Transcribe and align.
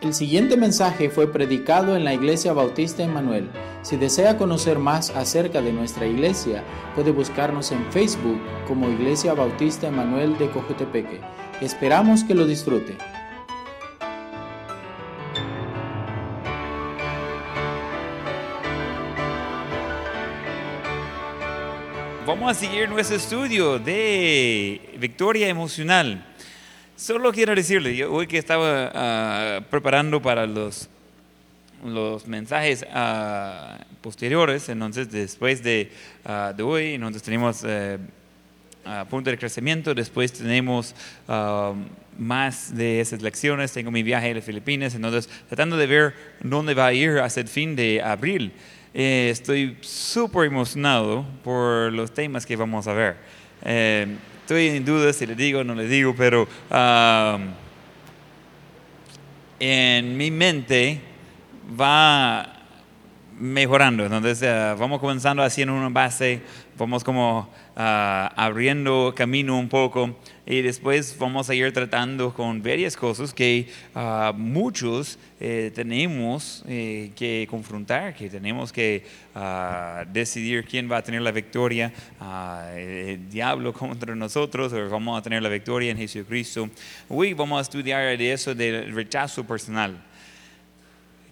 El 0.00 0.14
siguiente 0.14 0.56
mensaje 0.56 1.10
fue 1.10 1.30
predicado 1.30 1.94
en 1.94 2.04
la 2.04 2.14
Iglesia 2.14 2.54
Bautista 2.54 3.02
Emanuel. 3.02 3.50
Si 3.82 3.98
desea 3.98 4.38
conocer 4.38 4.78
más 4.78 5.10
acerca 5.10 5.60
de 5.60 5.74
nuestra 5.74 6.06
iglesia, 6.06 6.64
puede 6.94 7.10
buscarnos 7.10 7.70
en 7.70 7.84
Facebook 7.92 8.40
como 8.66 8.88
Iglesia 8.88 9.34
Bautista 9.34 9.88
Emanuel 9.88 10.38
de 10.38 10.48
Cojutepeque. 10.48 11.20
Esperamos 11.60 12.24
que 12.24 12.34
lo 12.34 12.46
disfrute. 12.46 12.96
Vamos 22.26 22.50
a 22.50 22.54
seguir 22.54 22.88
nuestro 22.88 23.16
estudio 23.16 23.78
de 23.78 24.96
victoria 24.98 25.48
emocional. 25.48 26.29
Solo 27.00 27.32
quiero 27.32 27.54
decirle, 27.54 27.96
yo 27.96 28.12
hoy 28.12 28.26
que 28.26 28.36
estaba 28.36 28.92
ah, 28.94 29.60
preparando 29.70 30.20
para 30.20 30.46
los, 30.46 30.86
los 31.82 32.26
mensajes 32.26 32.84
ah, 32.92 33.78
posteriores, 34.02 34.68
entonces 34.68 35.10
después 35.10 35.62
de, 35.62 35.90
ah, 36.26 36.52
de 36.54 36.62
hoy, 36.62 36.92
entonces 36.92 37.22
tenemos 37.22 37.64
eh, 37.66 37.96
punto 39.08 39.30
de 39.30 39.38
crecimiento, 39.38 39.94
después 39.94 40.30
tenemos 40.30 40.94
más 42.18 42.76
de 42.76 43.00
esas 43.00 43.22
lecciones, 43.22 43.72
tengo 43.72 43.90
mi 43.90 44.02
viaje 44.02 44.32
a 44.32 44.34
las 44.34 44.44
Filipinas, 44.44 44.94
entonces 44.94 45.26
tratando 45.48 45.78
de 45.78 45.86
ver 45.86 46.14
dónde 46.42 46.74
va 46.74 46.88
a 46.88 46.92
ir 46.92 47.18
hasta 47.18 47.40
el 47.40 47.48
fin 47.48 47.74
de 47.74 48.02
abril. 48.02 48.52
Eh, 48.92 49.30
estoy 49.32 49.78
súper 49.80 50.48
emocionado 50.48 51.24
por 51.42 51.94
los 51.94 52.12
temas 52.12 52.44
que 52.44 52.56
vamos 52.56 52.86
a 52.86 52.92
ver. 52.92 53.16
Eh, 53.64 54.06
estoy 54.50 54.66
en 54.76 54.84
duda 54.84 55.12
si 55.12 55.26
le 55.26 55.36
digo 55.36 55.60
o 55.60 55.64
no 55.64 55.76
le 55.76 55.86
digo, 55.86 56.12
pero 56.12 56.48
en 59.60 60.16
mi 60.16 60.32
mente 60.32 61.00
va 61.80 62.52
mejorando. 63.38 64.04
Entonces, 64.04 64.40
vamos 64.76 64.98
comenzando 64.98 65.44
haciendo 65.44 65.72
una 65.72 65.88
base, 65.88 66.42
vamos 66.76 67.04
como 67.04 67.42
uh, 67.42 67.48
abriendo 67.76 69.14
camino 69.16 69.56
un 69.56 69.68
poco 69.68 70.16
y 70.50 70.62
después 70.62 71.16
vamos 71.16 71.48
a 71.48 71.54
ir 71.54 71.72
tratando 71.72 72.34
con 72.34 72.60
varias 72.60 72.96
cosas 72.96 73.32
que 73.32 73.68
uh, 73.94 74.32
muchos 74.34 75.16
eh, 75.38 75.70
tenemos 75.72 76.64
eh, 76.66 77.12
que 77.14 77.46
confrontar, 77.48 78.14
que 78.16 78.28
tenemos 78.28 78.72
que 78.72 79.04
decidir 80.12 80.64
quién 80.64 80.90
va 80.90 80.96
a 80.96 81.02
tener 81.02 81.22
la 81.22 81.30
victoria, 81.30 81.92
el 82.76 83.30
diablo 83.30 83.72
contra 83.80 84.14
nosotros 84.16 84.72
o 84.72 84.90
vamos 84.90 85.18
a 85.18 85.22
tener 85.22 85.40
la 85.40 85.48
victoria 85.48 85.92
en 85.92 85.98
Jesucristo. 85.98 86.68
Hoy 87.08 87.32
vamos 87.32 87.60
a 87.60 87.62
estudiar 87.62 88.18
de 88.18 88.32
eso 88.32 88.52
del 88.52 88.92
rechazo 88.92 89.44
personal. 89.44 90.02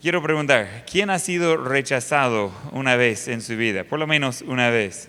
Quiero 0.00 0.22
preguntar, 0.22 0.84
¿quién 0.90 1.10
ha 1.10 1.18
sido 1.18 1.56
rechazado 1.56 2.52
una 2.70 2.94
vez 2.94 3.26
en 3.26 3.42
su 3.42 3.56
vida? 3.56 3.82
Por 3.82 3.98
lo 3.98 4.06
menos 4.06 4.42
una 4.42 4.70
vez. 4.70 5.08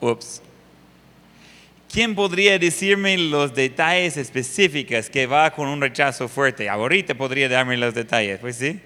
Ups. 0.00 0.42
¿Quién 1.90 2.14
podría 2.14 2.58
decirme 2.58 3.16
los 3.16 3.54
detalles 3.54 4.18
específicos 4.18 5.08
que 5.08 5.26
va 5.26 5.50
con 5.50 5.68
un 5.68 5.80
rechazo 5.80 6.28
fuerte? 6.28 6.68
Ahorita 6.68 7.14
podría 7.14 7.48
darme 7.48 7.78
los 7.78 7.94
detalles, 7.94 8.38
pues 8.40 8.56
sí. 8.56 8.78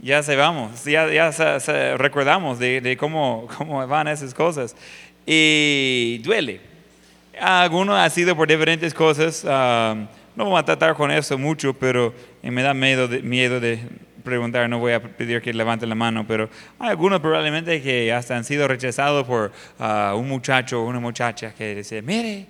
Ya 0.00 0.22
sabemos, 0.22 0.82
ya, 0.84 1.10
ya 1.12 1.58
recordamos 1.96 2.58
de, 2.58 2.96
cómo, 2.98 3.46
cómo 3.58 3.86
van 3.86 4.08
esas 4.08 4.32
cosas. 4.32 4.74
Y 5.26 6.20
duele. 6.24 6.60
Algunos 7.38 7.98
ha 7.98 8.08
sido 8.08 8.34
por 8.34 8.48
diferentes 8.48 8.94
cosas. 8.94 9.44
Ah, 9.46 9.94
no 10.34 10.44
vamos 10.44 10.60
a 10.60 10.64
tratar 10.64 10.94
con 10.94 11.10
eso 11.10 11.36
mucho, 11.36 11.74
pero 11.74 12.14
me 12.42 12.62
da 12.62 12.72
miedo 12.72 13.08
de, 13.08 13.20
miedo 13.20 13.60
de 13.60 13.78
preguntar, 14.24 14.68
no 14.68 14.78
voy 14.78 14.94
a 14.94 15.02
pedir 15.02 15.40
que 15.42 15.52
levante 15.52 15.86
la 15.86 15.94
mano, 15.94 16.26
pero 16.26 16.48
hay 16.78 16.90
algunos 16.90 17.20
probablemente 17.20 17.80
que 17.82 18.12
hasta 18.12 18.36
han 18.36 18.44
sido 18.44 18.66
rechazados 18.66 19.26
por 19.26 19.52
uh, 19.78 20.16
un 20.16 20.28
muchacho 20.28 20.82
o 20.82 20.86
una 20.86 20.98
muchacha 20.98 21.54
que 21.54 21.76
dice, 21.76 22.02
mire, 22.02 22.46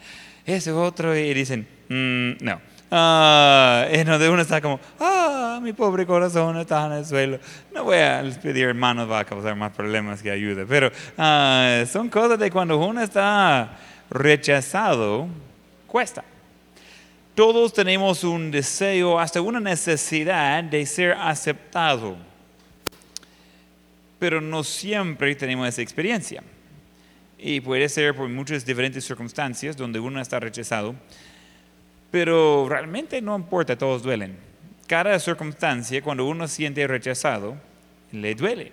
ese 0.46 0.72
otro, 0.72 1.16
y 1.16 1.34
dicen, 1.34 1.66
mm, 1.88 2.44
no. 2.44 2.60
Uh, 2.90 3.90
y 3.92 4.04
de 4.04 4.28
uno 4.30 4.42
está 4.42 4.60
como, 4.60 4.78
ah, 5.00 5.58
mi 5.60 5.72
pobre 5.72 6.06
corazón 6.06 6.56
está 6.58 6.86
en 6.86 6.92
el 6.92 7.04
suelo. 7.04 7.40
No 7.74 7.84
voy 7.84 7.96
a 7.96 8.22
pedir 8.40 8.68
hermanos, 8.68 9.10
va 9.10 9.20
a 9.20 9.24
causar 9.24 9.56
más 9.56 9.72
problemas 9.72 10.22
que 10.22 10.30
ayuda. 10.30 10.64
Pero 10.68 10.88
uh, 10.88 11.86
son 11.86 12.08
cosas 12.08 12.38
de 12.38 12.50
cuando 12.50 12.78
uno 12.78 13.02
está 13.02 13.76
rechazado, 14.10 15.26
cuesta. 15.88 16.22
Todos 17.34 17.72
tenemos 17.72 18.22
un 18.22 18.52
deseo, 18.52 19.18
hasta 19.18 19.40
una 19.40 19.58
necesidad 19.58 20.62
de 20.62 20.86
ser 20.86 21.12
aceptado, 21.12 22.16
pero 24.20 24.40
no 24.40 24.62
siempre 24.62 25.34
tenemos 25.34 25.68
esa 25.68 25.82
experiencia. 25.82 26.44
Y 27.36 27.60
puede 27.60 27.88
ser 27.88 28.14
por 28.14 28.28
muchas 28.28 28.64
diferentes 28.64 29.04
circunstancias 29.04 29.76
donde 29.76 29.98
uno 29.98 30.20
está 30.20 30.38
rechazado, 30.38 30.94
pero 32.12 32.68
realmente 32.68 33.20
no 33.20 33.34
importa, 33.34 33.76
todos 33.76 34.04
duelen. 34.04 34.36
Cada 34.86 35.18
circunstancia, 35.18 36.00
cuando 36.02 36.26
uno 36.26 36.46
siente 36.46 36.86
rechazado, 36.86 37.56
le 38.12 38.36
duele. 38.36 38.70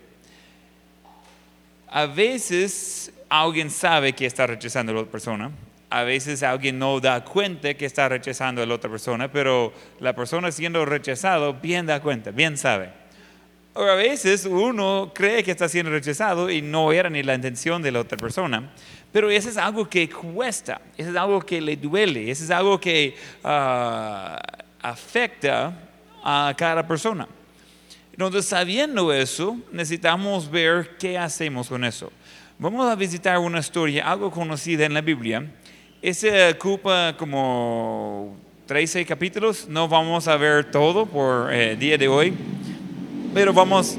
A 1.88 2.06
veces 2.06 3.12
alguien 3.28 3.72
sabe 3.72 4.14
que 4.14 4.28
está 4.28 4.46
rechazando 4.46 4.92
a 4.92 4.96
la 4.96 5.02
otra 5.02 5.12
persona, 5.12 5.52
a 5.92 6.04
veces 6.04 6.42
alguien 6.42 6.80
no 6.80 7.02
da 7.02 7.24
cuenta 7.24 7.74
que 7.74 7.86
está 7.86 8.08
rechazando 8.08 8.64
a 8.64 8.66
la 8.66 8.76
otra 8.76 8.90
persona, 8.90 9.30
pero 9.30 9.74
la 10.00 10.16
persona 10.16 10.50
siendo 10.50 10.86
rechazado 10.86 11.54
bien 11.54 11.86
da 11.86 12.02
cuenta, 12.02 12.32
bien 12.32 12.58
sabe. 12.58 12.90
O 13.74 13.84
a 13.84 13.96
veces 13.96 14.46
uno 14.46 15.12
cree 15.14 15.44
que 15.44 15.52
está 15.52 15.68
siendo 15.68 15.92
rechazado 15.92 16.50
y 16.50 16.62
no 16.62 16.94
era 16.94 17.10
ni 17.10 17.24
la 17.24 17.36
intención 17.36 17.82
de 17.82 17.92
la 17.92 18.00
otra 18.00 18.18
persona, 18.18 18.72
pero 19.12 19.30
eso 19.30 19.50
es 19.50 19.58
algo 19.58 19.90
que 19.90 20.10
cuesta, 20.10 20.80
eso 20.98 21.10
es 21.10 21.16
algo 21.18 21.42
que 21.42 21.60
le 21.60 21.76
duele, 21.76 22.32
eso 22.32 22.46
es 22.46 22.52
algo 22.52 22.80
que 22.80 23.14
ah, 23.44 24.42
afecta 24.82 25.78
a 26.24 26.54
cada 26.58 26.88
persona. 26.88 27.28
Entonces, 28.14 28.46
sabiendo 28.46 29.12
eso, 29.12 29.58
necesitamos 29.74 30.50
ver 30.50 30.96
qué 30.98 31.18
hacemos 31.18 31.68
con 31.68 31.84
eso. 31.84 32.12
Vamos 32.60 32.90
a 32.90 32.96
visitar 32.96 33.40
una 33.40 33.60
historia, 33.60 34.10
algo 34.10 34.32
conocida 34.32 34.86
en 34.86 34.94
la 34.94 35.02
Biblia, 35.02 35.50
ese 36.02 36.50
ocupa 36.50 37.16
como 37.18 38.36
13 38.66 39.06
capítulos. 39.06 39.68
No 39.68 39.88
vamos 39.88 40.28
a 40.28 40.36
ver 40.38 40.72
todo 40.72 41.06
por 41.06 41.54
el 41.54 41.72
eh, 41.72 41.76
día 41.76 41.98
de 41.98 42.08
hoy, 42.08 42.34
pero 43.34 43.54
vamos, 43.54 43.98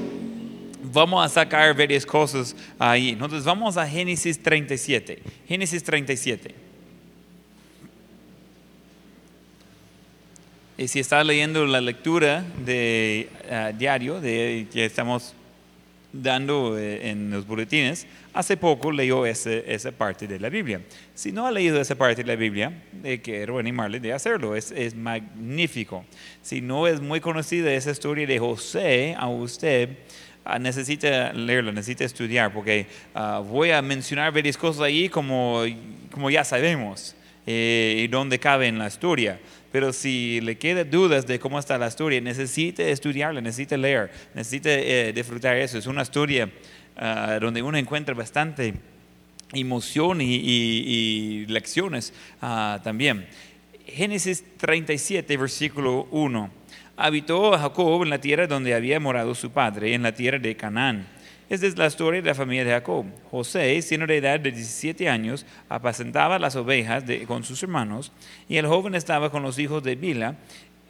vamos 0.82 1.24
a 1.24 1.28
sacar 1.28 1.76
varias 1.76 2.04
cosas 2.04 2.56
ahí. 2.78 3.10
Entonces 3.10 3.44
vamos 3.44 3.76
a 3.76 3.86
Génesis 3.86 4.42
37. 4.42 5.22
Génesis 5.46 5.82
37. 5.84 6.54
Y 10.78 10.88
si 10.88 10.98
está 10.98 11.22
leyendo 11.22 11.64
la 11.66 11.80
lectura 11.80 12.44
de 12.64 13.28
eh, 13.44 13.74
diario 13.78 14.20
de, 14.20 14.66
que 14.72 14.86
estamos 14.86 15.34
dando 16.12 16.78
eh, 16.78 17.10
en 17.10 17.30
los 17.30 17.46
boletines, 17.46 18.06
hace 18.34 18.56
poco 18.56 18.92
leyó 18.92 19.26
esa 19.26 19.92
parte 19.92 20.26
de 20.26 20.38
la 20.38 20.48
Biblia. 20.48 20.80
Si 21.14 21.32
no 21.32 21.46
ha 21.46 21.50
leído 21.50 21.80
esa 21.80 21.94
parte 21.94 22.22
de 22.22 22.28
la 22.28 22.36
Biblia, 22.36 22.82
eh, 23.02 23.20
quiero 23.22 23.58
animarle 23.58 24.00
de 24.00 24.12
hacerlo, 24.12 24.54
es, 24.54 24.70
es, 24.70 24.94
magnífico. 24.94 26.04
Si 26.42 26.60
no 26.60 26.86
es 26.86 27.00
muy 27.00 27.20
conocida 27.20 27.72
esa 27.72 27.90
historia 27.90 28.26
de 28.26 28.38
José 28.38 29.14
a 29.18 29.28
usted, 29.28 29.90
ah, 30.44 30.58
necesita 30.58 31.32
leerlo, 31.32 31.72
necesita 31.72 32.04
estudiar, 32.04 32.52
porque 32.52 32.86
ah, 33.14 33.42
voy 33.44 33.70
a 33.70 33.80
mencionar 33.82 34.32
varias 34.32 34.56
cosas 34.56 34.82
ahí 34.82 35.08
como, 35.08 35.62
como 36.10 36.30
ya 36.30 36.44
sabemos 36.44 37.16
eh, 37.46 38.02
y 38.04 38.08
dónde 38.08 38.38
cabe 38.38 38.68
en 38.68 38.78
la 38.78 38.86
historia. 38.86 39.40
Pero 39.72 39.92
si 39.94 40.40
le 40.42 40.58
quedan 40.58 40.90
dudas 40.90 41.26
de 41.26 41.38
cómo 41.40 41.58
está 41.58 41.78
la 41.78 41.88
historia, 41.88 42.20
necesita 42.20 42.82
estudiarla, 42.82 43.40
necesita 43.40 43.76
leer, 43.78 44.10
necesita 44.34 44.70
eh, 44.70 45.12
disfrutar 45.14 45.56
eso. 45.56 45.78
Es 45.78 45.86
una 45.86 46.02
historia 46.02 46.50
ah, 46.96 47.38
donde 47.40 47.62
uno 47.62 47.78
encuentra 47.78 48.14
bastante 48.14 48.74
emoción 49.52 50.20
y, 50.20 51.46
lecciones 51.46 52.12
ah, 52.42 52.80
también. 52.84 53.26
Génesis 53.86 54.44
37, 54.58 55.36
versículo 55.38 56.06
1. 56.10 56.50
Habitó 56.98 57.58
Jacob 57.58 58.02
en 58.02 58.10
la 58.10 58.20
tierra 58.20 58.46
donde 58.46 58.74
había 58.74 59.00
morado 59.00 59.34
su 59.34 59.50
padre, 59.50 59.94
en 59.94 60.02
la 60.02 60.12
tierra 60.12 60.38
de 60.38 60.54
Canaán 60.54 61.06
esta 61.54 61.66
es 61.66 61.76
la 61.76 61.86
historia 61.86 62.22
de 62.22 62.28
la 62.28 62.34
familia 62.34 62.64
de 62.64 62.70
Jacob. 62.70 63.04
José, 63.30 63.82
siendo 63.82 64.06
de 64.06 64.16
edad 64.16 64.40
de 64.40 64.52
17 64.52 65.06
años, 65.10 65.44
apacentaba 65.68 66.38
las 66.38 66.56
ovejas 66.56 67.04
con 67.26 67.44
sus 67.44 67.62
hermanos, 67.62 68.10
y 68.48 68.56
el 68.56 68.66
joven 68.66 68.94
estaba 68.94 69.30
con 69.30 69.42
los 69.42 69.58
hijos 69.58 69.82
de 69.82 69.94
Bila 69.94 70.36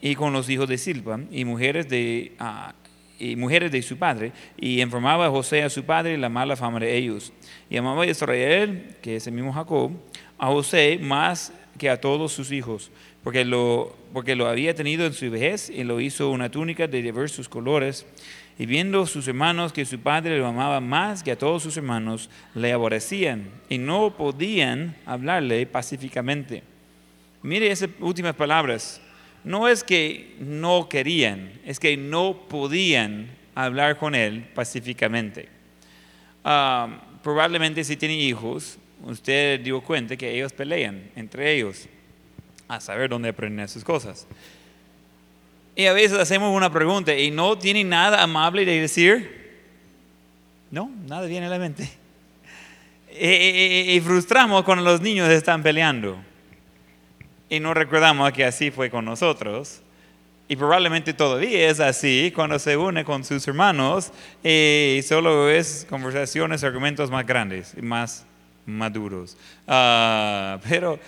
y 0.01 0.15
con 0.15 0.33
los 0.33 0.49
hijos 0.49 0.69
de 0.69 0.79
Silpa 0.79 1.19
y 1.33 1.45
mujeres 1.45 1.89
de, 1.89 2.37
ah, 2.39 2.77
y 3.19 3.35
mujeres 3.35 3.73
de 3.73 3.83
su 3.83 3.97
padre, 3.97 4.31
y 4.57 4.81
informaba 4.81 5.27
a 5.27 5.31
José 5.31 5.65
a 5.65 5.69
su 5.69 5.83
padre 5.83 6.17
la 6.17 6.29
mala 6.29 6.55
fama 6.55 6.79
de 6.79 6.97
ellos. 6.97 7.33
Y 7.69 7.77
amaba 7.77 8.05
a 8.05 8.07
Israel, 8.07 8.95
que 9.03 9.17
es 9.17 9.27
el 9.27 9.33
mismo 9.33 9.53
Jacob, 9.53 9.91
a 10.39 10.47
José 10.47 10.97
más 11.03 11.53
que 11.77 11.91
a 11.91 12.01
todos 12.01 12.33
sus 12.33 12.53
hijos, 12.53 12.93
porque 13.25 13.45
lo, 13.45 13.97
porque 14.13 14.37
lo 14.37 14.47
había 14.47 14.77
tenido 14.77 15.07
en 15.07 15.13
su 15.13 15.29
vejez 15.29 15.71
y 15.71 15.83
lo 15.83 15.99
hizo 15.99 16.31
una 16.31 16.53
túnica 16.53 16.87
de 16.87 17.03
diversos 17.03 17.49
colores. 17.49 18.07
Y 18.59 18.67
viendo 18.67 19.07
sus 19.07 19.27
hermanos 19.29 19.73
que 19.73 19.85
su 19.85 19.99
padre 19.99 20.39
lo 20.39 20.47
amaba 20.47 20.81
más 20.81 21.23
que 21.23 21.33
a 21.33 21.39
todos 21.39 21.63
sus 21.63 21.77
hermanos, 21.77 22.29
le 22.55 22.73
aborrecían 22.73 23.51
y 23.69 23.79
no 23.79 24.17
podían 24.17 24.97
hablarle 25.07 25.67
pacíficamente. 25.67 26.63
Mire 27.43 27.71
esas 27.71 27.91
últimas 28.01 28.35
palabras. 28.35 29.01
No 29.45 29.67
es 29.67 29.83
que 29.83 30.37
no 30.39 30.89
querían, 30.89 31.53
es 31.65 31.81
que 31.81 31.97
no 31.97 32.47
podían 32.49 33.29
hablar 33.55 33.99
con 33.99 34.15
él 34.15 34.49
pacíficamente. 34.55 35.49
Ah, 36.45 37.03
probablemente 37.23 37.83
si 37.83 37.97
tiene 37.97 38.15
hijos, 38.15 38.79
usted 39.03 39.61
dio 39.61 39.81
cuenta 39.81 40.17
que 40.17 40.33
ellos 40.33 40.53
pelean 40.53 41.11
entre 41.17 41.53
ellos 41.53 41.89
a 42.69 42.81
saber 42.81 43.11
dónde 43.11 43.31
aprenden 43.31 43.65
esas 43.65 43.85
cosas. 43.85 44.27
Y 45.75 45.87
a 45.87 45.93
veces 45.93 46.19
hacemos 46.19 46.55
una 46.55 46.71
pregunta 46.71 47.15
y 47.17 47.31
no 47.31 47.57
tienen 47.57 47.89
nada 47.89 48.23
amable 48.23 48.65
de 48.65 48.81
decir. 48.81 49.43
No, 50.71 50.91
nada 51.07 51.27
viene 51.27 51.47
a 51.47 51.51
la 51.51 51.59
mente. 51.59 51.89
Y, 53.15 54.01
frustramos 54.01 54.65
cuando 54.65 54.83
los 54.83 55.03
niños 55.03 55.29
están 55.29 55.63
peleando. 55.63 56.17
Y 57.51 57.61
no 57.61 57.75
recordamos 57.75 58.33
que 58.33 58.43
así 58.43 58.71
fue 58.71 58.89
con 58.89 59.05
nosotros. 59.05 59.83
Y 60.49 60.57
probablemente 60.57 61.13
todavía 61.13 61.69
es 61.69 61.79
así 61.79 62.33
cuando 62.35 62.59
se 62.59 62.75
une 62.75 63.05
con 63.05 63.23
sus 63.23 63.47
hermanos 63.47 64.13
y 64.43 65.01
solo 65.05 65.51
es 65.51 65.87
conversaciones, 65.91 66.65
argumentos 66.65 67.11
más 67.11 67.27
grandes, 67.27 67.75
más 67.83 68.25
maduros. 68.65 69.37
Ah, 69.69 70.59
pero 70.67 70.99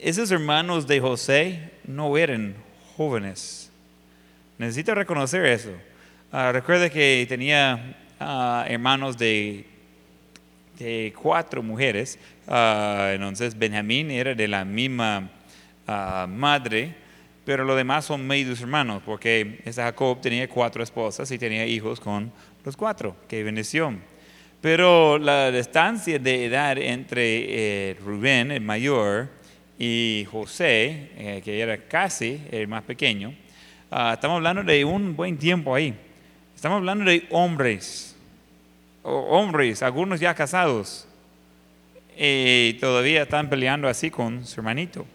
esos 0.00 0.32
hermanos 0.32 0.88
de 0.88 1.00
José 1.00 1.70
no 1.84 2.16
eran 2.16 2.56
jóvenes. 2.96 3.67
Necesito 4.58 4.94
reconocer 4.94 5.46
eso. 5.46 5.70
Uh, 6.32 6.52
recuerda 6.52 6.90
que 6.90 7.24
tenía 7.28 7.96
ah, 8.18 8.64
hermanos 8.68 9.16
de, 9.16 9.64
cuatro 11.22 11.62
mujeres. 11.62 12.18
Ah, 12.46 13.12
entonces 13.14 13.56
Benjamín 13.56 14.10
era 14.10 14.34
de 14.34 14.48
la 14.48 14.64
misma 14.64 15.30
madre, 16.28 16.94
pero 17.44 17.64
los 17.64 17.76
demás 17.76 18.04
son 18.04 18.26
medios 18.26 18.60
hermanos, 18.60 19.02
porque 19.06 19.60
ese 19.64 19.80
Jacob 19.80 20.20
tenía 20.20 20.46
cuatro 20.48 20.82
esposas 20.82 21.30
y 21.30 21.38
tenía 21.38 21.64
hijos 21.64 21.98
con 21.98 22.30
los 22.64 22.76
cuatro. 22.76 23.16
Qué 23.26 23.42
bendición. 23.42 24.02
Pero 24.60 25.18
la 25.18 25.52
distancia 25.52 26.18
de 26.18 26.46
edad 26.46 26.76
entre 26.78 27.90
eh, 27.90 27.96
Rubén, 28.04 28.50
el 28.50 28.60
mayor, 28.60 29.28
y 29.78 30.26
José, 30.30 31.12
eh, 31.16 31.42
que 31.44 31.60
era 31.60 31.78
casi 31.86 32.42
el 32.50 32.66
más 32.66 32.82
pequeño, 32.82 33.32
ah, 33.90 34.12
estamos 34.14 34.36
hablando 34.36 34.62
de 34.62 34.84
un 34.84 35.16
buen 35.16 35.36
tiempo 35.36 35.74
ahí. 35.74 35.94
Estamos 36.54 36.78
hablando 36.78 37.04
de 37.04 37.26
hombres, 37.30 38.16
hombres, 39.02 39.82
algunos 39.82 40.18
ya 40.18 40.34
casados, 40.34 41.06
y 42.16 42.74
todavía 42.80 43.22
están 43.22 43.48
peleando 43.48 43.88
así 43.88 44.10
con 44.10 44.44
su 44.44 44.60
hermanito. 44.60 45.06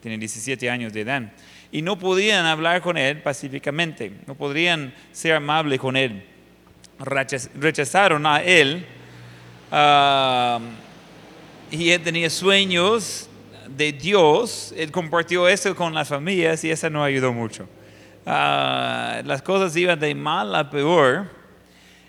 Tiene 0.00 0.18
17 0.18 0.70
años 0.70 0.92
de 0.92 1.00
edad. 1.00 1.32
Y 1.72 1.82
no 1.82 1.98
podían 1.98 2.46
hablar 2.46 2.82
con 2.82 2.96
él 2.96 3.20
pacíficamente, 3.22 4.12
no 4.26 4.34
podrían 4.34 4.94
ser 5.10 5.34
amables 5.34 5.80
con 5.80 5.96
él. 5.96 6.24
Rechazaron 6.98 8.24
a 8.26 8.42
él. 8.42 8.86
Ah, 9.70 10.60
y 11.70 11.90
él 11.90 12.02
tenía 12.02 12.28
sueños 12.28 13.28
de 13.76 13.92
Dios, 13.92 14.74
él 14.76 14.92
compartió 14.92 15.48
eso 15.48 15.74
con 15.74 15.94
las 15.94 16.08
familias 16.08 16.62
y 16.64 16.70
eso 16.70 16.90
no 16.90 17.02
ayudó 17.02 17.32
mucho. 17.32 17.66
Ah, 18.24 19.20
las 19.24 19.42
cosas 19.42 19.76
iban 19.76 19.98
de 19.98 20.14
mal 20.14 20.54
a 20.54 20.70
peor 20.70 21.28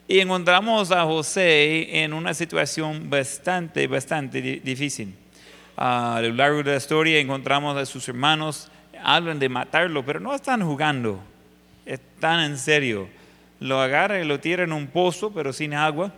y 0.08 0.20
encontramos 0.20 0.92
a 0.92 1.04
José 1.06 2.04
en 2.04 2.14
una 2.14 2.36
situación 2.36 3.10
bastante, 3.10 3.88
bastante 3.88 4.42
difícil. 4.42 5.16
Ah, 5.76 6.18
a 6.18 6.22
lo 6.22 6.34
largo 6.34 6.58
de 6.62 6.72
la 6.72 6.78
historia 6.78 7.20
encontramos 7.20 7.76
a 7.78 7.86
sus 7.86 8.08
hermanos, 8.08 8.70
hablan 9.04 9.40
de 9.40 9.50
matarlo, 9.50 10.06
pero 10.06 10.20
no 10.20 10.36
están 10.36 10.62
jugando, 10.62 11.20
están 11.86 12.42
en 12.42 12.58
serio. 12.60 13.08
Lo 13.60 13.82
agarran 13.82 14.22
y 14.22 14.28
lo 14.28 14.40
tiran 14.40 14.70
en 14.70 14.74
un 14.74 14.88
pozo, 14.88 15.34
pero 15.34 15.52
sin 15.52 15.74
agua 15.74 16.12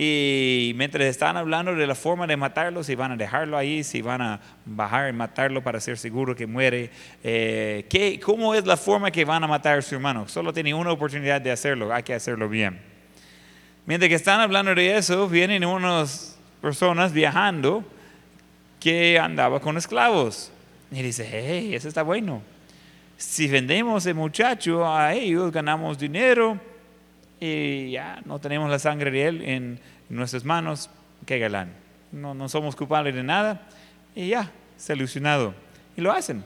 y 0.00 0.74
mientras 0.76 1.06
están 1.06 1.36
hablando 1.36 1.74
de 1.74 1.84
la 1.84 1.96
forma 1.96 2.24
de 2.28 2.36
matarlo, 2.36 2.84
si 2.84 2.94
van 2.94 3.10
a 3.10 3.16
dejarlo 3.16 3.58
ahí, 3.58 3.82
si 3.82 4.00
van 4.00 4.22
a 4.22 4.40
bajar 4.64 5.08
y 5.08 5.12
matarlo 5.12 5.60
para 5.60 5.80
ser 5.80 5.98
seguro 5.98 6.36
que 6.36 6.46
muere, 6.46 6.92
eh, 7.24 7.84
¿qué, 7.90 8.20
¿cómo 8.20 8.54
es 8.54 8.64
la 8.64 8.76
forma 8.76 9.10
que 9.10 9.24
van 9.24 9.42
a 9.42 9.48
matar 9.48 9.78
a 9.78 9.82
su 9.82 9.96
hermano? 9.96 10.28
Solo 10.28 10.52
tiene 10.52 10.72
una 10.72 10.92
oportunidad 10.92 11.40
de 11.40 11.50
hacerlo, 11.50 11.92
hay 11.92 12.04
que 12.04 12.14
hacerlo 12.14 12.48
bien. 12.48 12.78
Mientras 13.86 14.08
que 14.08 14.14
están 14.14 14.38
hablando 14.38 14.72
de 14.72 14.96
eso, 14.96 15.28
vienen 15.28 15.64
unas 15.64 16.38
personas 16.62 17.12
viajando 17.12 17.82
que 18.78 19.18
andaba 19.18 19.58
con 19.58 19.76
esclavos. 19.76 20.52
Y 20.92 21.02
dice, 21.02 21.28
hey, 21.28 21.74
eso 21.74 21.88
está 21.88 22.04
bueno. 22.04 22.40
Si 23.16 23.48
vendemos 23.48 24.06
ese 24.06 24.14
muchacho 24.14 24.86
a 24.88 25.12
ellos, 25.12 25.50
ganamos 25.50 25.98
dinero 25.98 26.56
y 27.40 27.92
ya 27.92 28.20
no 28.24 28.38
tenemos 28.38 28.70
la 28.70 28.78
sangre 28.78 29.10
de 29.10 29.26
Él 29.26 29.42
en 29.42 29.80
nuestras 30.08 30.44
manos, 30.44 30.90
qué 31.26 31.38
galán. 31.38 31.72
No, 32.12 32.34
no 32.34 32.48
somos 32.48 32.74
culpables 32.74 33.14
de 33.14 33.22
nada 33.22 33.68
y 34.14 34.28
ya, 34.28 34.50
solucionado. 34.76 35.54
Y 35.96 36.00
lo 36.00 36.12
hacen. 36.12 36.42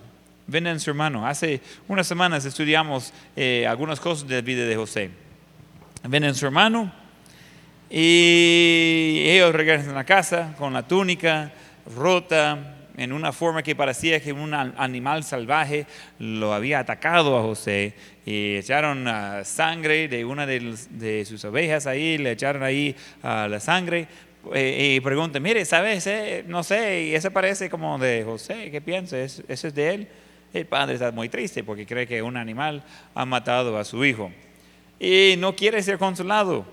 Venden 0.46 0.80
su 0.80 0.90
hermano. 0.90 1.26
Hace 1.26 1.60
unas 1.88 2.06
semanas 2.06 2.44
estudiamos 2.44 3.12
eh, 3.36 3.66
algunas 3.66 4.00
cosas 4.00 4.26
de 4.26 4.36
la 4.36 4.40
vida 4.40 4.64
de 4.64 4.76
José. 4.76 5.10
Venden 6.02 6.34
su 6.34 6.46
hermano 6.46 6.92
y 7.88 9.22
ellos 9.26 9.54
regresan 9.54 9.96
a 9.96 10.04
casa 10.04 10.54
con 10.58 10.72
la 10.72 10.86
túnica 10.86 11.52
rota, 11.96 12.81
en 12.96 13.12
una 13.12 13.32
forma 13.32 13.62
que 13.62 13.74
parecía 13.74 14.20
que 14.20 14.32
un 14.32 14.54
animal 14.54 15.24
salvaje 15.24 15.86
lo 16.18 16.52
había 16.52 16.80
atacado 16.80 17.38
a 17.38 17.42
José 17.42 17.94
y 18.26 18.56
echaron 18.56 19.08
ah, 19.08 19.42
sangre 19.44 20.08
de 20.08 20.24
una 20.24 20.46
de, 20.46 21.24
sus 21.26 21.44
ovejas 21.44 21.86
ahí, 21.86 22.18
le 22.18 22.32
echaron 22.32 22.62
ahí 22.62 22.94
uh, 23.22 23.48
la 23.48 23.60
sangre 23.60 24.06
eh, 24.54 24.94
y 24.96 25.00
pregunta, 25.00 25.40
mire, 25.40 25.64
¿sabes? 25.64 26.08
no 26.46 26.62
sé, 26.62 27.04
y 27.04 27.14
ese 27.14 27.30
parece 27.30 27.70
como 27.70 27.98
de 27.98 28.24
José, 28.24 28.70
¿qué 28.70 28.80
piensas? 28.80 29.42
¿Ese 29.48 29.68
es 29.68 29.74
de 29.74 29.94
él? 29.94 30.08
El 30.52 30.66
padre 30.66 30.94
está 30.94 31.10
muy 31.12 31.28
triste 31.28 31.64
porque 31.64 31.86
cree 31.86 32.06
que 32.06 32.20
un 32.20 32.36
animal 32.36 32.82
ha 33.14 33.24
matado 33.24 33.78
a 33.78 33.84
su 33.84 34.04
hijo 34.04 34.30
y 35.00 35.34
no 35.38 35.56
quiere 35.56 35.82
ser 35.82 35.98
consolado. 35.98 36.64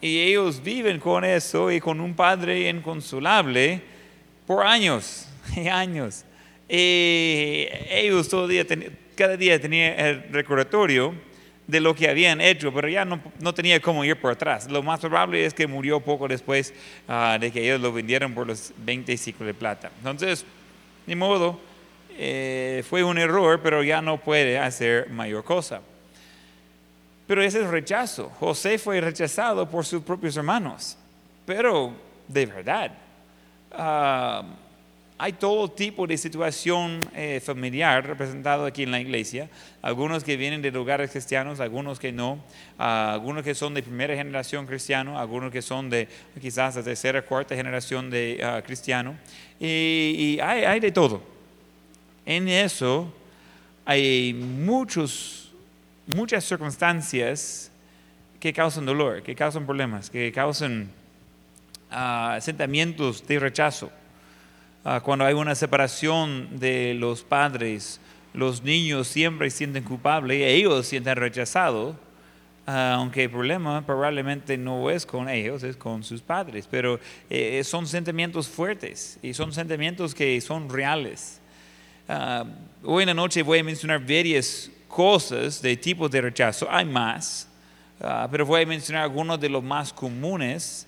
Y 0.00 0.20
ellos 0.20 0.62
viven 0.62 0.98
con 0.98 1.24
eso 1.24 1.70
y 1.70 1.80
con 1.80 2.00
un 2.00 2.14
padre 2.14 2.68
inconsolable 2.68 3.80
por 4.46 4.66
años 4.66 5.28
años. 5.70 6.24
Y 6.68 7.68
ellos 7.90 8.28
todo 8.28 8.48
día, 8.48 8.64
cada 9.14 9.36
día 9.36 9.60
tenían 9.60 9.98
el 9.98 10.22
recordatorio 10.32 11.14
de 11.66 11.80
lo 11.80 11.94
que 11.94 12.08
habían 12.08 12.40
hecho, 12.40 12.72
pero 12.72 12.88
ya 12.88 13.04
no, 13.04 13.20
no, 13.40 13.54
tenía 13.54 13.80
cómo 13.80 14.04
ir 14.04 14.16
por 14.20 14.32
atrás. 14.32 14.70
Lo 14.70 14.82
más 14.82 15.00
probable 15.00 15.44
es 15.44 15.54
que 15.54 15.66
murió 15.66 16.00
poco 16.00 16.28
después 16.28 16.74
ah, 17.08 17.38
de 17.40 17.50
que 17.50 17.62
ellos 17.64 17.80
lo 17.80 17.92
vendieron 17.92 18.34
por 18.34 18.46
los 18.46 18.72
20 18.78 19.16
ciclos 19.16 19.46
de 19.46 19.54
plata. 19.54 19.90
Entonces, 19.98 20.44
ni 21.06 21.14
modo, 21.14 21.58
eh, 22.16 22.84
fue 22.88 23.02
un 23.02 23.18
error, 23.18 23.60
pero 23.62 23.82
ya 23.82 24.02
no 24.02 24.18
puede 24.18 24.58
hacer 24.58 25.08
mayor 25.10 25.44
cosa. 25.44 25.80
Pero 27.26 27.42
ese 27.42 27.62
es 27.62 27.68
rechazo. 27.68 28.30
José 28.38 28.78
fue 28.78 29.00
rechazado 29.00 29.68
por 29.68 29.86
sus 29.86 30.02
propios 30.02 30.36
hermanos, 30.36 30.98
pero 31.46 31.92
de 32.28 32.46
verdad. 32.46 32.92
Uh, 33.72 34.63
hay 35.24 35.32
todo 35.32 35.70
tipo 35.70 36.06
de 36.06 36.18
situación 36.18 37.00
eh, 37.14 37.40
familiar 37.42 38.06
representado 38.06 38.66
aquí 38.66 38.82
en 38.82 38.90
la 38.90 39.00
iglesia, 39.00 39.48
algunos 39.80 40.22
que 40.22 40.36
vienen 40.36 40.60
de 40.60 40.70
lugares 40.70 41.12
cristianos, 41.12 41.60
algunos 41.60 41.98
que 41.98 42.12
no, 42.12 42.44
ah, 42.78 43.14
algunos 43.14 43.42
que 43.42 43.54
son 43.54 43.72
de 43.72 43.82
primera 43.82 44.14
generación 44.14 44.66
cristiano, 44.66 45.18
algunos 45.18 45.50
que 45.50 45.62
son 45.62 45.88
de 45.88 46.08
quizás 46.42 46.74
de 46.74 46.82
tercera, 46.82 47.22
cuarta 47.22 47.56
generación 47.56 48.10
de 48.10 48.38
uh, 48.38 48.62
cristiano, 48.66 49.16
y, 49.58 50.38
hay, 50.42 50.78
de 50.78 50.92
todo. 50.92 51.22
En 52.26 52.46
eso 52.46 53.10
hay 53.86 54.34
muchos, 54.34 55.54
muchas 56.06 56.44
circunstancias 56.44 57.70
que 58.38 58.52
causan 58.52 58.84
dolor, 58.84 59.22
que 59.22 59.34
causan 59.34 59.64
problemas, 59.64 60.10
que 60.10 60.30
causan 60.30 60.90
uh, 61.90 62.38
sentimientos 62.42 63.26
de 63.26 63.38
rechazo. 63.38 63.90
Ah, 64.86 65.00
cuando 65.00 65.24
hay 65.24 65.32
una 65.32 65.54
separación 65.54 66.58
de 66.58 66.92
los 66.92 67.22
padres, 67.22 67.98
los 68.34 68.62
niños 68.62 69.08
siempre 69.08 69.48
sienten 69.48 69.82
culpables, 69.82 70.42
ellos 70.42 70.86
sienten 70.86 71.16
rechazados, 71.16 71.96
ah, 72.66 72.96
aunque 72.98 73.24
el 73.24 73.30
problema 73.30 73.80
probablemente 73.86 74.58
no 74.58 74.90
es 74.90 75.06
con 75.06 75.30
ellos, 75.30 75.62
es 75.62 75.74
con 75.78 76.04
sus 76.04 76.20
padres, 76.20 76.68
pero 76.70 77.00
eh, 77.30 77.64
son 77.64 77.86
sentimientos 77.86 78.46
fuertes 78.46 79.18
y 79.22 79.32
son 79.32 79.54
sentimientos 79.54 80.14
que 80.14 80.38
son 80.42 80.68
reales. 80.68 81.40
Ah, 82.06 82.44
hoy 82.82 83.04
en 83.04 83.06
la 83.06 83.14
noche 83.14 83.42
voy 83.42 83.60
a 83.60 83.64
mencionar 83.64 84.00
varias 84.00 84.70
cosas 84.86 85.62
de 85.62 85.78
tipos 85.78 86.10
de 86.10 86.20
rechazo. 86.20 86.68
Hay 86.70 86.84
más, 86.84 87.48
pero 88.30 88.44
voy 88.44 88.60
a 88.60 88.66
mencionar 88.66 89.04
algunos 89.04 89.40
de 89.40 89.48
los 89.48 89.64
más 89.64 89.94
comunes 89.94 90.86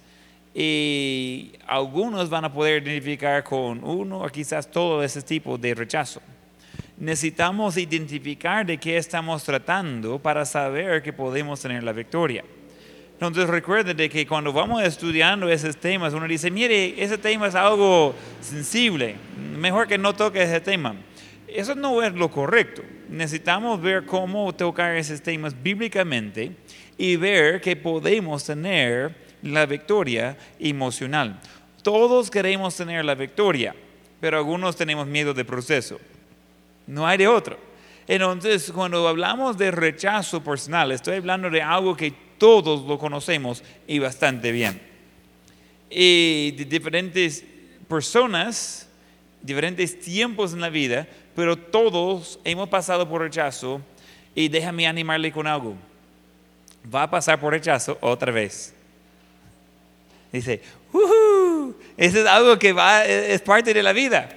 y 0.59 1.53
algunos 1.67 2.31
van 2.31 2.47
a 2.47 2.53
poder 2.53 2.83
identificar 2.83 3.45
con 3.45 3.85
uno 3.85 4.23
o 4.23 4.29
quizás 4.31 4.71
todo 4.71 5.03
ese 5.03 5.21
tipo 5.21 5.59
de 5.59 5.75
rechazo. 5.75 6.23
Necesitamos 6.97 7.77
identificar 7.77 8.65
de 8.65 8.79
qué 8.79 8.97
estamos 8.97 9.45
tratando 9.45 10.19
para 10.19 10.47
saber 10.47 11.03
que 11.03 11.13
podemos 11.13 11.61
tener 11.61 11.83
la 11.83 11.93
victoria. 11.93 12.43
Entonces 13.13 13.47
recuerden 13.51 13.99
de 13.99 14.09
que 14.09 14.27
cuando 14.27 14.51
vamos 14.51 14.83
estudiando 14.83 15.47
esos 15.51 15.77
temas, 15.77 16.15
uno 16.15 16.27
dice, 16.27 16.51
mire, 16.51 17.03
ese 17.03 17.19
tema 17.19 17.49
es 17.49 17.55
algo 17.55 18.15
sensible, 18.41 19.17
mejor 19.59 19.87
que 19.87 19.99
no 19.99 20.15
toque 20.15 20.43
ese 20.43 20.61
tema. 20.61 20.97
Eso 21.49 21.75
no 21.75 22.03
es 22.03 22.15
lo 22.15 22.31
correcto. 22.31 22.83
Necesitamos 23.11 23.83
ver 23.83 24.07
cómo 24.07 24.55
tocar 24.55 24.97
esos 24.97 25.21
temas 25.21 25.55
bíblicamente 25.63 26.53
y 26.97 27.17
ver 27.17 27.61
que 27.61 27.77
podemos 27.77 28.43
tener 28.43 29.26
la 29.43 29.67
victoria 29.67 30.37
emocional. 30.59 31.41
Todos 31.83 32.31
queremos 32.31 32.77
tener 32.77 33.05
la 33.05 33.15
victoria, 33.15 33.75
pero 34.21 34.39
algunos 34.39 34.77
tenemos 34.77 35.07
miedo 35.07 35.33
del 35.35 35.47
proceso. 35.47 36.01
No 36.87 37.07
hay 37.07 37.19
de 37.19 37.29
otro. 37.29 37.59
Entonces, 38.09 38.71
cuando 38.73 39.07
hablamos 39.09 39.59
de 39.59 39.71
rechazo 39.71 40.43
personal, 40.43 40.93
estoy 40.93 41.17
hablando 41.17 41.51
de 41.51 41.61
algo 41.61 41.97
que 41.97 42.13
todos 42.39 42.87
lo 42.87 42.99
conocemos 42.99 43.63
y 43.87 43.99
bastante 43.99 44.53
bien. 44.53 44.81
Y 45.91 46.53
de 46.53 46.65
diferentes 46.65 47.45
personas, 47.89 48.89
diferentes 49.43 49.99
tiempos 50.01 50.53
en 50.53 50.61
la 50.61 50.71
vida, 50.71 51.07
pero 51.35 51.57
todos 51.57 52.39
hemos 52.45 52.69
pasado 52.69 53.09
por 53.09 53.23
rechazo 53.23 53.81
y 54.35 54.49
déjame 54.49 54.87
animarle 54.87 55.33
con 55.33 55.47
algo. 55.47 55.75
Va 56.93 57.05
a 57.05 57.11
pasar 57.11 57.41
por 57.41 57.53
rechazo 57.53 57.99
otra 58.01 58.31
vez. 58.31 58.75
Dice, 60.37 60.61
eso 61.97 62.19
es 62.21 62.27
algo 62.27 62.59
que 62.59 62.73
va, 62.73 63.05
es 63.05 63.41
parte 63.41 63.73
de 63.73 63.83
la 63.83 63.93
vida. 63.93 64.29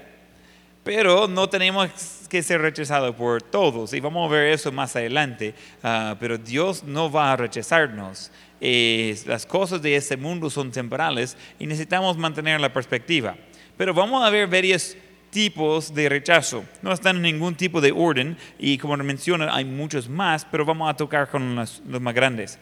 Pero 0.83 1.27
no 1.27 1.49
tenemos 1.49 1.89
que 2.29 2.41
ser 2.41 2.61
rechazado 2.61 3.13
por 3.15 3.41
todos. 3.41 3.93
Y 3.93 3.99
vamos 3.99 4.29
a 4.29 4.33
ver 4.33 4.53
eso 4.53 4.71
más 4.71 4.95
adelante. 4.95 5.53
Ah, 5.83 6.15
pero 6.19 6.37
Dios 6.37 6.83
no 6.83 7.11
va 7.11 7.33
a 7.33 7.35
rechazarnos. 7.35 8.31
las 8.59 9.45
cosas 9.45 9.81
de 9.81 9.95
este 9.95 10.15
mundo 10.15 10.49
son 10.49 10.71
temporales 10.71 11.35
y 11.59 11.65
necesitamos 11.65 12.17
mantener 12.17 12.61
la 12.61 12.71
perspectiva. 12.71 13.35
Pero 13.77 13.93
vamos 13.93 14.25
a 14.25 14.29
ver 14.29 14.47
varios 14.47 14.95
tipos 15.29 15.93
de 15.93 16.09
rechazo. 16.09 16.63
No 16.81 16.91
están 16.91 17.17
en 17.17 17.21
ningún 17.23 17.55
tipo 17.55 17.81
de 17.81 17.91
orden 17.91 18.37
y 18.57 18.77
como 18.77 18.95
menciona 18.97 19.53
hay 19.53 19.65
muchos 19.65 20.07
más, 20.09 20.45
pero 20.45 20.65
vamos 20.65 20.89
a 20.89 20.95
tocar 20.95 21.29
con 21.29 21.55
los, 21.55 21.81
más 21.85 22.13
grandes. 22.13 22.57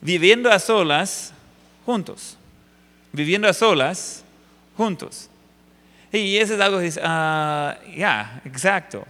Viviendo 0.00 0.50
a 0.50 0.58
solas, 0.58 1.32
juntos. 1.84 2.38
Viviendo 3.14 3.46
a 3.46 3.52
solas, 3.52 4.24
juntos. 4.76 5.30
Y 6.12 6.36
eso 6.36 6.54
es 6.54 6.60
algo 6.60 6.78
que 6.78 6.86
dice, 6.86 7.00
ah, 7.04 7.78
ya, 7.96 8.42
exacto. 8.44 9.06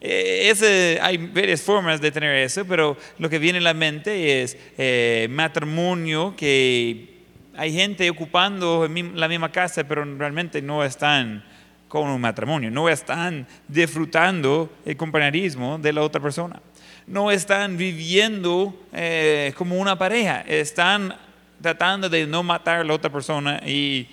E, 0.00 0.50
ese, 0.50 0.98
hay 1.00 1.16
varias 1.16 1.62
formas 1.62 1.98
de 1.98 2.10
tener 2.10 2.36
eso, 2.36 2.66
pero 2.66 2.98
lo 3.18 3.30
que 3.30 3.38
viene 3.38 3.58
a 3.58 3.62
la 3.62 3.72
mente 3.72 4.42
es 4.42 4.54
eh, 4.76 5.28
matrimonio, 5.30 6.34
que 6.36 7.22
hay 7.56 7.72
gente 7.72 8.10
ocupando 8.10 8.86
la 9.14 9.28
misma 9.28 9.50
casa, 9.50 9.82
pero 9.84 10.04
realmente 10.04 10.60
no 10.60 10.84
están 10.84 11.42
con 11.88 12.06
un 12.10 12.20
matrimonio, 12.20 12.70
no 12.70 12.90
están 12.90 13.46
disfrutando 13.66 14.70
el 14.84 14.94
compañerismo 14.94 15.78
de 15.78 15.94
la 15.94 16.02
otra 16.02 16.20
persona, 16.20 16.60
no 17.06 17.30
están 17.30 17.78
viviendo 17.78 18.78
eh, 18.92 19.54
como 19.56 19.78
una 19.78 19.96
pareja, 19.96 20.42
están 20.42 21.14
tratando 21.60 22.08
de 22.08 22.26
no 22.26 22.42
matar 22.42 22.80
a 22.80 22.84
la 22.84 22.94
otra 22.94 23.10
persona 23.10 23.60
y 23.66 24.06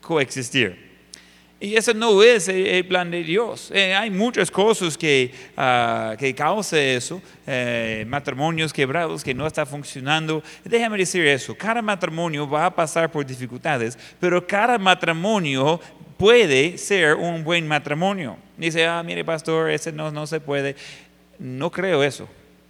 coexistir. 0.00 0.88
Y 1.60 1.74
ese 1.74 1.92
no 1.92 2.22
es 2.22 2.46
el 2.46 2.86
plan 2.86 3.10
de 3.10 3.24
Dios. 3.24 3.72
Eh, 3.74 3.92
hay 3.92 4.10
muchas 4.10 4.48
cosas 4.48 4.96
que, 4.96 5.32
uh, 5.56 6.16
que 6.16 6.32
causan 6.32 6.78
eso, 6.78 7.20
eh, 7.48 8.04
matrimonios 8.06 8.72
quebrados 8.72 9.24
que 9.24 9.34
no 9.34 9.44
están 9.44 9.66
funcionando. 9.66 10.40
Déjame 10.64 10.98
decir 10.98 11.26
eso, 11.26 11.56
cada 11.56 11.82
matrimonio 11.82 12.48
va 12.48 12.66
a 12.66 12.74
pasar 12.74 13.10
por 13.10 13.26
dificultades, 13.26 13.98
pero 14.20 14.46
cada 14.46 14.78
matrimonio 14.78 15.80
puede 16.16 16.78
ser 16.78 17.16
un 17.16 17.42
buen 17.42 17.66
matrimonio. 17.66 18.36
Dice, 18.56 18.86
ah, 18.86 19.02
mire 19.02 19.24
pastor, 19.24 19.70
ese 19.70 19.90
no, 19.90 20.12
no 20.12 20.28
se 20.28 20.38
puede. 20.38 20.76
No 21.40 21.72
creo 21.72 22.04
eso, 22.04 22.28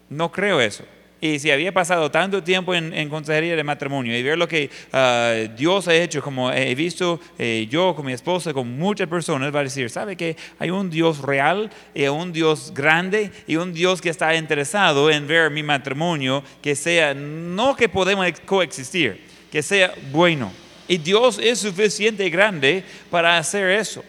no 0.09 0.33
creo 0.33 0.63
eso. 0.63 0.85
Y 1.21 1.41
si 1.41 1.51
había 1.51 1.73
pasado 1.73 2.11
tanto 2.11 2.43
tiempo 2.45 2.75
en, 2.75 3.09
consejería 3.09 3.57
de 3.57 3.65
matrimonio 3.65 4.17
y 4.17 4.23
ver 4.23 4.39
lo 4.39 4.47
que 4.47 4.71
ah, 4.93 5.35
Dios 5.57 5.89
ha 5.89 5.95
hecho, 5.95 6.23
como 6.23 6.53
he 6.53 6.75
visto 6.77 7.19
eh, 7.39 7.67
yo 7.69 7.95
con 7.97 8.07
mi 8.07 8.13
esposa, 8.13 8.53
con 8.53 8.79
muchas 8.79 9.09
personas, 9.09 9.53
va 9.53 9.61
a 9.61 9.65
decir, 9.65 9.91
¿sabe 9.91 10.17
que 10.17 10.37
hay 10.61 10.71
un 10.71 10.91
Dios 10.91 11.19
real 11.21 11.71
y 11.93 12.07
un 12.07 12.33
Dios 12.33 12.73
grande 12.73 13.33
y 13.49 13.57
un 13.57 13.73
Dios 13.73 14.01
que 14.01 14.11
está 14.11 14.35
interesado 14.37 15.11
en 15.11 15.27
ver 15.27 15.51
mi 15.51 15.65
matrimonio 15.65 16.45
que 16.63 16.77
sea, 16.77 17.15
no 17.15 17.75
que 17.75 17.89
podemos 17.89 18.27
coexistir, 18.47 19.21
que 19.51 19.61
sea 19.61 19.93
bueno. 20.13 20.53
Y 20.87 20.99
Dios 20.99 21.41
es 21.43 21.59
suficiente 21.59 22.31
grande 22.31 22.85
para 23.11 23.39
hacer 23.39 23.69
eso. 23.71 24.05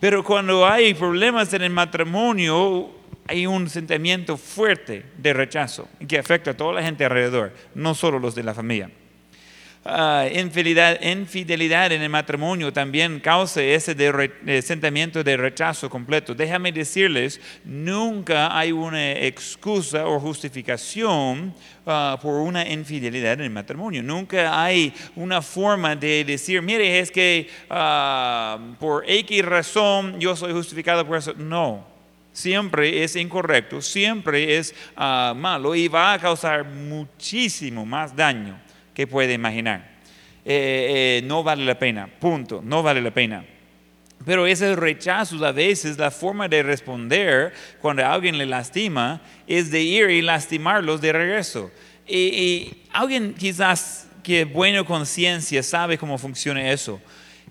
Pero 0.00 0.24
cuando 0.24 0.66
hay 0.66 0.94
problemas 0.94 1.52
en 1.54 1.62
el 1.62 1.70
matrimonio, 1.70 2.90
hay 3.26 3.46
un 3.46 3.68
sentimiento 3.70 4.36
fuerte 4.36 5.04
de 5.16 5.32
rechazo 5.32 5.88
que 6.06 6.18
afecta 6.18 6.50
a 6.52 6.56
toda 6.56 6.74
la 6.74 6.82
gente 6.82 7.04
alrededor, 7.04 7.52
no 7.74 7.94
solo 7.94 8.18
los 8.18 8.34
de 8.34 8.42
la 8.42 8.54
familia. 8.54 8.90
Uh, 9.86 10.24
infidelidad, 10.32 11.92
en 11.92 12.00
el 12.00 12.08
matrimonio 12.08 12.72
también 12.72 13.20
causa 13.20 13.62
ese 13.62 13.94
de 13.94 14.62
sentimiento 14.62 15.22
de 15.22 15.36
rechazo 15.36 15.90
completo. 15.90 16.34
Déjame 16.34 16.72
decirles, 16.72 17.38
nunca 17.66 18.56
hay 18.58 18.72
una 18.72 19.12
excusa 19.12 20.06
o 20.06 20.18
justificación 20.18 21.52
ah, 21.84 22.18
por 22.22 22.40
una 22.40 22.66
infidelidad 22.66 23.34
en 23.34 23.42
el 23.42 23.50
matrimonio. 23.50 24.02
Nunca 24.02 24.64
hay 24.64 24.90
una 25.16 25.42
forma 25.42 25.94
de 25.94 26.24
decir, 26.24 26.62
mire, 26.62 26.98
es 26.98 27.10
que 27.10 27.50
uh, 27.68 28.74
por 28.76 29.04
X 29.06 29.44
razón 29.44 30.18
yo 30.18 30.34
soy 30.34 30.54
justificado 30.54 31.06
por 31.06 31.18
eso. 31.18 31.34
No 31.34 31.93
siempre 32.34 33.04
es 33.04 33.16
incorrecto, 33.16 33.80
siempre 33.80 34.58
es 34.58 34.74
ah, 34.96 35.32
malo 35.34 35.74
y 35.74 35.88
va 35.88 36.12
a 36.12 36.18
causar 36.18 36.66
muchísimo 36.66 37.86
más 37.86 38.14
daño 38.14 38.60
que 38.92 39.06
puede 39.06 39.32
imaginar. 39.32 39.94
Eh, 40.44 41.20
eh, 41.20 41.26
no 41.26 41.42
vale 41.42 41.64
la 41.64 41.78
pena, 41.78 42.06
punto, 42.06 42.60
no 42.62 42.82
vale 42.82 43.00
la 43.00 43.12
pena. 43.12 43.46
Pero 44.26 44.46
ese 44.46 44.74
rechazo 44.74 45.42
a 45.44 45.52
veces, 45.52 45.96
la 45.96 46.10
forma 46.10 46.48
de 46.48 46.62
responder 46.62 47.52
cuando 47.80 48.04
alguien 48.04 48.36
le 48.36 48.46
lastima 48.46 49.22
es 49.46 49.70
de 49.70 49.80
ir 49.82 50.10
y 50.10 50.20
lastimarlos 50.20 51.00
de 51.00 51.12
regreso. 51.12 51.70
Y, 52.06 52.16
y 52.16 52.82
alguien 52.92 53.34
quizás 53.34 54.08
que 54.22 54.44
buena 54.44 54.82
conciencia 54.82 55.62
sabe 55.62 55.98
cómo 55.98 56.18
funciona 56.18 56.70
eso. 56.70 57.00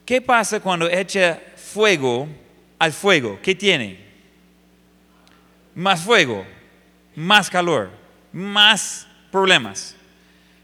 ¿Qué 0.05 0.21
pasa 0.21 0.59
cuando 0.59 0.89
echa 0.89 1.39
fuego 1.55 2.27
al 2.79 2.91
fuego? 2.91 3.39
¿Qué 3.41 3.55
tiene? 3.55 4.02
Más 5.75 6.01
fuego, 6.01 6.45
más 7.15 7.49
calor, 7.49 7.89
más 8.31 9.07
problemas. 9.31 9.95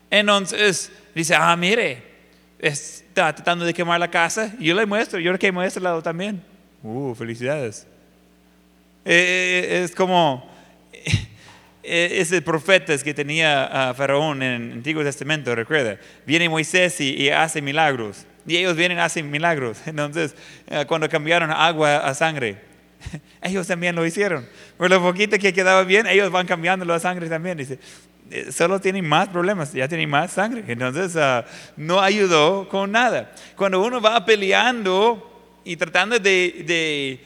Entonces 0.09 0.91
dice, 1.13 1.35
ah, 1.35 1.55
mire, 1.55 2.03
está 2.59 3.33
tratando 3.33 3.65
de 3.65 3.73
quemar 3.73 3.99
la 3.99 4.09
casa. 4.09 4.53
yo 4.59 4.75
le 4.75 4.85
muestro, 4.85 5.19
yo 5.19 5.31
le 5.31 5.39
quemo 5.39 5.63
este 5.63 5.79
lado 5.79 6.01
también. 6.01 6.43
Uh, 6.83 7.13
felicidades. 7.13 7.85
Eh, 9.05 9.67
eh, 9.69 9.83
es 9.83 9.95
como 9.95 10.49
ese 11.83 12.41
profeta 12.41 12.97
que 12.97 13.13
tenía 13.13 13.89
a 13.89 13.93
Faraón 13.93 14.43
en 14.43 14.61
el 14.61 14.71
Antiguo 14.73 15.03
Testamento, 15.03 15.53
recuerda. 15.55 15.97
Viene 16.25 16.49
Moisés 16.49 16.99
y, 17.01 17.15
y 17.15 17.29
hace 17.29 17.61
milagros. 17.61 18.25
Y 18.45 18.57
ellos 18.57 18.75
vienen 18.75 18.97
y 18.97 19.01
hacen 19.01 19.29
milagros. 19.29 19.77
Entonces, 19.85 20.35
eh, 20.67 20.85
cuando 20.87 21.07
cambiaron 21.09 21.51
agua 21.51 21.97
a 21.97 22.13
sangre, 22.13 22.57
ellos 23.41 23.67
también 23.67 23.95
lo 23.95 24.05
hicieron. 24.05 24.47
Por 24.77 24.89
lo 24.89 25.01
poquito 25.01 25.37
que 25.37 25.53
quedaba 25.53 25.83
bien, 25.83 26.07
ellos 26.07 26.31
van 26.31 26.45
cambiando 26.45 26.85
la 26.85 26.99
sangre 26.99 27.29
también. 27.29 27.57
Dice, 27.57 27.79
eh, 28.31 28.51
solo 28.51 28.79
tienen 28.79 29.07
más 29.07 29.29
problemas, 29.29 29.73
ya 29.73 29.87
tienen 29.87 30.09
más 30.09 30.31
sangre. 30.31 30.63
Entonces 30.67 31.15
ah, 31.15 31.45
no 31.75 31.99
ayudó 31.99 32.67
con 32.69 32.91
nada. 32.91 33.33
Cuando 33.55 33.81
uno 33.81 34.01
va 34.01 34.23
peleando 34.25 35.25
y 35.63 35.75
tratando 35.75 36.19
de, 36.19 37.19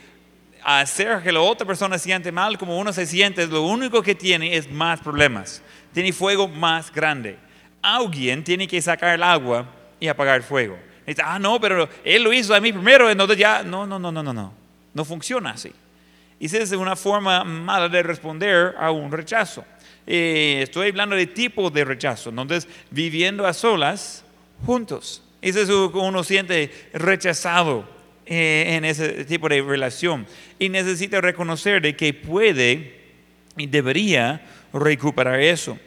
hacer 0.64 1.22
que 1.22 1.32
la 1.32 1.42
otra 1.42 1.68
persona 1.68 1.98
siente 1.98 2.32
mal 2.32 2.58
como 2.58 2.78
uno 2.78 2.94
se 2.94 3.06
siente, 3.06 3.46
lo 3.48 3.64
único 3.64 4.02
que 4.02 4.16
tiene 4.16 4.56
es 4.56 4.72
más 4.72 5.02
problemas. 5.02 5.62
Tiene 5.94 6.14
fuego 6.14 6.48
más 6.48 6.92
grande. 6.92 7.38
Alguien 7.82 8.44
tiene 8.44 8.68
que 8.68 8.82
sacar 8.82 9.14
el 9.16 9.24
agua 9.24 9.66
y 10.00 10.08
apagar 10.08 10.38
el 10.38 10.44
fuego. 10.44 10.78
Ah, 11.22 11.38
no, 11.38 11.60
pero 11.60 11.90
él 12.06 12.24
lo 12.24 12.32
hizo 12.32 12.56
a 12.56 12.62
mí 12.62 12.72
primero, 12.72 13.10
entonces 13.10 13.38
ya, 13.38 13.62
no, 13.62 13.86
no, 13.86 14.00
no, 14.00 14.10
no, 14.10 14.24
no. 14.24 14.63
No 14.94 15.06
funciona 15.06 15.52
así. 15.52 15.72
Y 16.40 16.48
esa 16.48 16.58
es 16.58 16.72
una 16.74 16.96
forma 16.96 17.44
mala 17.44 17.90
de 17.90 18.04
responder 18.04 18.76
a 18.78 18.92
un 18.92 19.12
rechazo. 19.12 19.64
Eh, 20.06 20.60
estoy 20.64 20.90
hablando 20.90 21.16
de 21.16 21.28
tipo 21.28 21.70
de 21.70 21.86
rechazo. 21.86 22.30
Entonces, 22.30 22.68
viviendo 22.92 23.46
a 23.48 23.54
solas, 23.54 24.26
juntos. 24.66 25.24
Ese 25.42 25.62
es 25.62 25.70
uno 25.70 26.24
siente 26.24 26.72
rechazado 26.94 27.88
eh, 28.26 28.76
en 28.76 28.86
ese 28.86 29.26
tipo 29.26 29.50
de 29.50 29.62
relación. 29.62 30.26
Y 30.60 30.70
necesita 30.70 31.22
reconocer 31.22 31.82
de 31.82 31.96
que 31.96 32.14
puede 32.14 33.02
y 33.58 33.68
debería 33.68 34.42
recuperar 34.74 35.40
eso. 35.40 35.78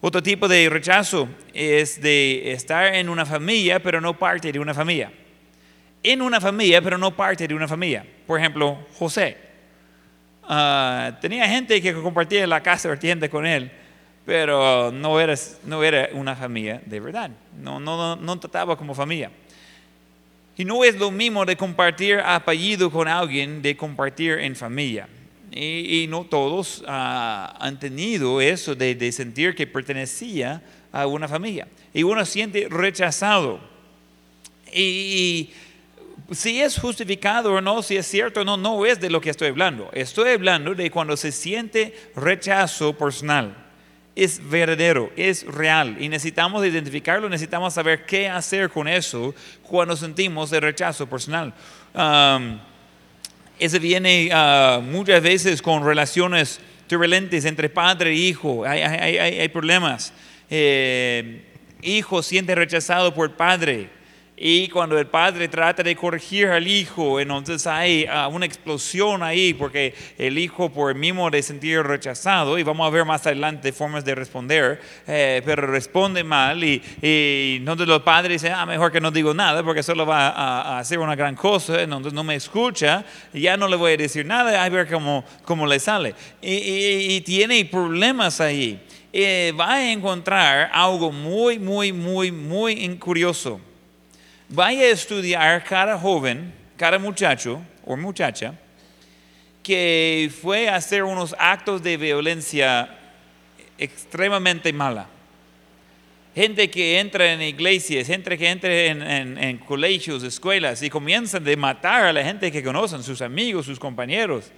Otro 0.00 0.22
tipo 0.22 0.46
de 0.46 0.68
rechazo 0.68 1.28
es 1.54 2.00
de 2.00 2.52
estar 2.52 2.94
en 2.94 3.08
una 3.08 3.24
familia, 3.24 3.82
pero 3.82 4.00
no 4.00 4.18
parte 4.18 4.52
de 4.52 4.58
una 4.58 4.74
familia. 4.74 5.10
En 6.08 6.22
una 6.22 6.40
familia, 6.40 6.80
pero 6.80 6.96
no 6.96 7.10
parte 7.16 7.48
de 7.48 7.52
una 7.52 7.66
familia. 7.66 8.06
Por 8.28 8.38
ejemplo, 8.38 8.78
José. 8.96 9.36
Ah, 10.44 11.18
tenía 11.20 11.48
gente 11.48 11.82
que 11.82 11.92
compartía 11.94 12.46
la 12.46 12.62
casa 12.62 12.88
vertiente 12.88 13.28
con 13.28 13.44
él, 13.44 13.72
pero 14.24 14.92
no 14.92 15.18
era, 15.18 15.34
no 15.64 15.82
era 15.82 16.08
una 16.12 16.36
familia 16.36 16.80
de 16.86 17.00
verdad. 17.00 17.32
No, 17.60 17.80
no, 17.80 18.14
no, 18.14 18.38
trataba 18.38 18.76
como 18.76 18.94
familia. 18.94 19.32
Y 20.56 20.64
no 20.64 20.84
es 20.84 20.94
lo 20.94 21.10
mismo 21.10 21.44
de 21.44 21.56
compartir 21.56 22.20
apellido 22.20 22.88
con 22.88 23.08
alguien 23.08 23.60
de 23.60 23.76
compartir 23.76 24.38
en 24.38 24.54
familia. 24.54 25.08
Y, 25.50 26.06
no 26.08 26.22
todos 26.22 26.84
ah, 26.86 27.56
han 27.58 27.80
tenido 27.80 28.40
eso 28.40 28.76
de, 28.76 28.94
de, 28.94 29.10
sentir 29.10 29.56
que 29.56 29.66
pertenecía 29.66 30.62
a 30.92 31.08
una 31.08 31.26
familia. 31.26 31.66
Y 31.92 32.04
uno 32.04 32.24
siente 32.24 32.68
rechazado. 32.70 33.58
y 34.72 35.50
si 36.32 36.60
es 36.60 36.78
justificado 36.78 37.54
o 37.54 37.60
no, 37.60 37.82
si 37.82 37.96
es 37.96 38.06
cierto 38.06 38.40
o 38.40 38.44
no, 38.44 38.56
no 38.56 38.84
es 38.84 39.00
de 39.00 39.10
lo 39.10 39.20
que 39.20 39.30
estoy 39.30 39.48
hablando. 39.48 39.90
Estoy 39.92 40.30
hablando 40.30 40.74
de 40.74 40.90
cuando 40.90 41.16
se 41.16 41.30
siente 41.30 41.94
rechazo 42.16 42.96
personal. 42.96 43.56
Es 44.16 44.40
verdadero, 44.48 45.12
es 45.14 45.46
real 45.46 45.96
y 46.00 46.08
necesitamos 46.08 46.64
identificarlo, 46.66 47.28
necesitamos 47.28 47.74
saber 47.74 48.06
qué 48.06 48.28
hacer 48.28 48.70
con 48.70 48.88
eso 48.88 49.34
cuando 49.62 49.94
sentimos 49.94 50.50
el 50.52 50.62
rechazo 50.62 51.06
personal. 51.06 51.52
eso 53.58 53.78
viene 53.78 54.30
ah, 54.32 54.80
muchas 54.82 55.22
veces 55.22 55.60
con 55.60 55.84
relaciones 55.84 56.58
turbulentes 56.88 57.44
entre 57.44 57.68
padre 57.68 58.10
e 58.10 58.14
hijo. 58.14 58.64
Hay, 58.66 59.48
problemas. 59.50 60.12
Eh, 60.48 61.44
hijo 61.82 62.22
siente 62.22 62.54
rechazado 62.54 63.12
por 63.14 63.36
padre 63.36 63.95
y 64.38 64.68
cuando 64.68 64.98
el 64.98 65.06
padre 65.06 65.48
trata 65.48 65.82
de 65.82 65.96
corregir 65.96 66.48
al 66.48 66.68
hijo, 66.68 67.18
entonces 67.18 67.66
hay 67.66 68.04
ah, 68.04 68.28
una 68.28 68.44
explosión 68.44 69.22
ahí 69.22 69.54
porque 69.54 69.94
el 70.18 70.36
hijo 70.36 70.68
por 70.68 70.90
el 70.90 70.98
mismo 70.98 71.30
de 71.30 71.42
sentir 71.42 71.82
rechazado, 71.82 72.58
y 72.58 72.62
vamos 72.62 72.86
a 72.86 72.90
ver 72.90 73.06
más 73.06 73.26
adelante 73.26 73.72
formas 73.72 74.04
de 74.04 74.14
responder, 74.14 74.78
eh, 75.06 75.40
pero 75.42 75.66
responde 75.66 76.22
mal 76.22 76.62
y, 76.62 76.82
y, 77.00 77.56
entonces 77.56 77.88
los 77.88 78.02
padres 78.02 78.42
dicen, 78.42 78.54
ah, 78.54 78.66
mejor 78.66 78.92
que 78.92 79.00
no 79.00 79.10
digo 79.10 79.32
nada 79.32 79.62
porque 79.62 79.82
solo 79.82 80.04
va 80.04 80.28
a, 80.28 80.78
hacer 80.80 80.98
una 80.98 81.16
gran 81.16 81.34
cosa, 81.34 81.80
entonces 81.80 82.12
no 82.12 82.22
me 82.22 82.34
escucha, 82.34 83.06
ya 83.32 83.56
no 83.56 83.68
le 83.68 83.76
voy 83.76 83.92
a 83.92 83.96
decir 83.96 84.26
nada, 84.26 84.62
a 84.62 84.68
ver 84.68 84.86
cómo, 84.86 85.24
cómo 85.46 85.66
le 85.66 85.80
sale. 85.80 86.14
Y, 86.42 87.16
y 87.16 87.20
tiene 87.22 87.64
problemas 87.64 88.42
ahí. 88.42 88.82
Eh, 89.12 89.54
va 89.58 89.74
a 89.74 89.90
encontrar 89.90 90.68
algo 90.74 91.10
muy, 91.10 91.58
muy, 91.58 91.90
muy, 91.90 92.30
muy 92.30 92.98
curioso 92.98 93.60
vaya 94.48 94.82
a 94.82 94.90
estudiar 94.90 95.64
cada 95.64 95.98
joven, 95.98 96.52
cada 96.76 96.98
muchacho 96.98 97.62
o 97.84 97.96
muchacha 97.96 98.54
que 99.66 100.30
fue 100.40 100.68
a 100.68 100.76
hacer 100.76 101.02
unos 101.02 101.34
actos 101.40 101.82
de 101.82 101.96
violencia 101.96 102.88
extremadamente 103.76 104.72
mala. 104.72 105.08
Gente 106.36 106.70
que 106.70 107.00
entra 107.00 107.32
en 107.32 107.42
iglesias, 107.42 108.06
gente 108.06 108.38
que 108.38 108.48
entra 108.48 108.70
en, 108.72 109.58
colegios, 109.58 110.22
escuelas 110.22 110.84
y 110.84 110.88
comienzan 110.88 111.48
a 111.48 111.56
matar 111.56 112.04
a 112.04 112.12
la 112.12 112.22
gente 112.22 112.52
que 112.52 112.62
conocen, 112.62 113.02
sus 113.02 113.20
amigos, 113.20 113.66
sus 113.66 113.80
compañeros. 113.80 114.52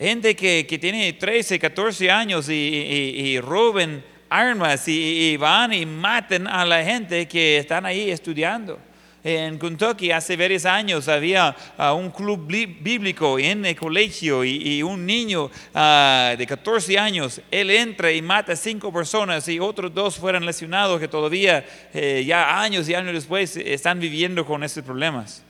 Gente 0.00 0.34
que, 0.34 0.64
tiene 0.80 1.12
13, 1.12 1.56
14 1.60 2.10
años 2.10 2.48
y, 2.48 3.38
roben 3.40 4.02
armas 4.28 4.88
y, 4.88 5.30
y, 5.30 5.36
van 5.36 5.72
y 5.72 5.86
maten 5.86 6.48
a 6.48 6.64
la 6.64 6.82
gente 6.82 7.28
que 7.28 7.58
están 7.58 7.86
ahí 7.86 8.10
estudiando. 8.10 8.87
En 9.24 9.58
Kentucky 9.58 10.12
hace 10.12 10.36
varios 10.36 10.64
años 10.64 11.08
había 11.08 11.54
ah, 11.76 11.92
un 11.92 12.10
club 12.10 12.46
bíblico 12.46 13.36
en 13.38 13.66
el 13.66 13.74
colegio 13.74 14.44
y, 14.44 14.80
un 14.82 15.04
niño 15.04 15.50
ah, 15.74 16.36
de 16.38 16.46
14 16.46 16.96
años, 16.98 17.40
él 17.50 17.70
entra 17.70 18.12
y 18.12 18.22
mata 18.22 18.54
cinco 18.54 18.92
personas 18.92 19.48
y 19.48 19.58
otros 19.58 19.92
dos 19.92 20.16
fueron 20.16 20.46
lesionados 20.46 21.00
que 21.00 21.08
todavía 21.08 21.66
eh, 21.92 22.22
ya 22.24 22.62
años 22.62 22.88
y 22.88 22.94
años 22.94 23.12
después 23.12 23.56
están 23.56 23.98
viviendo 23.98 24.46
con 24.46 24.62
esos 24.62 24.84
problemas. 24.84 25.42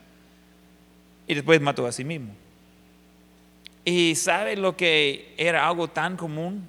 Y 1.27 1.35
después 1.35 1.61
mató 1.61 1.87
a 1.87 1.93
sí 1.93 2.05
mismo. 2.05 2.35
¿Y 3.85 4.15
sabe 4.15 4.57
lo 4.57 4.79
que 4.79 5.35
era 5.37 5.69
algo 5.69 5.89
tan 5.89 6.17
común? 6.17 6.67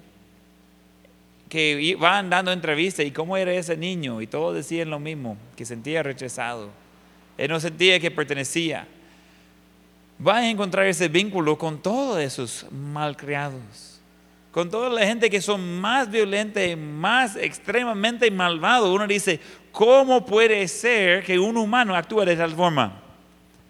Que 1.48 1.80
iban 1.80 2.28
dando 2.28 2.52
entrevistas 2.52 3.06
y 3.06 3.10
cómo 3.10 3.38
era 3.38 3.52
ese 3.52 3.74
niño 3.74 4.20
y 4.20 4.26
todos 4.26 4.54
decían 4.54 4.90
lo 4.90 5.00
mismo, 5.00 5.38
que 5.56 5.64
sentía 5.64 6.02
rechazado 6.02 6.79
él 7.40 7.48
no 7.48 7.58
sentía 7.58 7.98
que 7.98 8.10
pertenecía. 8.10 8.86
Va 10.24 10.36
a 10.36 10.50
encontrar 10.50 10.84
ese 10.86 11.08
vínculo 11.08 11.56
con 11.56 11.80
todos 11.80 12.20
esos 12.20 12.66
malcriados, 12.70 13.98
con 14.52 14.70
toda 14.70 14.90
la 14.90 15.06
gente 15.06 15.30
que 15.30 15.40
son 15.40 15.80
más 15.80 16.10
violentos 16.10 16.62
y 16.62 16.76
más 16.76 17.36
extremadamente 17.36 18.30
malvados. 18.30 18.90
Uno 18.90 19.06
dice, 19.06 19.40
¿cómo 19.72 20.26
puede 20.26 20.68
ser 20.68 21.24
que 21.24 21.38
un 21.38 21.56
humano 21.56 21.96
actúe 21.96 22.26
de 22.26 22.36
tal 22.36 22.50
forma? 22.50 23.00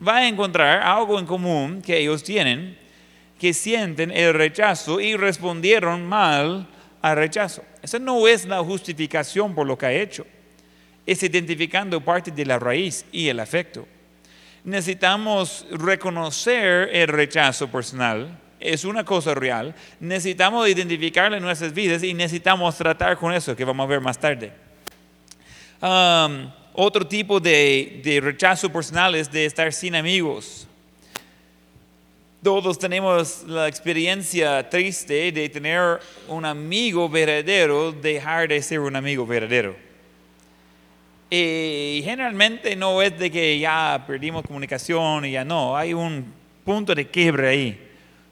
Va 0.05 0.17
a 0.17 0.27
encontrar 0.27 0.83
algo 0.83 1.21
en 1.21 1.27
común 1.27 1.81
que 1.81 1.97
ellos 1.97 2.25
tienen, 2.25 2.77
que 3.39 3.55
sienten 3.55 4.11
el 4.11 4.35
rechazo 4.35 5.01
y 5.01 5.15
respondieron 5.15 6.05
mal 6.05 6.67
al 7.03 7.17
rechazo. 7.17 7.63
Esa 7.83 8.01
no 8.01 8.27
es 8.27 8.47
la 8.47 8.59
justificación 8.65 9.55
por 9.55 9.65
lo 9.65 9.79
que 9.79 9.87
ha 9.87 9.93
hecho 9.93 10.27
es 11.07 11.23
identificando 11.23 12.01
parte 12.01 12.31
de 12.31 12.45
la 12.45 12.59
raíz 12.59 13.05
y 13.13 13.29
el 13.29 13.41
afecto. 13.41 13.87
Necesitamos 14.65 15.67
reconocer 15.71 16.91
el 16.93 17.09
rechazo 17.09 17.69
personal, 17.69 18.39
es 18.61 18.85
una 18.85 19.05
cosa 19.05 19.35
real, 19.35 19.75
necesitamos 20.01 20.69
identificarlo 20.69 21.37
en 21.37 21.43
nuestras 21.43 21.73
vidas 21.73 22.03
y 22.03 22.13
necesitamos 22.13 22.77
tratar 22.77 23.17
con 23.17 23.33
eso, 23.33 23.57
que 23.57 23.65
vamos 23.65 23.85
a 23.85 23.89
ver 23.89 24.01
más 24.01 24.19
tarde. 24.19 24.53
Um, 25.81 26.51
otro 26.75 27.07
tipo 27.07 27.41
de, 27.41 28.03
de 28.05 28.21
rechazo 28.21 28.71
personal 28.71 29.15
es 29.15 29.33
de 29.33 29.47
estar 29.47 29.73
sin 29.73 29.95
amigos. 29.95 30.67
Todos 32.43 32.79
tenemos 32.79 33.45
la 33.47 33.67
experiencia 33.67 34.69
triste 34.69 35.33
de 35.33 35.49
tener 35.49 36.01
un 36.29 36.45
amigo 36.45 37.09
verdadero, 37.09 37.93
dejar 37.93 38.49
de 38.49 38.63
ser 38.63 38.81
un 38.81 38.97
amigo 38.97 39.27
verdadero. 39.27 39.90
Y 41.33 42.03
generalmente 42.05 42.75
no 42.75 43.01
es 43.01 43.17
de 43.17 43.31
que 43.31 43.57
ya 43.61 44.03
perdimos 44.05 44.43
comunicación 44.43 45.25
y 45.25 45.33
ya 45.33 45.45
no, 45.45 45.77
hay 45.77 45.95
un 45.95 46.25
punto 46.65 46.93
de 46.93 47.07
quiebre 47.07 47.49
ahí. 47.49 47.89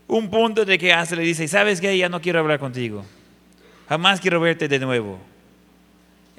Un 0.09 0.29
punto 0.29 0.65
de 0.65 0.77
que 0.77 0.93
hace 0.93 1.15
le 1.15 1.23
dice, 1.23 1.47
¿sabes 1.47 1.81
qué? 1.81 1.97
Ya 1.97 2.09
no 2.09 2.21
quiero 2.21 2.41
hablar 2.41 2.59
contigo. 2.59 3.05
Jamás 3.89 4.21
quiero 4.21 4.41
verte 4.41 4.67
de 4.67 4.81
nuevo. 4.81 5.19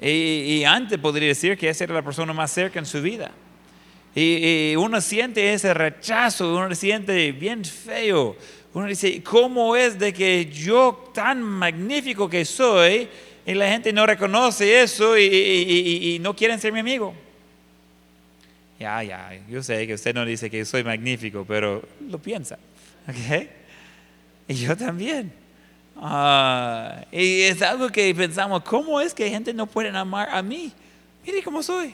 Y, 0.02 0.62
antes 0.64 0.98
podría 0.98 1.28
decir 1.28 1.56
que 1.56 1.68
esa 1.68 1.84
era 1.84 1.94
la 1.94 2.02
persona 2.02 2.32
más 2.32 2.50
cerca 2.50 2.78
en 2.78 2.86
su 2.86 3.00
vida. 3.00 3.30
Y, 4.14 4.70
y, 4.72 4.76
uno 4.76 5.00
siente 5.00 5.52
ese 5.52 5.72
rechazo, 5.72 6.54
uno 6.54 6.74
siente 6.74 7.32
bien 7.32 7.64
feo. 7.64 8.36
Uno 8.74 8.86
dice, 8.86 9.22
¿cómo 9.22 9.76
es 9.76 9.98
de 9.98 10.12
que 10.12 10.46
yo 10.46 11.10
tan 11.14 11.42
magnífico 11.42 12.28
que 12.28 12.44
soy? 12.44 13.08
Y 13.50 13.54
la 13.54 13.68
gente 13.68 13.92
no 13.92 14.06
reconoce 14.06 14.80
eso 14.80 15.18
y, 15.18 16.18
no 16.20 16.36
quieren 16.36 16.60
ser 16.60 16.72
mi 16.72 16.78
amigo. 16.78 17.12
Ya, 18.78 19.02
ya, 19.02 19.38
yo 19.48 19.60
sé 19.62 19.88
que 19.88 19.94
usted 19.94 20.14
no 20.14 20.24
dice 20.24 20.48
que 20.48 20.64
soy 20.64 20.84
magnífico, 20.84 21.44
pero 21.46 21.82
lo 22.08 22.18
piensa. 22.18 22.58
¿ok? 23.08 23.48
Y 24.46 24.54
yo 24.54 24.76
también. 24.76 25.32
Ah, 25.96 27.04
y 27.10 27.42
es 27.42 27.60
algo 27.60 27.88
que 27.90 28.14
pensamos, 28.14 28.62
¿cómo 28.62 29.00
es 29.00 29.12
que 29.12 29.28
gente 29.28 29.52
no 29.52 29.66
puede 29.66 29.88
amar 29.88 30.28
a 30.30 30.42
mí? 30.42 30.72
Mire 31.26 31.42
cómo 31.42 31.60
soy. 31.60 31.92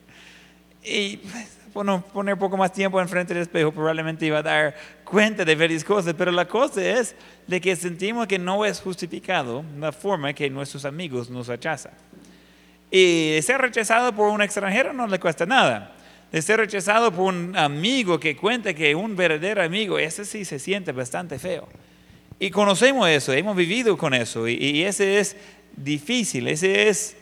y 0.82 1.18
pues, 1.18 1.58
poner 1.72 2.36
poco 2.36 2.56
más 2.56 2.72
tiempo 2.72 3.00
enfrente 3.00 3.32
del 3.34 3.42
espejo 3.42 3.72
probablemente 3.72 4.26
iba 4.26 4.38
a 4.38 4.42
dar 4.42 4.74
cuenta 5.04 5.44
de 5.44 5.54
varias 5.54 5.82
cosas, 5.82 6.14
pero 6.16 6.30
la 6.30 6.46
cosa 6.46 6.82
es 6.82 7.14
de 7.46 7.60
que 7.60 7.74
sentimos 7.76 8.26
que 8.26 8.38
no 8.38 8.64
es 8.64 8.80
justificado 8.80 9.64
la 9.78 9.90
forma 9.92 10.32
que 10.32 10.48
nuestros 10.50 10.84
amigos 10.84 11.30
nos 11.30 11.48
rechazan. 11.48 11.92
Y 12.90 13.38
ser 13.42 13.60
rechazado 13.60 14.14
por 14.14 14.28
un 14.28 14.42
extranjero 14.42 14.92
no 14.92 15.06
le 15.06 15.18
cuesta 15.18 15.46
nada. 15.46 15.96
de 16.30 16.40
ser 16.40 16.58
rechazado 16.58 17.12
por 17.12 17.24
un 17.32 17.54
amigo 17.56 18.18
que 18.18 18.34
cuenta 18.34 18.72
que 18.72 18.94
un 18.94 19.14
verdadero 19.14 19.62
amigo, 19.62 19.98
ese 19.98 20.24
sí 20.24 20.46
se 20.46 20.58
siente 20.58 20.90
bastante 20.92 21.38
feo. 21.38 21.68
Y 22.38 22.50
conocemos 22.50 23.06
eso, 23.08 23.32
hemos 23.34 23.54
vivido 23.54 23.96
con 23.98 24.14
eso, 24.14 24.48
y, 24.48 24.54
y 24.54 24.82
ese 24.84 25.20
es 25.20 25.36
difícil, 25.76 26.48
ese 26.48 26.88
es 26.88 27.16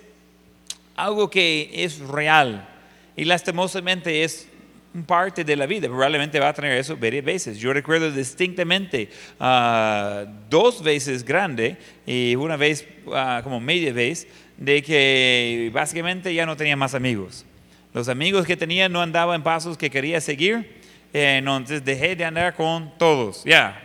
algo 0.97 1.29
que 1.29 1.71
es 1.75 1.99
real. 1.99 2.69
Y 3.21 3.27
lastimosamente 3.27 4.25
es 4.25 4.49
parte 5.07 5.45
de 5.45 5.55
la 5.55 5.67
vida. 5.67 5.89
Probablemente 5.89 6.41
va 6.41 6.49
a 6.49 6.55
tener 6.55 6.73
eso 6.73 6.97
varias 6.97 7.23
veces. 7.23 7.59
Yo 7.59 7.71
recuerdo 7.71 8.11
distintamente 8.11 9.11
ah, 9.39 10.25
dos 10.49 10.83
veces 10.83 11.23
grande 11.23 11.77
y 12.07 12.35
una 12.35 12.57
vez 12.57 12.89
ah, 13.13 13.43
como 13.45 13.61
media 13.61 13.93
vez 13.93 14.27
de 14.57 14.83
que 14.83 15.71
básicamente 15.71 16.33
ya 16.33 16.47
no 16.47 16.57
tenía 16.57 16.77
más 16.77 16.95
amigos. 16.95 17.45
Los 17.93 18.09
amigos 18.09 18.47
que 18.47 18.57
tenía 18.57 18.89
no 18.89 19.03
andaban 19.03 19.37
en 19.37 19.43
pasos 19.43 19.77
que 19.77 19.91
quería 19.91 20.19
seguir, 20.23 20.81
eh, 21.13 21.37
entonces 21.37 21.85
dejé 21.85 22.17
de 22.17 22.25
andar 22.25 22.55
con 22.55 22.97
todos. 22.97 23.45
Ya, 23.45 23.83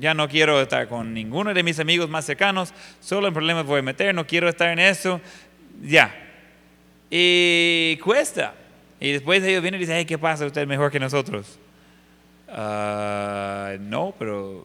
ya 0.00 0.12
no 0.12 0.28
quiero 0.28 0.60
estar 0.60 0.88
con 0.88 1.14
ninguno 1.14 1.54
de 1.54 1.62
mis 1.62 1.78
amigos 1.78 2.10
más 2.10 2.24
cercanos, 2.24 2.74
solo 2.98 3.28
en 3.28 3.32
problemas 3.32 3.64
voy 3.64 3.78
a 3.78 3.82
meter, 3.82 4.12
no 4.12 4.26
quiero 4.26 4.48
estar 4.48 4.70
en 4.70 4.80
eso. 4.80 5.20
Ya. 5.80 6.12
Y 7.08 7.96
cuesta. 7.98 8.56
Y 9.02 9.10
después 9.10 9.42
ellos 9.42 9.62
vienen 9.62 9.80
y 9.80 9.84
dicen, 9.84 10.06
¿qué 10.06 10.16
pasa? 10.16 10.46
Usted 10.46 10.60
es 10.60 10.68
mejor 10.68 10.92
que 10.92 11.00
nosotros. 11.00 11.58
Ah, 12.48 13.72
no, 13.80 14.14
pero 14.16 14.64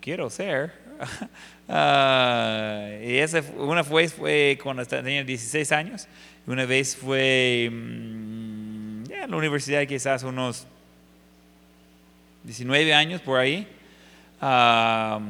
quiero 0.00 0.28
ser. 0.30 0.72
Ah, 1.70 2.88
y 3.02 3.18
esa, 3.18 3.42
una 3.58 3.82
vez 3.82 4.14
fue 4.14 4.58
cuando 4.62 4.82
tenía 4.86 5.22
16 5.22 5.70
años, 5.72 6.08
una 6.46 6.64
vez 6.64 6.96
fue 6.96 7.68
mm, 7.70 9.12
en 9.12 9.30
la 9.30 9.36
universidad 9.36 9.86
quizás 9.86 10.22
unos 10.22 10.66
19 12.44 12.94
años 12.94 13.20
por 13.20 13.38
ahí. 13.38 13.68
Ah, 14.40 15.20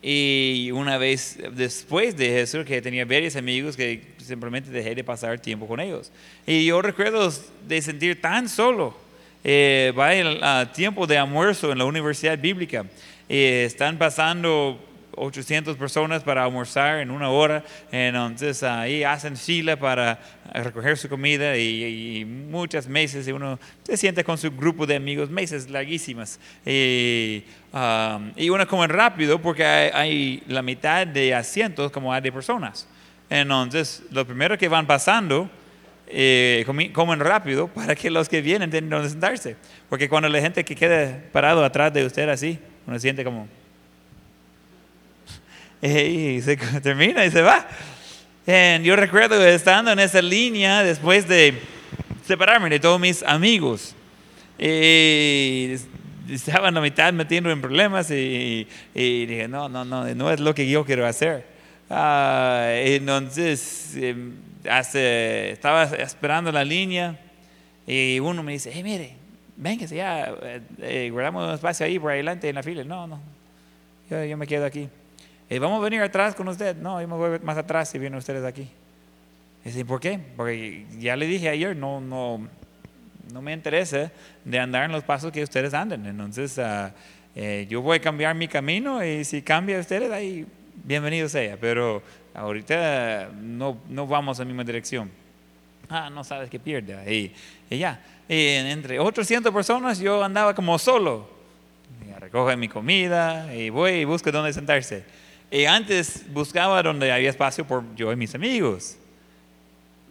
y 0.00 0.70
una 0.70 0.96
vez 0.96 1.38
después 1.54 2.16
de 2.16 2.42
eso, 2.42 2.64
que 2.64 2.80
tenía 2.80 3.04
varios 3.04 3.34
amigos 3.34 3.76
que 3.76 4.13
simplemente 4.24 4.70
dejé 4.70 4.94
de 4.94 5.04
pasar 5.04 5.38
tiempo 5.38 5.66
con 5.66 5.80
ellos. 5.80 6.10
Y 6.46 6.66
yo 6.66 6.82
recuerdo 6.82 7.32
de 7.66 7.82
sentir 7.82 8.20
tan 8.20 8.48
solo. 8.48 8.96
Eh, 9.42 9.92
va 9.98 10.14
el 10.14 10.40
tiempo 10.72 11.06
de 11.06 11.18
almuerzo 11.18 11.70
en 11.70 11.78
la 11.78 11.84
universidad 11.84 12.38
bíblica. 12.38 12.86
Eh, 13.28 13.64
están 13.66 13.98
pasando 13.98 14.80
800 15.16 15.76
personas 15.76 16.22
para 16.22 16.44
almorzar 16.44 17.00
en 17.00 17.10
una 17.10 17.30
hora, 17.30 17.64
entonces 17.90 18.62
ahí 18.62 19.04
hacen 19.04 19.36
fila 19.36 19.76
para 19.76 20.18
recoger 20.52 20.96
su 20.96 21.08
comida 21.08 21.56
y, 21.56 22.24
muchas 22.24 22.86
meses 22.88 23.26
uno 23.28 23.58
se 23.82 23.96
siente 23.96 24.24
con 24.24 24.38
su 24.38 24.50
grupo 24.50 24.86
de 24.86 24.96
amigos, 24.96 25.30
meses 25.30 25.68
larguísimas. 25.68 26.38
Y, 26.64 27.44
um, 27.72 28.32
y 28.36 28.48
uno 28.48 28.66
come 28.66 28.86
rápido 28.86 29.40
porque 29.40 29.64
hay, 29.64 30.42
la 30.46 30.62
mitad 30.62 31.06
de 31.06 31.34
asientos 31.34 31.90
como 31.90 32.12
hay 32.12 32.22
de 32.22 32.32
personas. 32.32 32.86
Entonces, 33.30 34.02
lo 34.10 34.26
primero 34.26 34.56
que 34.58 34.68
van 34.68 34.86
pasando, 34.86 35.50
eh, 36.06 36.64
comen 36.92 37.20
rápido 37.20 37.68
para 37.74 37.94
que 37.94 38.10
los 38.10 38.28
que 38.28 38.40
vienen 38.40 38.70
tengan 38.70 38.90
donde 38.90 39.08
sentarse. 39.08 39.56
Porque 39.88 40.08
cuando 40.08 40.28
la 40.28 40.40
gente 40.40 40.64
que 40.64 40.74
queda 40.74 41.22
parado 41.32 41.64
atrás 41.64 41.92
de 41.92 42.04
usted 42.04 42.28
así, 42.28 42.58
uno 42.86 42.98
siente 42.98 43.24
como 43.24 43.48
y 45.82 46.40
se 46.42 46.56
termina 46.82 47.24
y 47.24 47.30
se 47.30 47.42
va. 47.42 47.66
yo 48.82 48.96
recuerdo 48.96 49.44
estando 49.46 49.90
en 49.92 49.98
esa 49.98 50.22
línea 50.22 50.82
después 50.82 51.26
de 51.26 51.54
separarme 52.26 52.68
de 52.70 52.80
todos 52.80 53.00
mis 53.00 53.22
amigos. 53.22 53.94
Y 54.58 55.74
estaba 56.30 56.68
en 56.68 56.74
la 56.74 56.80
mitad 56.80 57.12
metiendo 57.12 57.50
en 57.50 57.60
problemas 57.60 58.10
y, 58.10 58.66
dije, 58.94 59.48
no, 59.48 59.68
no, 59.68 59.84
no, 59.84 60.14
no 60.14 60.30
es 60.30 60.40
lo 60.40 60.54
que 60.54 60.68
yo 60.68 60.84
quiero 60.84 61.06
hacer. 61.06 61.53
Ah, 61.90 62.68
entonces, 62.72 63.96
em, 63.96 64.34
hace, 64.68 65.50
estaba 65.52 65.84
esperando 65.84 66.50
la 66.50 66.64
línea 66.64 67.18
y 67.86 68.18
uno 68.20 68.42
me 68.42 68.52
dice, 68.52 68.70
hey, 68.72 68.82
mire, 68.82 69.16
venga, 69.56 69.84
ya, 69.86 70.34
eh, 70.42 70.60
eh, 70.80 71.10
guardamos 71.10 71.48
un 71.48 71.54
espacio 71.54 71.86
ahí 71.86 71.98
por 71.98 72.12
adelante 72.12 72.48
en 72.48 72.54
la 72.54 72.62
fila. 72.62 72.84
No, 72.84 73.06
no, 73.06 73.20
yo, 74.10 74.24
yo 74.24 74.36
me 74.36 74.46
quedo 74.46 74.64
aquí. 74.64 74.88
Eh, 75.50 75.58
vamos 75.58 75.80
a 75.80 75.84
venir 75.84 76.00
atrás 76.00 76.34
con 76.34 76.48
usted. 76.48 76.76
No, 76.76 77.00
yo 77.00 77.08
me 77.08 77.14
voy 77.14 77.38
más 77.40 77.58
atrás 77.58 77.90
si 77.90 77.98
vienen 77.98 78.18
ustedes 78.18 78.44
aquí. 78.44 78.68
Y 79.64 79.84
¿por 79.84 80.00
qué? 80.00 80.18
Porque 80.36 80.86
ya 80.98 81.16
le 81.16 81.26
dije 81.26 81.48
ayer, 81.48 81.74
no, 81.76 82.00
no, 82.00 82.48
no 83.32 83.42
me 83.42 83.52
interesa 83.52 84.10
de 84.44 84.58
andar 84.58 84.84
en 84.84 84.92
los 84.92 85.04
pasos 85.04 85.32
que 85.32 85.42
ustedes 85.42 85.72
anden. 85.72 86.04
Entonces, 86.06 86.58
eh, 87.34 87.66
yo 87.68 87.80
voy 87.82 87.96
a 87.98 88.00
cambiar 88.00 88.34
mi 88.34 88.46
camino 88.46 89.04
y 89.04 89.24
si 89.24 89.42
cambia 89.42 89.78
ustedes, 89.78 90.10
ahí 90.10 90.46
bienvenido 90.84 91.28
sea. 91.28 91.56
Pero 91.60 92.02
ahorita 92.32 93.30
no, 93.34 93.78
no 93.88 94.06
vamos 94.06 94.38
en 94.38 94.44
la 94.44 94.48
misma 94.48 94.64
dirección. 94.64 95.10
Ah, 95.88 96.08
no 96.10 96.22
sabes 96.22 96.48
que 96.48 96.60
pierde. 96.60 97.12
Y, 97.12 97.32
y 97.68 97.78
ya. 97.78 98.00
Y 98.28 98.46
entre 98.46 98.98
otras 98.98 99.26
cientos 99.26 99.52
personas 99.52 99.98
yo 99.98 100.22
andaba 100.22 100.54
como 100.54 100.78
solo. 100.78 101.28
recoge 102.20 102.56
mi 102.56 102.68
comida 102.68 103.54
y 103.54 103.70
voy 103.70 103.92
y 103.92 104.04
busco 104.04 104.30
dónde 104.30 104.52
sentarse. 104.52 105.04
Y 105.50 105.66
antes 105.66 106.24
buscaba 106.32 106.82
donde 106.82 107.12
había 107.12 107.30
espacio 107.30 107.66
por 107.66 107.82
yo 107.94 108.12
y 108.12 108.16
mis 108.16 108.34
amigos. 108.34 108.96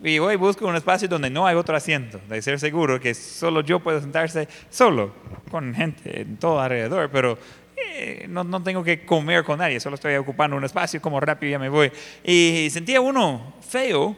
Y 0.03 0.19
hoy 0.19 0.35
busco 0.35 0.67
un 0.67 0.75
espacio 0.75 1.07
donde 1.07 1.29
no 1.29 1.47
hay 1.47 1.55
otro 1.55 1.77
asiento, 1.77 2.19
de 2.27 2.41
ser 2.41 2.59
seguro 2.59 2.99
que 2.99 3.13
solo 3.13 3.61
yo 3.61 3.79
puedo 3.79 4.01
sentarse 4.01 4.49
solo, 4.69 5.13
con 5.49 5.73
gente 5.73 6.21
en 6.21 6.35
todo 6.37 6.59
alrededor, 6.59 7.09
pero 7.09 7.37
eh, 7.75 8.25
no, 8.29 8.43
no, 8.43 8.61
tengo 8.61 8.83
que 8.83 9.05
comer 9.05 9.43
con 9.43 9.59
nadie, 9.59 9.79
solo 9.79 9.95
estoy 9.95 10.15
ocupando 10.15 10.55
un 10.55 10.63
espacio, 10.63 11.01
como 11.01 11.19
rápido 11.19 11.51
ya 11.51 11.59
me 11.59 11.69
voy. 11.69 11.91
Y 12.23 12.67
sentía 12.71 13.01
uno 13.01 13.53
feo, 13.67 14.15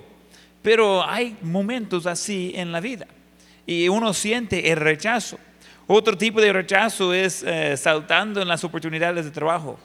pero 0.62 1.04
hay 1.04 1.38
momentos 1.42 2.06
así 2.06 2.54
en 2.56 2.72
la 2.72 2.80
vida. 2.80 3.08
Y 3.66 3.88
uno 3.88 4.14
siente 4.14 4.72
el 4.72 4.78
rechazo. 4.78 5.40
Otro 5.88 6.18
tipo 6.18 6.42
de 6.42 6.52
rechazo 6.52 7.14
es 7.14 7.44
eh, 7.44 7.78
saltando 7.78 8.42
en 8.42 8.48
las 8.48 8.64
oportunidades 8.64 9.26
de 9.26 9.32
trabajo. 9.32 9.80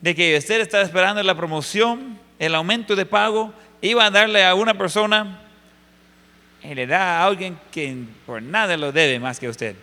de 0.00 0.14
que 0.14 0.36
usted 0.36 0.60
estaba 0.60 0.84
esperando 0.84 1.22
la 1.22 1.36
promoción, 1.36 2.18
el 2.38 2.54
aumento 2.54 2.94
de 2.94 3.06
pago, 3.06 3.52
iba 3.80 4.04
a 4.04 4.10
darle 4.10 4.44
a 4.44 4.54
una 4.54 4.76
persona 4.76 5.40
y 6.62 6.74
le 6.74 6.86
da 6.86 7.20
a 7.20 7.24
alguien 7.24 7.58
que 7.70 8.04
por 8.26 8.42
nada 8.42 8.76
lo 8.76 8.92
debe 8.92 9.18
más 9.18 9.38
que 9.38 9.46
a 9.46 9.50
usted. 9.50 9.76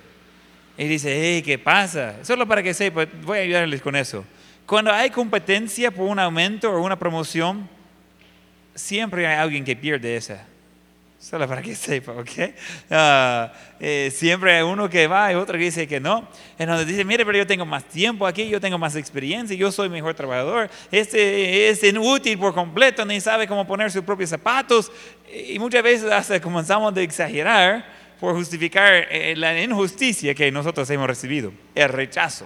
Y 0.77 0.85
dice, 0.88 1.17
hey, 1.21 1.41
¿qué 1.41 1.57
pasa? 1.57 2.15
Solo 2.23 2.47
para 2.47 2.61
que 2.61 2.73
sepa, 2.73 3.05
voy 3.23 3.38
a 3.38 3.41
ayudarles 3.41 3.81
con 3.81 3.95
eso. 3.95 4.25
Cuando 4.65 4.91
hay 4.91 5.09
competencia 5.09 5.91
por 5.91 6.07
un 6.07 6.19
aumento 6.19 6.71
o 6.71 6.81
una 6.81 6.97
promoción, 6.97 7.69
siempre 8.73 9.25
hay 9.25 9.38
alguien 9.38 9.63
que 9.63 9.75
pierde 9.75 10.15
esa. 10.17 10.45
Solo 11.19 11.47
para 11.47 11.61
que 11.61 11.75
sepa, 11.75 12.11
¿ok? 12.11 12.29
Ah, 12.91 13.51
eh, 13.79 14.11
siempre 14.13 14.57
hay 14.57 14.63
uno 14.63 14.88
que 14.89 15.07
va 15.07 15.31
y 15.31 15.35
otro 15.35 15.57
que 15.57 15.63
dice 15.63 15.88
que 15.88 15.99
no. 15.99 16.27
Entonces 16.59 16.85
dice, 16.85 17.03
mire, 17.03 17.25
pero 17.25 17.38
yo 17.38 17.47
tengo 17.47 17.65
más 17.65 17.83
tiempo 17.85 18.27
aquí, 18.27 18.47
yo 18.47 18.61
tengo 18.61 18.77
más 18.77 18.95
experiencia, 18.95 19.55
yo 19.55 19.71
soy 19.71 19.89
mejor 19.89 20.13
trabajador. 20.13 20.69
Este 20.91 21.69
es 21.69 21.83
inútil 21.83 22.38
por 22.38 22.53
completo, 22.53 23.05
ni 23.05 23.19
sabe 23.21 23.47
cómo 23.47 23.65
poner 23.65 23.91
sus 23.91 24.03
propios 24.03 24.29
zapatos. 24.29 24.91
Y 25.49 25.57
muchas 25.57 25.81
veces 25.81 26.11
hasta 26.11 26.39
comenzamos 26.39 26.95
a 26.95 27.01
exagerar 27.01 27.85
por 28.19 28.36
justificar 28.36 29.08
eh, 29.10 29.36
la 29.36 29.62
injusticia 29.62 30.34
que 30.34 30.51
nosotros 30.51 30.89
hemos 30.89 31.08
recibido, 31.08 31.51
el 31.73 31.89
rechazo. 31.89 32.45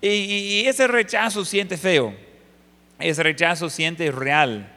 Y, 0.00 0.08
y 0.08 0.66
ese 0.66 0.86
rechazo 0.86 1.44
siente 1.44 1.76
feo, 1.76 2.14
ese 2.98 3.22
rechazo 3.22 3.68
siente 3.70 4.10
real. 4.10 4.76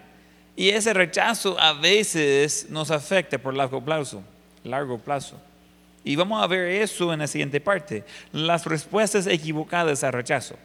Y 0.55 0.69
ese 0.69 0.93
rechazo 0.93 1.59
a 1.59 1.73
veces 1.73 2.67
nos 2.69 2.91
afecta 2.91 3.37
por 3.37 3.55
largo 3.55 3.83
plazo, 3.83 4.23
largo 4.63 4.99
plazo. 4.99 5.39
Y 6.03 6.15
vamos 6.15 6.43
a 6.43 6.47
ver 6.47 6.69
eso 6.69 7.13
en 7.13 7.19
la 7.19 7.27
siguiente 7.27 7.59
parte. 7.61 8.03
Las 8.31 8.65
respuestas 8.65 9.25
equivocadas 9.25 10.03
al 10.03 10.13
rechazo. 10.13 10.55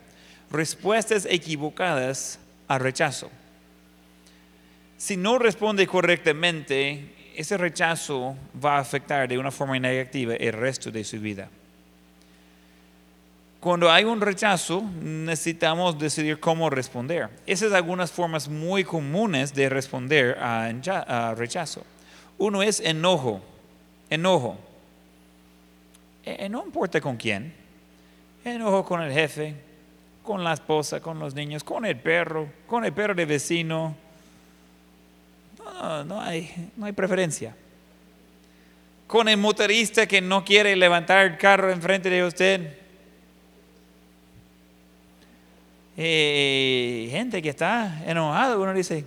Respuestas 0.50 1.26
equivocadas 1.30 2.38
al 2.66 2.80
rechazo. 2.80 3.30
Si 4.96 5.16
no 5.16 5.38
responde 5.38 5.86
correctamente, 5.86 7.14
ese 7.38 7.56
rechazo 7.56 8.36
va 8.62 8.78
a 8.78 8.80
afectar 8.80 9.28
de 9.28 9.38
una 9.38 9.52
forma 9.52 9.78
negativa 9.78 10.34
el 10.34 10.52
resto 10.52 10.90
de 10.90 11.04
su 11.04 11.20
vida. 11.20 11.48
Cuando 13.60 13.88
hay 13.88 14.02
un 14.02 14.20
rechazo, 14.20 14.82
necesitamos 15.00 15.96
decidir 15.96 16.40
cómo 16.40 16.68
responder. 16.68 17.30
Esas 17.46 17.68
son 17.68 17.76
algunas 17.76 18.10
formas 18.10 18.48
muy 18.48 18.82
comunes 18.82 19.54
de 19.54 19.68
responder 19.68 20.36
a, 20.40 21.34
rechazo. 21.36 21.84
Uno 22.38 22.60
es 22.60 22.80
enojo. 22.80 23.40
Enojo. 24.10 24.58
E, 26.24 26.44
e, 26.44 26.48
no 26.48 26.64
importa 26.64 27.00
con 27.00 27.16
quién. 27.16 27.54
Enojo 28.44 28.84
con 28.84 29.00
el 29.00 29.12
jefe, 29.12 29.54
con 30.24 30.42
la 30.42 30.54
esposa, 30.54 30.98
con 31.00 31.20
los 31.20 31.34
niños, 31.34 31.62
con 31.62 31.86
el 31.86 31.96
perro, 32.00 32.48
con 32.66 32.84
el 32.84 32.92
perro 32.92 33.14
de 33.14 33.26
vecino. 33.26 34.07
No, 36.04 36.20
hay, 36.20 36.70
no 36.76 36.86
hay 36.86 36.92
preferencia. 36.92 37.54
Con 39.06 39.28
el 39.28 39.36
motorista 39.36 40.06
que 40.06 40.20
no 40.20 40.44
quiere 40.44 40.76
levantar 40.76 41.26
el 41.26 41.38
carro 41.38 41.72
enfrente 41.72 42.10
de 42.10 42.24
usted. 42.24 42.78
Eh, 45.96 47.08
gente 47.10 47.42
que 47.42 47.48
está 47.48 48.02
enojada, 48.06 48.56
uno 48.56 48.72
dice, 48.72 49.04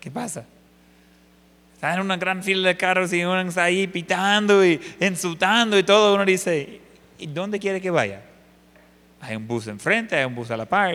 ¿qué 0.00 0.10
pasa? 0.10 0.44
Está 1.74 1.94
en 1.94 2.00
una 2.00 2.16
gran 2.16 2.42
fila 2.42 2.68
de 2.68 2.76
carros 2.76 3.12
y 3.12 3.24
uno 3.24 3.40
está 3.40 3.64
ahí 3.64 3.88
pitando 3.88 4.64
y 4.64 4.80
insultando 5.00 5.76
y 5.76 5.82
todo. 5.82 6.14
Uno 6.14 6.24
dice, 6.24 6.80
¿y 7.18 7.26
dónde 7.26 7.58
quiere 7.58 7.80
que 7.80 7.90
vaya? 7.90 8.22
Hay 9.20 9.34
un 9.34 9.48
bus 9.48 9.66
enfrente, 9.66 10.16
hay 10.16 10.24
un 10.24 10.34
bus 10.34 10.50
a 10.52 10.56
la 10.56 10.66
par. 10.66 10.94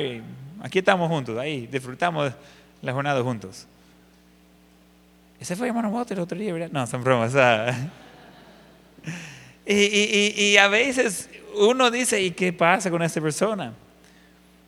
aquí 0.61 0.79
estamos 0.79 1.09
juntos, 1.09 1.37
ahí 1.37 1.67
disfrutamos 1.67 2.31
la 2.81 2.93
jornada 2.93 3.21
juntos. 3.21 3.67
Ese 5.39 5.55
fue 5.55 5.67
hermano 5.67 5.89
Walter 5.89 6.17
el 6.17 6.23
otro 6.23 6.37
día, 6.37 6.53
¿verdad? 6.53 6.69
No, 6.71 6.87
son 6.87 7.03
bromas. 7.03 7.33
y, 9.65 9.73
y, 9.73 10.33
y, 10.35 10.57
a 10.57 10.67
veces 10.67 11.29
uno 11.57 11.91
dice, 11.91 12.21
¿y 12.21 12.31
qué 12.31 12.53
pasa 12.53 12.89
con 12.89 13.03
esta 13.03 13.21
persona? 13.21 13.73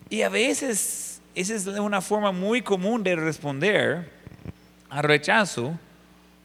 Y 0.10 0.21
a 0.21 0.29
veces 0.29 1.21
esa 1.36 1.55
es 1.55 1.67
una 1.67 2.01
forma 2.01 2.32
muy 2.32 2.62
común 2.62 3.03
de 3.03 3.15
responder 3.15 4.10
al 4.89 5.03
rechazo 5.03 5.77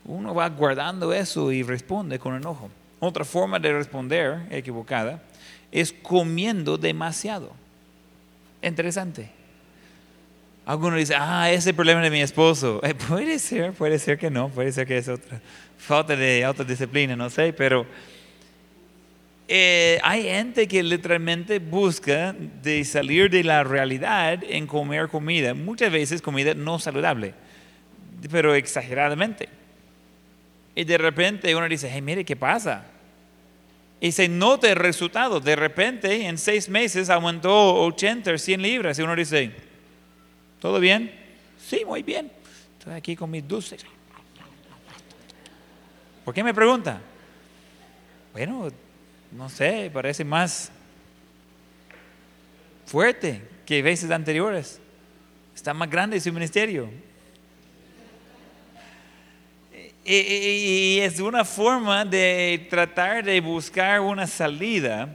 uno 0.05 0.35
va 0.35 0.49
guardando 0.51 1.13
eso 1.13 1.51
y 1.51 1.63
responde 1.63 2.19
con 2.19 2.35
enojo. 2.35 2.71
Otra 3.01 3.25
forma 3.25 3.59
de 3.59 3.73
responder 3.73 4.47
equivocada 4.51 5.23
es 5.73 5.93
comiendo 5.93 6.77
demasiado. 6.77 7.53
Interesante. 8.63 9.31
Algunos 10.67 10.99
dicen, 10.99 11.19
ah, 11.21 11.51
ese 11.51 11.75
problema 11.75 12.01
de 12.01 12.11
mi 12.11 12.23
esposo. 12.23 12.81
Eh, 12.85 12.95
puede 12.95 13.39
ser, 13.39 13.73
puede 13.73 13.99
ser 13.99 14.19
que 14.19 14.31
no, 14.31 14.49
puede 14.49 14.73
ser 14.73 14.87
que 14.87 14.99
es 14.99 15.09
otra 15.09 15.41
falta 15.79 16.17
de 16.17 16.45
autodisciplina, 16.45 17.15
no 17.15 17.29
sé, 17.29 17.53
pero 17.53 17.87
eh, 19.47 19.99
hay 20.03 20.23
gente 20.23 20.67
que 20.67 20.83
literalmente 20.83 21.59
busca 21.59 22.35
de 22.63 22.83
salir 22.85 23.29
de 23.29 23.45
la 23.45 23.63
realidad 23.65 24.43
en 24.49 24.67
comer 24.67 25.09
comida, 25.09 25.53
muchas 25.53 25.93
veces 25.93 26.23
comida 26.23 26.55
no 26.55 26.79
saludable, 26.79 27.35
pero 28.31 28.55
exageradamente. 28.55 29.51
Y 30.75 30.85
de 30.85 30.99
repente 30.99 31.55
uno 31.55 31.69
dice, 31.69 31.91
hey, 31.93 32.01
mire, 32.01 32.25
¿qué 32.25 32.37
pasa? 32.37 32.87
Y 34.01 34.13
se 34.13 34.29
nota 34.29 34.71
el 34.71 34.77
resultado. 34.77 35.41
De 35.41 35.57
repente, 35.57 36.27
en 36.27 36.37
seis 36.37 36.69
meses 36.69 37.11
aumentó 37.11 37.75
80 37.85 38.33
o 38.33 38.39
100 38.39 38.63
libras. 38.63 38.99
Y 38.99 39.03
uno 39.03 39.15
dice, 39.15 39.53
¿todo 40.65 40.81
bien? 40.81 41.13
Sí, 41.59 41.85
muy 41.85 42.03
bien. 42.03 42.33
Estoy 42.79 42.95
aquí 42.95 43.15
con 43.15 43.31
mis 43.31 43.47
dulces. 43.47 43.85
¿Por 46.25 46.33
qué 46.33 46.43
me 46.43 46.55
pregunta? 46.55 47.03
Bueno, 48.33 48.71
no 49.31 49.51
sé, 49.51 49.91
parece 49.93 50.25
más 50.25 50.73
fuerte 52.87 53.43
que 53.67 53.83
veces 53.83 54.11
anteriores. 54.11 54.81
Está 55.55 55.75
más 55.75 55.91
grande 55.91 56.19
su 56.19 56.33
ministerio. 56.33 56.89
Y, 60.03 60.99
es 60.99 61.21
una 61.21 61.45
forma 61.45 62.07
de 62.07 62.67
tratar 62.71 63.23
de 63.23 63.39
buscar 63.39 64.01
una 64.01 64.27
salida. 64.27 65.15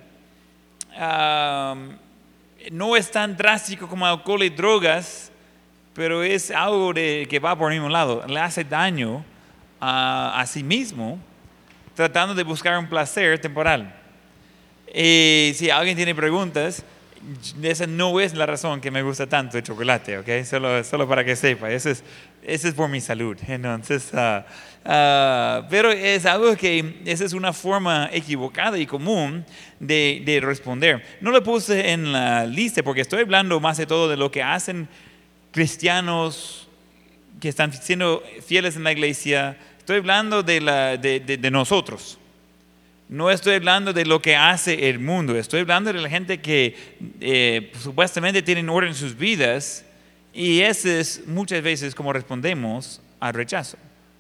no 2.72 2.96
es 2.96 3.10
tan 3.10 3.36
drástico 3.36 3.88
como 3.88 4.06
alcohol 4.06 4.44
y 4.44 4.50
drogas, 4.50 5.29
pero 5.94 6.24
es 6.24 6.52
algo 6.52 6.94
de, 6.94 7.28
que 7.30 7.40
va 7.40 7.58
por 7.58 7.72
el 7.72 7.80
mismo 7.80 7.90
lado. 7.90 8.26
Le 8.28 8.40
hace 8.40 8.64
daño 8.64 9.24
a, 9.80 10.40
a 10.40 10.46
sí 10.46 10.64
mismo 10.64 11.20
tratando 11.96 12.34
de 12.34 12.44
buscar 12.44 12.78
un 12.78 12.88
placer 12.88 13.40
temporal. 13.40 13.94
Y 14.94 15.52
si 15.56 15.70
alguien 15.70 15.96
tiene 15.96 16.16
preguntas, 16.16 16.84
esa 17.62 17.86
no 17.88 18.20
es 18.20 18.34
la 18.34 18.46
razón 18.46 18.82
que 18.82 18.92
me 18.92 19.02
gusta 19.02 19.28
tanto 19.28 19.58
el 19.58 19.64
chocolate, 19.64 20.18
¿ok? 20.18 20.46
Solo, 20.46 20.84
solo 20.84 21.08
para 21.08 21.24
que 21.24 21.36
sepa, 21.36 21.70
eso 21.70 21.90
es, 21.90 22.04
eso 22.44 22.68
es 22.68 22.74
por 22.74 22.90
mi 22.90 23.02
salud. 23.02 23.38
Entonces, 23.48 24.12
uh, 24.14 24.40
uh, 24.90 25.68
pero 25.70 25.92
es 25.92 26.26
algo 26.26 26.56
que 26.56 27.02
esa 27.06 27.26
es 27.26 27.34
una 27.34 27.54
forma 27.54 28.10
equivocada 28.12 28.78
y 28.78 28.86
común 28.86 29.46
de, 29.80 30.22
de, 30.26 30.40
responder. 30.40 31.04
No 31.22 31.32
lo 31.32 31.44
puse 31.44 31.92
en 31.92 32.12
la 32.12 32.46
lista 32.46 32.82
porque 32.84 33.02
estoy 33.02 33.22
hablando 33.22 33.60
más 33.60 33.78
de 33.78 33.86
todo 33.86 34.08
de 34.08 34.18
lo 34.18 34.32
que 34.32 34.42
hacen 34.42 34.88
cristianos 35.60 36.70
que 37.42 37.50
están 37.50 37.74
siendo 37.74 38.24
fieles 38.48 38.78
en 38.78 38.86
la 38.86 38.94
iglesia. 38.94 39.58
Estoy 39.78 39.98
hablando 39.98 40.42
de, 40.42 40.62
la, 40.62 40.96
de, 40.96 41.20
de, 41.20 41.36
de 41.36 41.52
nosotros. 41.52 42.18
No 43.10 43.30
estoy 43.30 43.56
hablando 43.56 43.92
de 43.92 44.06
lo 44.06 44.22
que 44.22 44.38
hace 44.38 44.90
el 44.90 45.00
mundo, 45.00 45.36
estoy 45.36 45.60
hablando 45.60 45.92
de 45.92 46.00
la 46.00 46.08
gente 46.08 46.40
que 46.40 46.78
eh, 47.20 47.74
supuestamente 47.78 48.42
tienen 48.42 48.70
orden 48.70 48.92
en 48.92 48.96
sus 48.96 49.18
vidas 49.18 49.84
y 50.34 50.62
ese 50.62 51.02
es 51.02 51.28
muchas 51.28 51.62
veces 51.62 51.94
como 51.94 52.14
respondemos 52.14 53.02
al 53.20 53.34
rechazo, 53.34 53.76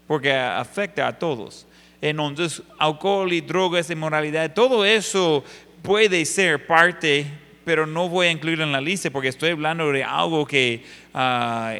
porque 0.07 0.33
afecta 0.33 1.07
a 1.07 1.17
todos. 1.17 1.65
Entonces, 2.01 2.61
alcohol 2.77 3.31
y 3.31 3.39
drogas, 3.39 3.89
inmoralidad, 3.89 4.53
todo 4.53 4.83
eso 4.83 5.41
puede 5.83 6.25
ser 6.25 6.67
parte, 6.67 7.27
pero 7.69 7.85
no 7.85 8.09
voy 8.09 8.25
a 8.25 8.31
incluirlo 8.31 8.63
en 8.63 8.71
la 8.71 8.81
lista 8.81 9.11
porque 9.11 9.27
estoy 9.27 9.51
hablando 9.51 9.91
de 9.91 10.03
algo 10.03 10.43
que 10.47 10.83
uh, 11.13 11.77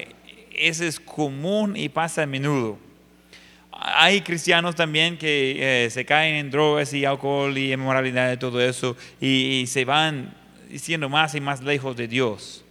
ese 0.54 0.86
es 0.86 1.00
común 1.00 1.76
y 1.76 1.90
pasa 1.90 2.22
a 2.22 2.26
menudo 2.28 2.78
hay 3.72 4.22
cristianos 4.22 4.76
también 4.76 5.18
que 5.18 5.86
eh, 5.86 5.90
se 5.90 6.06
caen 6.06 6.36
en 6.36 6.52
drogas 6.52 6.94
y 6.94 7.06
alcohol 7.06 7.58
y 7.58 7.74
inmoralidad 7.74 8.32
y 8.32 8.38
todo 8.38 8.62
eso 8.62 8.96
y, 9.20 9.66
se 9.66 9.84
van 9.84 10.32
siendo 10.76 11.10
más 11.10 11.34
y 11.34 11.42
más 11.42 11.64
lejos 11.64 11.96
de 11.96 12.08
Dios. 12.08 12.64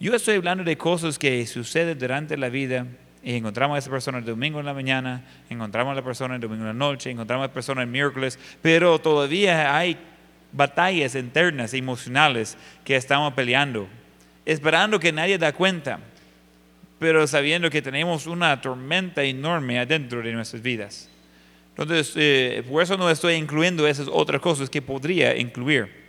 Yo 0.00 0.12
estoy 0.12 0.34
hablando 0.34 0.64
de 0.64 0.76
cosas 0.76 1.20
que 1.20 1.46
suceden 1.46 1.96
durante 1.96 2.36
la 2.36 2.48
vida 2.48 2.84
y 3.22 3.34
encontramos 3.34 3.76
a 3.76 3.78
esa 3.78 3.90
persona 3.92 4.18
el 4.18 4.24
domingo 4.24 4.58
en 4.58 4.66
la 4.66 4.74
mañana, 4.74 5.24
encontramos 5.48 5.92
a 5.92 5.94
la 5.94 6.02
persona 6.02 6.34
el 6.34 6.40
domingo 6.40 6.62
en 6.62 6.68
la 6.68 6.74
noche, 6.74 7.12
encontramos 7.12 7.44
a 7.44 7.46
la 7.46 7.54
persona 7.54 7.82
el 7.82 7.88
miércoles, 7.88 8.40
pero 8.60 8.98
todavía 8.98 9.76
hay 9.76 9.96
batallas 10.56 11.14
internas, 11.14 11.74
emocionales 11.74 12.56
que 12.84 12.96
estamos 12.96 13.34
peleando, 13.34 13.86
esperando 14.44 14.98
que 14.98 15.12
nadie 15.12 15.38
da 15.38 15.52
cuenta 15.52 16.00
pero 16.98 17.26
sabiendo 17.26 17.70
que 17.70 17.82
tenemos 17.82 18.26
una 18.26 18.60
tormenta 18.60 19.22
enorme 19.22 19.78
adentro 19.78 20.22
de 20.22 20.32
nuestras 20.32 20.62
vidas. 20.62 21.08
Entonces, 21.76 22.12
eh, 22.16 22.64
por 22.70 22.82
eso 22.82 22.96
no 22.96 23.10
estoy 23.10 23.34
incluyendo 23.34 23.86
esas 23.86 24.08
otras 24.10 24.40
cosas 24.40 24.70
que 24.70 24.80
podría 24.80 25.36
incluir. 25.36 26.06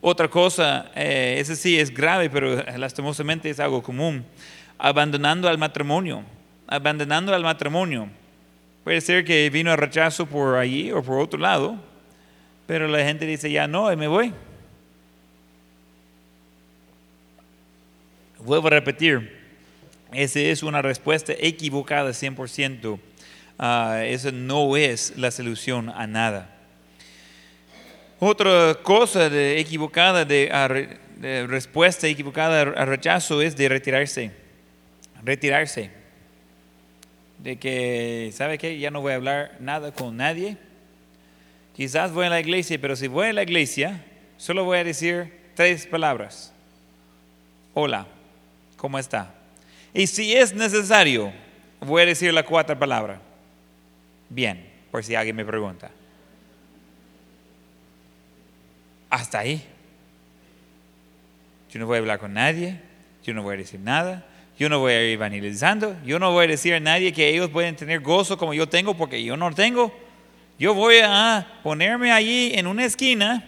Otra 0.00 0.28
cosa, 0.28 0.90
eh, 0.94 1.36
ese 1.38 1.54
sí 1.54 1.78
es 1.78 1.92
grave, 1.92 2.30
pero 2.30 2.62
lastimosamente 2.76 3.50
es 3.50 3.60
algo 3.60 3.82
común, 3.82 4.24
abandonando 4.78 5.48
al 5.48 5.58
matrimonio, 5.58 6.24
abandonando 6.66 7.34
al 7.34 7.42
matrimonio. 7.42 8.08
Puede 8.84 9.00
ser 9.00 9.24
que 9.24 9.48
vino 9.50 9.70
el 9.70 9.78
rechazo 9.78 10.26
por 10.26 10.56
allí 10.56 10.92
o 10.92 11.02
por 11.02 11.18
otro 11.18 11.38
lado, 11.38 11.78
pero 12.66 12.88
la 12.88 13.04
gente 13.04 13.26
dice, 13.26 13.50
ya 13.50 13.66
no, 13.66 13.92
y 13.92 13.96
me 13.96 14.08
voy. 14.08 14.32
Vuelvo 18.38 18.66
a 18.68 18.70
repetir, 18.70 19.44
esa 20.12 20.40
es 20.40 20.62
una 20.62 20.82
respuesta 20.82 21.32
equivocada 21.38 22.10
100%. 22.10 22.84
Uh, 22.84 22.98
ah, 23.58 24.02
esa 24.04 24.30
no 24.30 24.76
es 24.76 25.16
la 25.16 25.30
solución 25.30 25.90
a 25.90 26.06
nada. 26.06 26.50
Otra 28.20 28.74
cosa 28.82 29.26
equivocada, 29.56 30.24
de, 30.24 31.46
respuesta 31.46 32.06
equivocada 32.06 32.62
al 32.62 32.86
rechazo 32.86 33.42
es 33.42 33.56
de 33.56 33.68
retirarse. 33.68 34.30
Retirarse. 35.22 35.90
De 37.38 37.56
que, 37.56 38.30
¿sabe 38.34 38.56
qué? 38.56 38.78
Ya 38.78 38.90
no 38.90 39.00
voy 39.00 39.12
a 39.12 39.16
hablar 39.16 39.56
nada 39.60 39.92
con 39.92 40.16
nadie. 40.16 40.56
Quizás 41.74 42.12
voy 42.12 42.26
a 42.26 42.30
la 42.30 42.40
iglesia, 42.40 42.78
pero 42.80 42.94
si 42.94 43.08
voy 43.08 43.28
a 43.28 43.32
la 43.32 43.42
iglesia, 43.42 44.04
solo 44.36 44.64
voy 44.64 44.78
a 44.78 44.84
decir 44.84 45.32
tres 45.54 45.86
palabras. 45.86 46.52
Hola, 47.74 48.06
¿cómo 48.76 48.98
está? 48.98 49.34
Y 49.92 50.06
si 50.06 50.34
es 50.34 50.54
necesario, 50.54 51.32
voy 51.80 52.02
a 52.02 52.06
decir 52.06 52.32
la 52.32 52.44
cuarta 52.44 52.78
palabra. 52.78 53.20
Bien, 54.28 54.64
por 54.90 55.02
si 55.02 55.16
alguien 55.16 55.34
me 55.34 55.44
pregunta. 55.44 55.90
Hasta 59.10 59.40
ahí. 59.40 59.64
Yo 61.70 61.80
no 61.80 61.86
voy 61.86 61.96
a 61.96 61.98
hablar 61.98 62.20
con 62.20 62.34
nadie, 62.34 62.80
yo 63.24 63.34
no 63.34 63.42
voy 63.42 63.54
a 63.54 63.58
decir 63.58 63.80
nada, 63.80 64.24
yo 64.56 64.68
no 64.68 64.78
voy 64.78 64.92
a 64.92 65.02
ir 65.02 65.14
evangelizando, 65.14 65.96
yo 66.04 66.20
no 66.20 66.30
voy 66.30 66.44
a 66.44 66.48
decir 66.48 66.74
a 66.74 66.78
nadie 66.78 67.12
que 67.12 67.28
ellos 67.28 67.50
pueden 67.50 67.74
tener 67.74 67.98
gozo 67.98 68.38
como 68.38 68.54
yo 68.54 68.68
tengo 68.68 68.94
porque 68.94 69.24
yo 69.24 69.36
no 69.36 69.52
tengo. 69.52 70.03
Yo 70.58 70.74
voy 70.74 70.98
a 71.02 71.46
ponerme 71.62 72.12
allí 72.12 72.52
en 72.54 72.66
una 72.66 72.84
esquina 72.84 73.44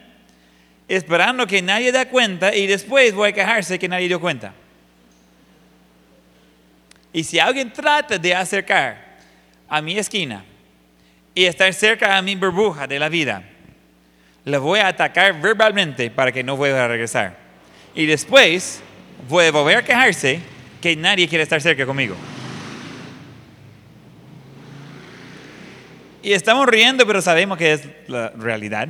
esperando 0.89 1.47
que 1.47 1.63
nadie 1.63 1.93
da 1.93 2.09
cuenta 2.09 2.55
y 2.55 2.67
después 2.67 3.15
voy 3.15 3.31
a 3.31 3.33
quejarse 3.33 3.79
que 3.79 3.89
nadie 3.89 4.09
dio 4.09 4.21
cuenta. 4.21 4.53
Y 7.13 7.25
si 7.25 7.39
alguien 7.39 7.73
trata 7.73 8.19
de 8.19 8.35
acercar 8.35 9.17
a 9.69 9.81
mi 9.81 9.99
esquina 9.99 10.45
y 11.35 11.45
estar 11.45 11.73
cerca 11.73 12.17
a 12.17 12.23
mi 12.23 12.35
burbuja 12.35 12.87
de 12.87 12.99
la 12.99 13.09
vida, 13.09 13.43
le 14.45 14.59
voy 14.59 14.81
a 14.81 14.89
atacar 14.89 15.41
verbalmente 15.41 16.11
para 16.11 16.31
que 16.31 16.43
no 16.43 16.57
vuelva 16.57 16.85
a 16.85 16.89
regresar. 16.89 17.37
Y 17.95 18.07
después 18.07 18.81
voy 19.29 19.47
a 19.47 19.51
volver 19.51 19.79
a 19.79 19.85
quejarse 19.85 20.41
que 20.81 20.95
nadie 20.95 21.27
quiere 21.27 21.43
estar 21.43 21.61
cerca 21.61 21.87
conmigo. 21.87 22.17
Y 26.27 26.33
estamos 26.33 26.67
riendo, 26.67 27.07
pero 27.07 27.23
sabemos 27.23 27.57
que 27.57 27.75
es 27.75 27.89
la 28.09 28.31
realidad. 28.31 28.89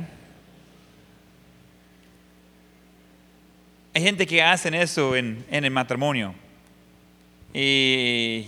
Hay 3.93 4.01
gente 4.01 4.25
que 4.25 4.41
hacen 4.41 4.73
eso 4.73 5.15
en, 5.15 5.45
en 5.51 5.63
el 5.63 5.69
matrimonio. 5.69 6.33
Y 7.53 8.47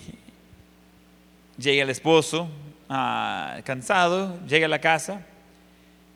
llega 1.60 1.84
el 1.84 1.92
esposo 1.92 2.50
ah, 2.90 3.60
cansado, 3.64 4.40
llega 4.48 4.66
a 4.66 4.70
la 4.70 4.82
casa 4.82 5.24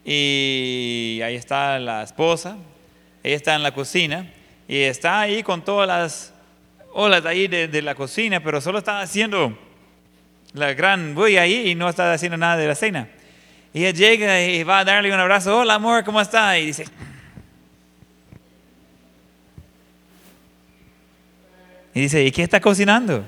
y 0.03 1.19
ahí 1.23 1.35
está 1.35 1.77
la 1.77 2.01
esposa, 2.01 2.57
ella 3.21 3.35
está 3.35 3.53
en 3.53 3.61
la 3.61 3.75
cocina 3.75 4.33
y 4.67 4.79
está 4.79 5.19
ahí 5.19 5.43
con 5.43 5.63
todas 5.63 5.87
las 5.87 6.33
olas 6.91 7.23
ahí 7.27 7.47
de, 7.47 7.67
de 7.67 7.81
la 7.83 7.93
cocina, 7.93 8.39
pero 8.39 8.59
solo 8.59 8.79
está 8.79 8.99
haciendo 8.99 9.55
la 10.53 10.73
gran 10.73 11.15
voy 11.15 11.37
ahí 11.37 11.69
y 11.69 11.75
no 11.75 11.89
está 11.89 12.13
haciendo 12.13 12.37
nada 12.37 12.57
de 12.57 12.67
la 12.67 12.75
cena. 12.75 13.07
Y 13.73 13.85
ella 13.85 13.91
llega 13.91 14.41
y 14.41 14.63
va 14.63 14.79
a 14.79 14.85
darle 14.85 15.11
un 15.13 15.19
abrazo, 15.19 15.59
hola 15.59 15.75
amor, 15.75 16.03
¿cómo 16.03 16.21
está? 16.21 16.57
Y 16.59 16.67
dice, 16.67 16.85
y 21.93 22.01
dice, 22.01 22.23
¿y 22.23 22.31
qué 22.31 22.43
está 22.43 22.59
cocinando? 22.59 23.25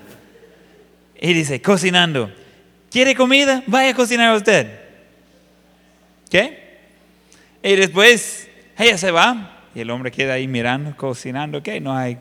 Y 1.19 1.33
dice, 1.33 1.61
cocinando. 1.61 2.31
¿Quiere 2.91 3.15
comida? 3.15 3.63
Vaya 3.67 3.91
a 3.91 3.95
cocinar 3.95 4.35
usted. 4.35 4.79
¿Qué? 6.29 6.79
Y 7.63 7.75
después 7.75 8.47
ella 8.77 8.97
se 8.97 9.11
va 9.11 9.63
y 9.73 9.81
el 9.81 9.89
hombre 9.89 10.11
queda 10.11 10.33
ahí 10.33 10.47
mirando, 10.47 10.95
cocinando. 10.95 11.61
¿Qué? 11.61 11.79
No 11.81 11.95
hay, 11.95 12.17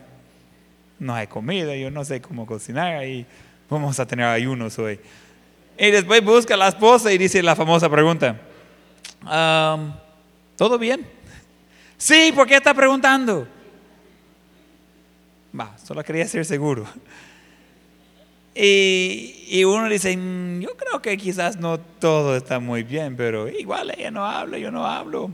no 0.99 1.13
hay 1.13 1.27
comida, 1.27 1.75
yo 1.75 1.91
no 1.91 2.03
sé 2.03 2.21
cómo 2.21 2.45
cocinar. 2.45 3.05
Y 3.05 3.25
Vamos 3.69 3.99
a 3.99 4.05
tener 4.05 4.25
ayunos 4.25 4.77
hoy. 4.77 4.99
Y 5.77 5.91
después 5.91 6.23
busca 6.23 6.53
a 6.53 6.57
la 6.57 6.67
esposa 6.67 7.11
y 7.11 7.17
dice 7.17 7.41
la 7.41 7.55
famosa 7.55 7.89
pregunta, 7.89 8.39
¿todo 10.55 10.77
bien? 10.77 11.05
Sí, 11.97 12.33
¿por 12.35 12.45
qué 12.45 12.55
está 12.55 12.73
preguntando? 12.73 13.47
Va, 15.57 15.77
solo 15.77 16.03
quería 16.03 16.27
ser 16.27 16.43
seguro. 16.45 16.85
Y, 18.53 19.45
y, 19.47 19.63
uno 19.63 19.87
dice, 19.87 20.15
mm, 20.15 20.59
yo 20.59 20.75
creo 20.75 21.01
que 21.01 21.15
quizás 21.15 21.57
no 21.57 21.79
todo 21.79 22.35
está 22.35 22.59
muy 22.59 22.83
bien, 22.83 23.15
pero 23.15 23.47
igual 23.47 23.93
ella 23.97 24.11
no 24.11 24.25
habla, 24.25 24.57
yo 24.57 24.71
no 24.71 24.85
hablo. 24.85 25.31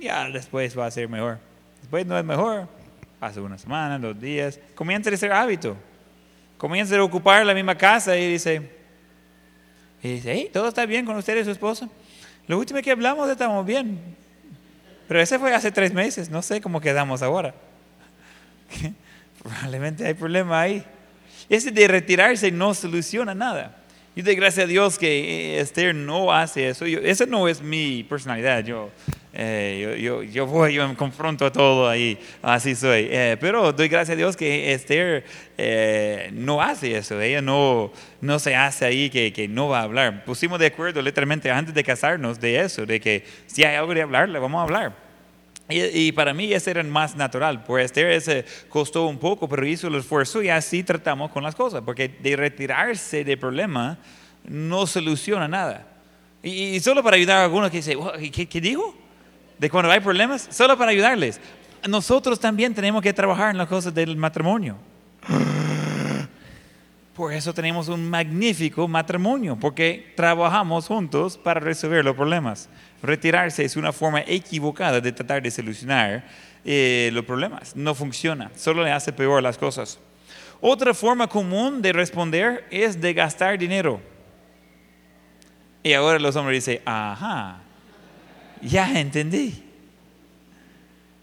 Ya 0.00 0.30
después 0.30 0.78
va 0.78 0.86
a 0.86 0.90
ser 0.92 1.08
mejor. 1.08 1.40
Después 1.80 2.06
no 2.06 2.16
es 2.16 2.24
mejor. 2.24 2.68
Pasa 3.18 3.40
una 3.40 3.58
semana, 3.58 3.98
dos 3.98 4.18
días. 4.18 4.60
Comienza 4.76 5.10
a 5.10 5.16
ser 5.16 5.32
hábito 5.32 5.76
comienza 6.58 6.96
a 6.96 7.02
ocupar 7.02 7.46
la 7.46 7.54
misma 7.54 7.78
casa 7.78 8.16
y 8.18 8.32
dice, 8.32 8.68
y 10.02 10.08
dice, 10.14 10.32
hey, 10.32 10.50
¿todo 10.52 10.68
está 10.68 10.84
bien 10.84 11.06
con 11.06 11.16
usted 11.16 11.40
y 11.40 11.44
su 11.44 11.50
esposa? 11.50 11.88
Lo 12.46 12.58
último 12.58 12.80
que 12.82 12.90
hablamos 12.90 13.30
estamos 13.30 13.64
bien. 13.64 13.98
Pero 15.06 15.20
ese 15.20 15.38
fue 15.38 15.54
hace 15.54 15.72
tres 15.72 15.94
meses, 15.94 16.28
no 16.28 16.42
sé 16.42 16.60
cómo 16.60 16.80
quedamos 16.80 17.22
ahora. 17.22 17.54
Probablemente 19.42 20.04
hay 20.04 20.14
problema 20.14 20.60
ahí. 20.60 20.84
Ese 21.48 21.70
de 21.70 21.88
retirarse 21.88 22.50
no 22.50 22.74
soluciona 22.74 23.34
nada. 23.34 23.76
Yo 24.14 24.24
doy 24.24 24.34
gracias 24.34 24.64
a 24.64 24.66
Dios 24.66 24.98
que 24.98 25.60
Esther 25.60 25.94
no 25.94 26.32
hace 26.32 26.68
eso. 26.68 26.84
esa 26.84 27.24
no 27.24 27.48
es 27.48 27.62
mi 27.62 28.02
personalidad. 28.02 28.64
Yo 28.64 28.90
eh, 29.40 30.00
yo, 30.02 30.24
yo, 30.24 30.46
voy, 30.46 30.74
yo 30.74 30.88
me 30.88 30.96
confronto 30.96 31.46
a 31.46 31.52
todo 31.52 31.88
ahí, 31.88 32.18
así 32.42 32.74
soy. 32.74 33.06
Eh, 33.08 33.36
pero 33.40 33.72
doy 33.72 33.86
gracias 33.86 34.14
a 34.14 34.16
Dios 34.16 34.36
que 34.36 34.72
Esther 34.72 35.24
eh, 35.56 36.28
no 36.32 36.60
hace 36.60 36.96
eso, 36.96 37.20
ella 37.20 37.40
no, 37.40 37.92
no 38.20 38.40
se 38.40 38.56
hace 38.56 38.84
ahí 38.84 39.08
que, 39.08 39.32
que, 39.32 39.46
no 39.46 39.68
va 39.68 39.78
a 39.78 39.82
hablar. 39.84 40.24
Pusimos 40.24 40.58
de 40.58 40.66
acuerdo 40.66 41.00
literalmente 41.02 41.52
antes 41.52 41.72
de 41.72 41.84
casarnos 41.84 42.40
de 42.40 42.58
eso, 42.58 42.84
de 42.84 43.00
que 43.00 43.24
si 43.46 43.62
hay 43.62 43.76
algo 43.76 43.94
de 43.94 44.02
hablar, 44.02 44.28
le 44.28 44.40
vamos 44.40 44.58
a 44.58 44.62
hablar. 44.64 44.92
Y, 45.68 45.84
y, 45.84 46.10
para 46.10 46.34
mí 46.34 46.52
ese 46.52 46.72
era 46.72 46.82
más 46.82 47.14
natural, 47.14 47.62
pues 47.62 47.84
Esther 47.84 48.10
ese 48.10 48.44
costó 48.68 49.06
un 49.06 49.18
poco, 49.18 49.48
pero 49.48 49.64
hizo 49.64 49.86
el 49.86 49.94
esfuerzo 49.94 50.42
y 50.42 50.48
así 50.48 50.82
tratamos 50.82 51.30
con 51.30 51.44
las 51.44 51.54
cosas, 51.54 51.82
porque 51.86 52.08
de 52.08 52.34
retirarse 52.34 53.22
del 53.22 53.38
problema 53.38 53.98
no 54.42 54.84
soluciona 54.88 55.46
nada. 55.46 55.86
Y, 56.42 56.80
solo 56.80 57.04
para 57.04 57.14
ayudar 57.14 57.38
a 57.38 57.44
algunos 57.44 57.70
que 57.70 57.76
dice, 57.76 57.96
¿qué, 58.32 58.48
qué 58.48 58.60
dijo? 58.60 59.06
De 59.58 59.70
cuando 59.70 59.90
hay 59.90 60.00
problemas, 60.00 60.48
solo 60.50 60.76
para 60.76 60.90
ayudarles. 60.90 61.40
Nosotros 61.88 62.38
también 62.40 62.74
tenemos 62.74 63.02
que 63.02 63.12
trabajar 63.12 63.50
en 63.50 63.58
las 63.58 63.68
cosas 63.68 63.94
del 63.94 64.16
matrimonio. 64.16 64.76
Por 67.14 67.32
eso 67.32 67.52
tenemos 67.52 67.88
un 67.88 68.08
magnífico 68.08 68.86
matrimonio, 68.86 69.56
porque 69.56 70.12
trabajamos 70.14 70.86
juntos 70.86 71.36
para 71.36 71.58
resolver 71.58 72.04
los 72.04 72.14
problemas. 72.14 72.68
Retirarse 73.02 73.64
es 73.64 73.76
una 73.76 73.92
forma 73.92 74.20
equivocada 74.20 75.00
de 75.00 75.10
tratar 75.10 75.42
de 75.42 75.50
solucionar 75.50 76.24
eh, 76.64 77.10
los 77.12 77.24
problemas. 77.24 77.74
No 77.74 77.94
funciona, 77.96 78.52
solo 78.54 78.84
le 78.84 78.92
hace 78.92 79.12
peor 79.12 79.42
las 79.42 79.58
cosas. 79.58 79.98
Otra 80.60 80.94
forma 80.94 81.26
común 81.26 81.82
de 81.82 81.92
responder 81.92 82.64
es 82.70 83.00
de 83.00 83.14
gastar 83.14 83.58
dinero. 83.58 84.00
Y 85.82 85.92
ahora 85.92 86.18
los 86.18 86.36
hombres 86.36 86.64
dicen, 86.64 86.82
ajá, 86.84 87.62
ya 88.62 88.98
entendí. 88.98 89.64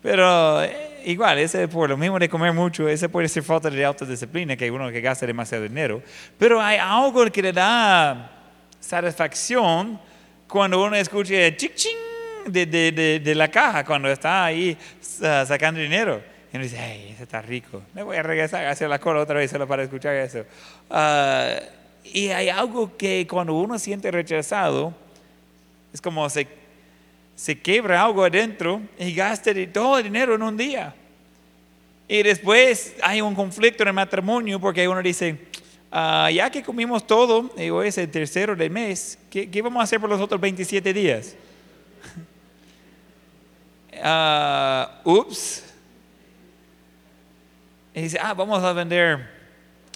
Pero 0.01 0.61
eh, 0.61 1.01
igual, 1.05 1.39
ese 1.39 1.67
por 1.67 1.89
lo 1.89 1.97
mismo 1.97 2.19
de 2.19 2.29
comer 2.29 2.53
mucho, 2.53 2.87
ese 2.87 3.09
puede 3.09 3.27
ser 3.27 3.43
falta 3.43 3.69
de 3.69 3.83
autodisciplina, 3.83 4.55
que 4.55 4.69
uno 4.69 4.91
que 4.91 5.01
gasta 5.01 5.25
demasiado 5.25 5.63
dinero. 5.63 6.01
Pero 6.37 6.61
hay 6.61 6.77
algo 6.77 7.25
que 7.31 7.41
le 7.41 7.51
da 7.51 8.31
satisfacción 8.79 9.99
cuando 10.47 10.83
uno 10.83 10.95
escucha 10.95 11.33
chic 11.57 11.73
ching 11.73 11.97
de, 12.47 12.65
de, 12.67 13.19
de, 13.19 13.35
la 13.35 13.47
caja, 13.49 13.83
cuando 13.83 14.09
está 14.09 14.45
ahí 14.45 14.77
sacando 15.01 15.79
dinero. 15.79 16.21
Y 16.53 16.57
uno 16.57 16.63
dice, 16.63 16.77
hey, 16.79 17.09
ese 17.13 17.23
está 17.23 17.41
rico. 17.41 17.81
Me 17.93 18.03
voy 18.03 18.17
a 18.17 18.23
regresar 18.23 18.65
hacia 18.67 18.87
la 18.87 18.99
cola 18.99 19.21
otra 19.21 19.35
vez 19.35 19.49
solo 19.49 19.67
para 19.67 19.83
escuchar 19.83 20.15
eso. 20.15 20.45
Ah, 20.89 21.55
y 22.03 22.29
hay 22.29 22.49
algo 22.49 22.95
que 22.95 23.25
cuando 23.27 23.55
uno 23.55 23.79
siente 23.79 24.11
rechazado, 24.11 24.93
es 25.91 25.99
como 25.99 26.29
se 26.29 26.47
se 27.35 27.59
quebra 27.59 28.01
algo 28.01 28.23
adentro 28.23 28.81
y 28.97 29.13
gasta 29.13 29.51
todo 29.71 29.97
el 29.97 30.05
dinero 30.05 30.35
en 30.35 30.41
un 30.41 30.55
día. 30.55 30.95
Y 32.07 32.23
después 32.23 32.95
hay 33.01 33.21
un 33.21 33.35
conflicto 33.35 33.83
en 33.83 33.89
el 33.89 33.93
matrimonio 33.93 34.59
porque 34.59 34.87
uno 34.87 35.01
dice, 35.01 35.37
ah, 35.91 36.29
ya 36.31 36.49
que 36.49 36.63
comimos 36.63 37.05
todo, 37.05 37.51
y 37.57 37.69
hoy 37.69 37.89
es 37.89 37.97
el 37.97 38.09
tercero 38.09 38.55
del 38.55 38.69
mes, 38.69 39.17
¿qué, 39.29 39.61
vamos 39.61 39.81
a 39.81 39.83
hacer 39.83 39.99
por 39.99 40.09
los 40.09 40.21
otros 40.21 40.39
27 40.39 40.93
días? 40.93 41.35
uh, 44.03 44.85
ups. 45.09 45.63
Y 47.93 48.01
dice, 48.01 48.19
ah, 48.21 48.33
vamos 48.33 48.63
a 48.63 48.71
vender 48.71 49.29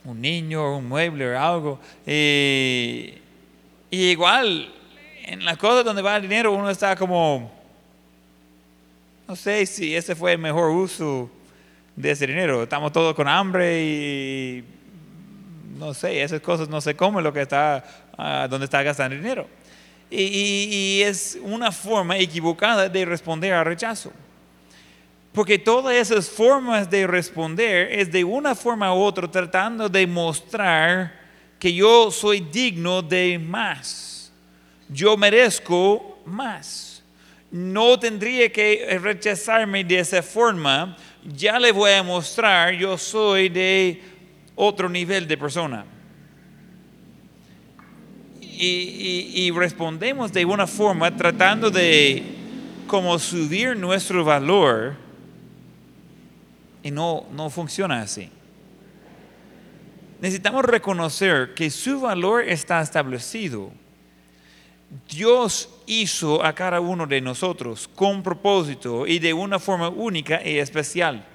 un 0.03 0.19
niño, 0.19 0.77
un 0.77 0.87
mueble 0.87 1.35
o 1.35 1.39
algo. 1.39 1.79
y 2.05 3.13
igual 3.91 4.73
en 5.29 5.45
las 5.45 5.57
cosas 5.57 5.85
donde 5.85 6.01
va 6.01 6.15
el 6.15 6.23
dinero 6.23 6.51
uno 6.53 6.71
está 6.71 6.95
como, 6.95 7.51
no 9.27 9.35
sé 9.35 9.63
si 9.67 9.95
ese 9.95 10.15
fue 10.15 10.31
el 10.33 10.39
mejor 10.39 10.71
uso 10.71 11.29
de 11.95 12.11
ese 12.11 12.25
dinero. 12.25 12.63
Estamos 12.63 12.91
todos 12.91 13.13
con 13.13 13.27
hambre 13.27 13.79
y 13.83 14.63
no 15.77 15.93
sé, 15.93 16.23
esas 16.23 16.41
cosas 16.41 16.67
no 16.67 16.81
se 16.81 16.95
comen 16.95 17.23
lo 17.23 17.31
que 17.31 17.41
está, 17.41 17.83
uh, 18.17 18.47
donde 18.49 18.65
está 18.65 18.81
gastando 18.81 19.15
dinero. 19.15 19.47
Y, 20.09 20.23
y, 20.23 21.01
es 21.03 21.37
una 21.43 21.71
forma 21.71 22.17
equivocada 22.17 22.89
de 22.89 23.05
responder 23.05 23.53
al 23.53 23.65
rechazo. 23.65 24.11
Porque 25.31 25.59
todas 25.59 25.95
esas 25.95 26.27
formas 26.27 26.89
de 26.89 27.05
responder 27.05 27.91
es 27.91 28.11
de 28.11 28.23
una 28.23 28.55
forma 28.55 28.95
u 28.95 28.97
otra 28.97 29.29
tratando 29.29 29.87
de 29.87 30.07
mostrar 30.07 31.13
que 31.59 31.71
yo 31.71 32.09
soy 32.09 32.39
digno 32.39 33.03
de 33.03 33.37
más 33.37 34.08
yo 34.89 35.15
merezco 35.15 36.19
más. 36.25 37.03
No 37.51 37.99
tendría 37.99 38.51
que 38.51 38.99
rechazarme 39.01 39.83
de 39.83 39.99
esa 39.99 40.21
forma. 40.21 40.97
Ya 41.23 41.59
le 41.59 41.71
voy 41.71 41.91
a 41.91 42.03
mostrar, 42.03 42.73
yo 42.73 42.97
soy 42.97 43.49
de 43.49 44.01
otro 44.55 44.89
nivel 44.89 45.27
de 45.27 45.37
persona. 45.37 45.85
Y, 48.61 49.51
respondemos 49.55 50.33
de 50.33 50.43
una 50.43 50.67
forma 50.67 51.15
tratando 51.15 51.71
de 51.71 52.23
como 52.87 53.17
subir 53.17 53.77
nuestro 53.77 54.25
valor 54.25 54.95
y 56.83 56.91
no, 56.91 57.25
no 57.31 57.49
funciona 57.49 58.01
así. 58.01 58.29
necesitamos 60.19 60.65
reconocer 60.65 61.53
que 61.53 61.69
su 61.69 62.01
valor 62.01 62.43
está 62.43 62.81
establecido. 62.81 63.71
Dios 65.07 65.69
hizo 65.85 66.43
a 66.43 66.53
cada 66.53 66.79
uno 66.79 67.05
de 67.05 67.21
nosotros 67.21 67.87
con 67.93 68.23
propósito 68.23 69.05
y 69.05 69.19
de 69.19 69.33
una 69.33 69.59
forma 69.59 69.89
única 69.89 70.41
y 70.43 70.57
especial. 70.57 71.25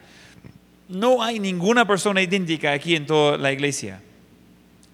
No 0.88 1.22
hay 1.22 1.38
ninguna 1.38 1.86
persona 1.86 2.20
idéntica 2.20 2.72
aquí 2.72 2.96
en 2.96 3.06
toda 3.06 3.38
la 3.38 3.52
iglesia. 3.52 4.00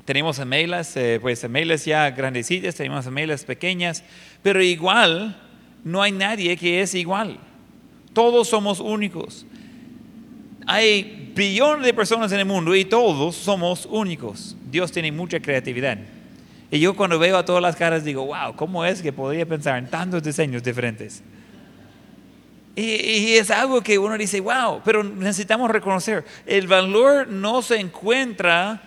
Tenemos 0.04 0.36
gemelas, 0.36 0.96
eh, 0.96 1.18
pues 1.20 1.40
gemelas 1.40 1.84
ya 1.84 2.10
grandecitas, 2.10 2.74
tenemos 2.74 3.04
gemelas 3.04 3.44
pequeñas, 3.44 4.02
pero 4.42 4.62
igual 4.62 5.40
no 5.84 6.02
hay 6.02 6.12
nadie 6.12 6.56
que 6.56 6.82
es 6.82 6.94
igual. 6.94 7.38
Todos 8.12 8.48
somos 8.48 8.80
únicos. 8.80 9.46
Hay 10.66 11.32
billones 11.34 11.86
de 11.86 11.94
personas 11.94 12.30
en 12.32 12.40
el 12.40 12.44
mundo 12.44 12.74
y 12.74 12.84
todos 12.84 13.36
somos 13.36 13.86
únicos. 13.86 14.56
Dios 14.70 14.92
tiene 14.92 15.12
mucha 15.12 15.40
creatividad. 15.40 15.98
Y 16.70 16.78
yo 16.78 16.94
cuando 16.94 17.18
veo 17.18 17.36
a 17.36 17.44
todas 17.44 17.62
las 17.62 17.76
caras 17.76 18.04
digo, 18.04 18.26
wow, 18.26 18.54
¿cómo 18.54 18.84
es 18.84 19.02
que 19.02 19.12
podría 19.12 19.44
pensar 19.46 19.78
en 19.78 19.90
tantos 19.90 20.22
diseños 20.22 20.62
diferentes? 20.62 21.22
Y, 22.76 22.82
y, 22.82 23.36
es 23.36 23.50
algo 23.50 23.82
que 23.82 23.98
uno 23.98 24.16
dice, 24.16 24.40
wow, 24.40 24.80
pero 24.84 25.02
necesitamos 25.02 25.70
reconocer, 25.70 26.24
el 26.46 26.68
valor 26.68 27.26
no 27.26 27.62
se 27.62 27.80
encuentra 27.80 28.80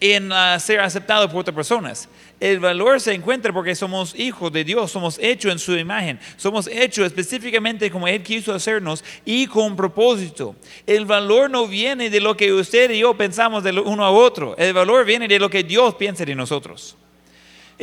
en 0.00 0.32
uh, 0.32 0.58
ser 0.58 0.80
aceptado 0.80 1.28
por 1.28 1.40
otras 1.40 1.54
personas. 1.54 2.08
El 2.40 2.58
valor 2.58 3.00
se 3.00 3.12
encuentra 3.12 3.52
porque 3.52 3.74
somos 3.74 4.18
hijos 4.18 4.50
de 4.50 4.64
Dios, 4.64 4.90
somos 4.90 5.18
hechos 5.18 5.52
en 5.52 5.58
su 5.58 5.76
imagen, 5.76 6.18
somos 6.36 6.66
hechos 6.68 7.06
específicamente 7.06 7.90
como 7.90 8.08
Él 8.08 8.22
quiso 8.22 8.54
hacernos 8.54 9.04
y 9.26 9.46
con 9.46 9.76
propósito. 9.76 10.56
El 10.86 11.04
valor 11.04 11.50
no 11.50 11.68
viene 11.68 12.08
de 12.08 12.20
lo 12.20 12.36
que 12.36 12.52
usted 12.52 12.90
y 12.90 13.00
yo 13.00 13.14
pensamos 13.14 13.62
de 13.62 13.78
uno 13.78 14.04
a 14.04 14.10
otro, 14.10 14.56
el 14.56 14.72
valor 14.72 15.04
viene 15.04 15.28
de 15.28 15.38
lo 15.38 15.50
que 15.50 15.62
Dios 15.62 15.94
piensa 15.96 16.24
de 16.24 16.34
nosotros. 16.34 16.96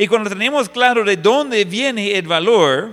Y 0.00 0.06
cuando 0.06 0.30
tenemos 0.30 0.68
claro 0.68 1.04
de 1.04 1.16
dónde 1.16 1.64
viene 1.64 2.16
el 2.16 2.28
valor, 2.28 2.92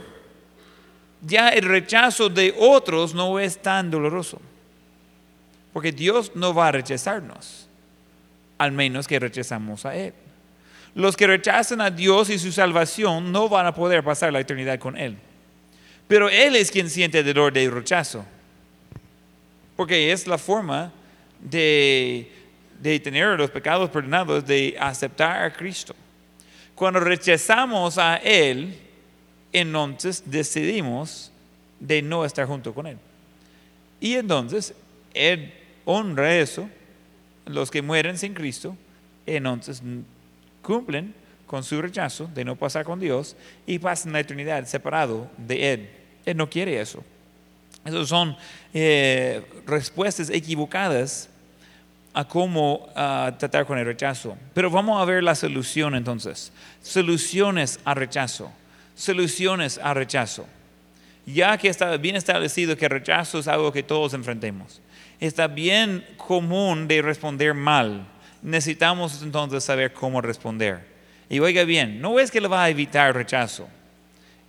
ya 1.21 1.49
el 1.49 1.63
rechazo 1.63 2.29
de 2.29 2.53
otros 2.57 3.13
no 3.13 3.39
es 3.39 3.59
tan 3.59 3.91
doloroso. 3.91 4.41
Porque 5.71 5.91
Dios 5.91 6.31
no 6.33 6.51
va 6.55 6.69
a 6.69 6.71
rechazarnos, 6.71 7.67
al 8.57 8.71
menos 8.71 9.07
que 9.07 9.19
rechazamos 9.19 9.85
a 9.85 9.95
Él. 9.95 10.13
Los 10.95 11.15
que 11.15 11.27
rechazan 11.27 11.79
a 11.79 11.91
Dios 11.91 12.31
y 12.31 12.39
su 12.39 12.51
salvación 12.51 13.31
no 13.31 13.49
van 13.49 13.67
a 13.67 13.75
poder 13.75 14.03
pasar 14.03 14.33
la 14.33 14.39
eternidad 14.39 14.79
con 14.79 14.97
Él. 14.97 15.15
Pero 16.07 16.27
Él 16.27 16.55
es 16.55 16.71
quien 16.71 16.89
siente 16.89 17.19
el 17.19 17.25
dolor 17.27 17.53
del 17.53 17.71
rechazo. 17.71 18.25
Porque 19.75 20.11
es 20.11 20.25
la 20.25 20.39
forma 20.39 20.91
de, 21.39 22.31
de 22.79 22.99
tener 22.99 23.37
los 23.37 23.51
pecados 23.51 23.91
perdonados, 23.91 24.43
de 24.43 24.75
aceptar 24.79 25.43
a 25.43 25.53
Cristo. 25.53 25.95
Cuando 26.75 26.99
rechazamos 26.99 27.97
a 27.97 28.17
Él, 28.17 28.77
entonces 29.53 30.23
decidimos 30.25 31.31
de 31.79 32.01
no 32.01 32.25
estar 32.25 32.45
junto 32.45 32.73
con 32.73 32.87
Él. 32.87 32.97
Y 33.99 34.15
entonces 34.15 34.73
Él 35.13 35.53
honra 35.85 36.35
eso, 36.35 36.69
los 37.45 37.71
que 37.71 37.81
mueren 37.81 38.17
sin 38.17 38.33
Cristo, 38.33 38.75
entonces 39.25 39.81
cumplen 40.61 41.13
con 41.47 41.63
su 41.63 41.81
rechazo 41.81 42.29
de 42.33 42.43
no 42.43 42.55
pasar 42.55 42.85
con 42.85 42.99
Dios 42.99 43.35
y 43.65 43.79
pasan 43.79 44.13
la 44.13 44.19
eternidad 44.19 44.65
separado 44.65 45.29
de 45.37 45.73
Él. 45.73 45.89
Él 46.25 46.37
no 46.37 46.49
quiere 46.49 46.81
eso. 46.81 47.03
Esas 47.85 48.09
son 48.09 48.35
eh, 48.73 49.45
respuestas 49.65 50.29
equivocadas 50.29 51.29
a 52.15 52.27
cómo 52.27 52.89
tratar 52.93 53.65
con 53.65 53.77
el 53.77 53.85
rechazo. 53.85 54.35
Pero 54.53 54.71
vamos 54.71 54.99
a 55.01 55.05
ver 55.05 55.23
la 55.23 55.35
solución 55.35 55.93
entonces. 55.93 56.51
Soluciones 56.81 57.79
al 57.85 57.97
rechazo. 57.97 58.51
Soluciones 58.95 59.77
al 59.77 59.95
rechazo. 59.95 60.47
Ya 61.27 61.57
que 61.57 61.69
está 61.69 61.97
bien 61.97 62.15
establecido 62.15 62.77
que 62.77 62.89
rechazo 62.89 63.39
es 63.39 63.47
algo 63.47 63.71
que 63.71 63.83
todos 63.83 64.13
enfrentemos. 64.13 64.81
Está 65.19 65.47
bien 65.47 66.05
común 66.17 66.87
de 66.87 67.01
responder 67.01 67.53
mal 67.53 68.07
necesitamos 68.45 69.21
entonces 69.23 69.63
saber 69.63 69.91
cómo 69.91 70.21
responder. 70.21 70.79
Y 71.29 71.39
oiga 71.39 71.63
bien, 71.63 71.99
no 71.99 72.19
es 72.19 72.29
que 72.29 72.39
le 72.39 72.47
va 72.47 72.63
a 72.63 72.69
evitar 72.69 73.13
rechazo, 73.13 73.67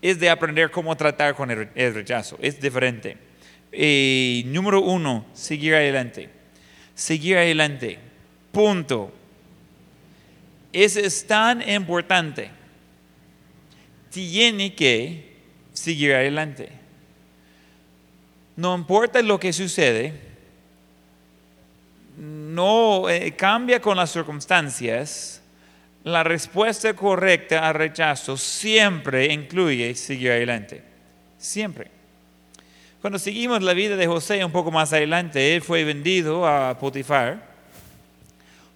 es 0.03 0.21
de 0.21 0.29
aprender 0.29 0.71
cómo 0.71 0.95
tratar 0.97 1.35
con 1.35 1.51
el, 1.51 1.95
rechazo, 1.95 2.39
es 2.43 2.61
diferente. 2.61 3.17
Y 3.73 4.45
número 4.47 4.83
uno, 4.83 5.25
seguir 5.33 5.75
adelante. 5.75 6.29
Seguir 6.97 7.37
adelante. 7.37 8.01
Punto. 8.51 9.13
Eso 10.73 10.99
es 10.99 11.25
tan 11.25 11.67
importante. 11.69 12.51
Tiene 14.11 14.75
que 14.75 15.37
seguir 15.73 16.15
adelante. 16.15 16.71
No 18.57 18.75
importa 18.75 19.23
lo 19.23 19.39
que 19.39 19.53
sucede, 19.53 20.15
no 22.17 23.09
eh, 23.11 23.37
cambia 23.37 23.81
con 23.81 23.97
las 23.97 24.11
circunstancias, 24.11 25.43
la 26.05 26.23
respuesta 26.23 26.95
correcta 26.95 27.69
al 27.69 27.75
rechazo 27.75 28.37
siempre 28.37 29.33
incluye 29.33 29.95
seguir 29.95 30.31
adelante. 30.31 30.83
Siempre. 31.37 31.96
Cuando 33.01 33.19
seguimos 33.19 33.63
la 33.63 33.75
vida 33.75 33.95
de 33.95 34.07
José 34.07 34.43
un 34.45 34.51
poco 34.51 34.71
más 34.71 34.93
adelante, 34.93 35.55
él 35.55 35.61
fue 35.61 35.85
vendido 35.85 36.47
a 36.47 36.79
Potifar. 36.79 37.47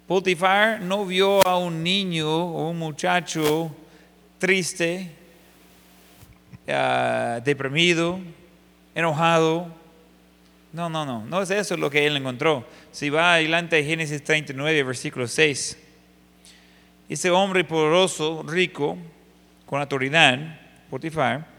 Potifar 0.07 0.79
no 0.79 1.05
vio 1.05 1.45
a 1.45 1.57
un 1.57 1.83
niño 1.83 2.29
o 2.29 2.69
un 2.69 2.77
muchacho 2.77 3.75
triste, 4.37 5.11
ah, 6.67 7.41
deprimido, 7.43 8.19
enojado, 8.93 9.67
no, 10.71 10.87
no, 10.87 11.03
no, 11.03 11.25
no 11.25 11.41
es 11.41 11.49
eso 11.49 11.75
lo 11.75 11.89
que 11.89 12.05
él 12.05 12.15
encontró. 12.15 12.65
Si 12.91 13.09
va 13.09 13.33
adelante 13.33 13.79
a 13.79 13.83
Génesis 13.83 14.23
39, 14.23 14.83
versículo 14.83 15.27
6, 15.27 15.77
ese 17.09 17.31
hombre 17.31 17.63
poderoso, 17.63 18.43
rico, 18.47 18.97
con 19.65 19.81
autoridad, 19.81 20.59
Potifar, 20.89 21.50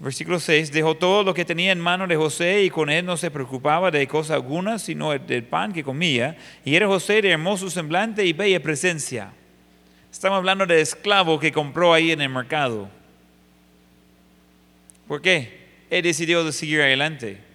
versículo 0.00 0.38
6, 0.38 0.72
dejó 0.72 0.94
todo 0.94 1.22
lo 1.22 1.34
que 1.34 1.44
tenía 1.44 1.72
en 1.72 1.80
mano 1.80 2.06
de 2.06 2.16
José 2.16 2.62
y 2.62 2.70
con 2.70 2.90
él 2.90 3.04
no 3.04 3.16
se 3.16 3.30
preocupaba 3.30 3.90
de 3.90 4.06
cosa 4.06 4.34
alguna, 4.34 4.78
sino 4.78 5.10
del 5.18 5.44
pan 5.44 5.72
que 5.72 5.82
comía. 5.82 6.36
Y 6.64 6.76
era 6.76 6.86
José 6.86 7.22
de 7.22 7.30
hermoso 7.30 7.70
semblante 7.70 8.24
y 8.24 8.32
bella 8.32 8.62
presencia. 8.62 9.32
Estamos 10.10 10.38
hablando 10.38 10.66
de 10.66 10.80
esclavo 10.80 11.38
que 11.38 11.52
compró 11.52 11.92
ahí 11.92 12.12
en 12.12 12.20
el 12.20 12.28
mercado. 12.28 12.88
¿Por 15.06 15.20
qué? 15.20 15.66
Él 15.90 16.02
decidió 16.02 16.44
de 16.44 16.52
seguir 16.52 16.80
adelante 16.80 17.48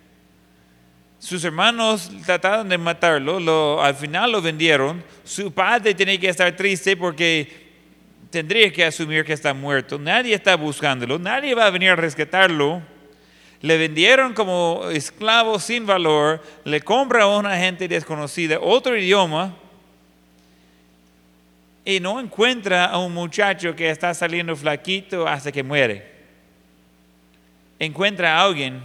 sus 1.23 1.41
hermanos 1.45 2.11
trataron 2.25 2.67
de 2.67 2.77
matarlo, 2.77 3.81
al 3.81 3.95
final 3.95 4.33
lo 4.33 4.41
vendieron. 4.41 5.01
Su 5.23 5.53
padre 5.53 5.93
tenía 5.93 6.19
que 6.19 6.27
estar 6.27 6.53
triste 6.53 6.97
porque 6.97 7.62
tendría 8.33 8.73
que 8.73 8.83
asumir 8.83 9.23
que 9.23 9.33
está 9.33 9.53
muerto. 9.53 9.99
Nadie 9.99 10.33
está 10.33 10.55
buscándolo, 10.55 11.19
nadie 11.19 11.53
va 11.53 11.67
a 11.67 11.69
venir 11.69 11.91
a 11.91 11.95
rescatarlo. 11.95 12.81
Le 13.61 13.77
vendieron 13.77 14.33
como 14.33 14.89
esclavo 14.89 15.59
sin 15.59 15.85
valor, 15.85 16.41
le 16.65 16.81
compra 16.81 17.25
a 17.25 17.37
una 17.37 17.55
gente 17.59 17.87
desconocida 17.87 18.57
otro 18.59 18.97
idioma 18.97 19.55
y 21.85 21.99
no 21.99 22.19
encuentra 22.19 22.85
a 22.85 22.97
un 22.97 23.13
muchacho 23.13 23.75
que 23.75 23.91
está 23.91 24.11
saliendo 24.15 24.55
flaquito 24.55 25.27
hasta 25.27 25.51
que 25.51 25.61
muere. 25.61 26.11
Encuentra 27.77 28.35
a 28.35 28.43
alguien 28.43 28.81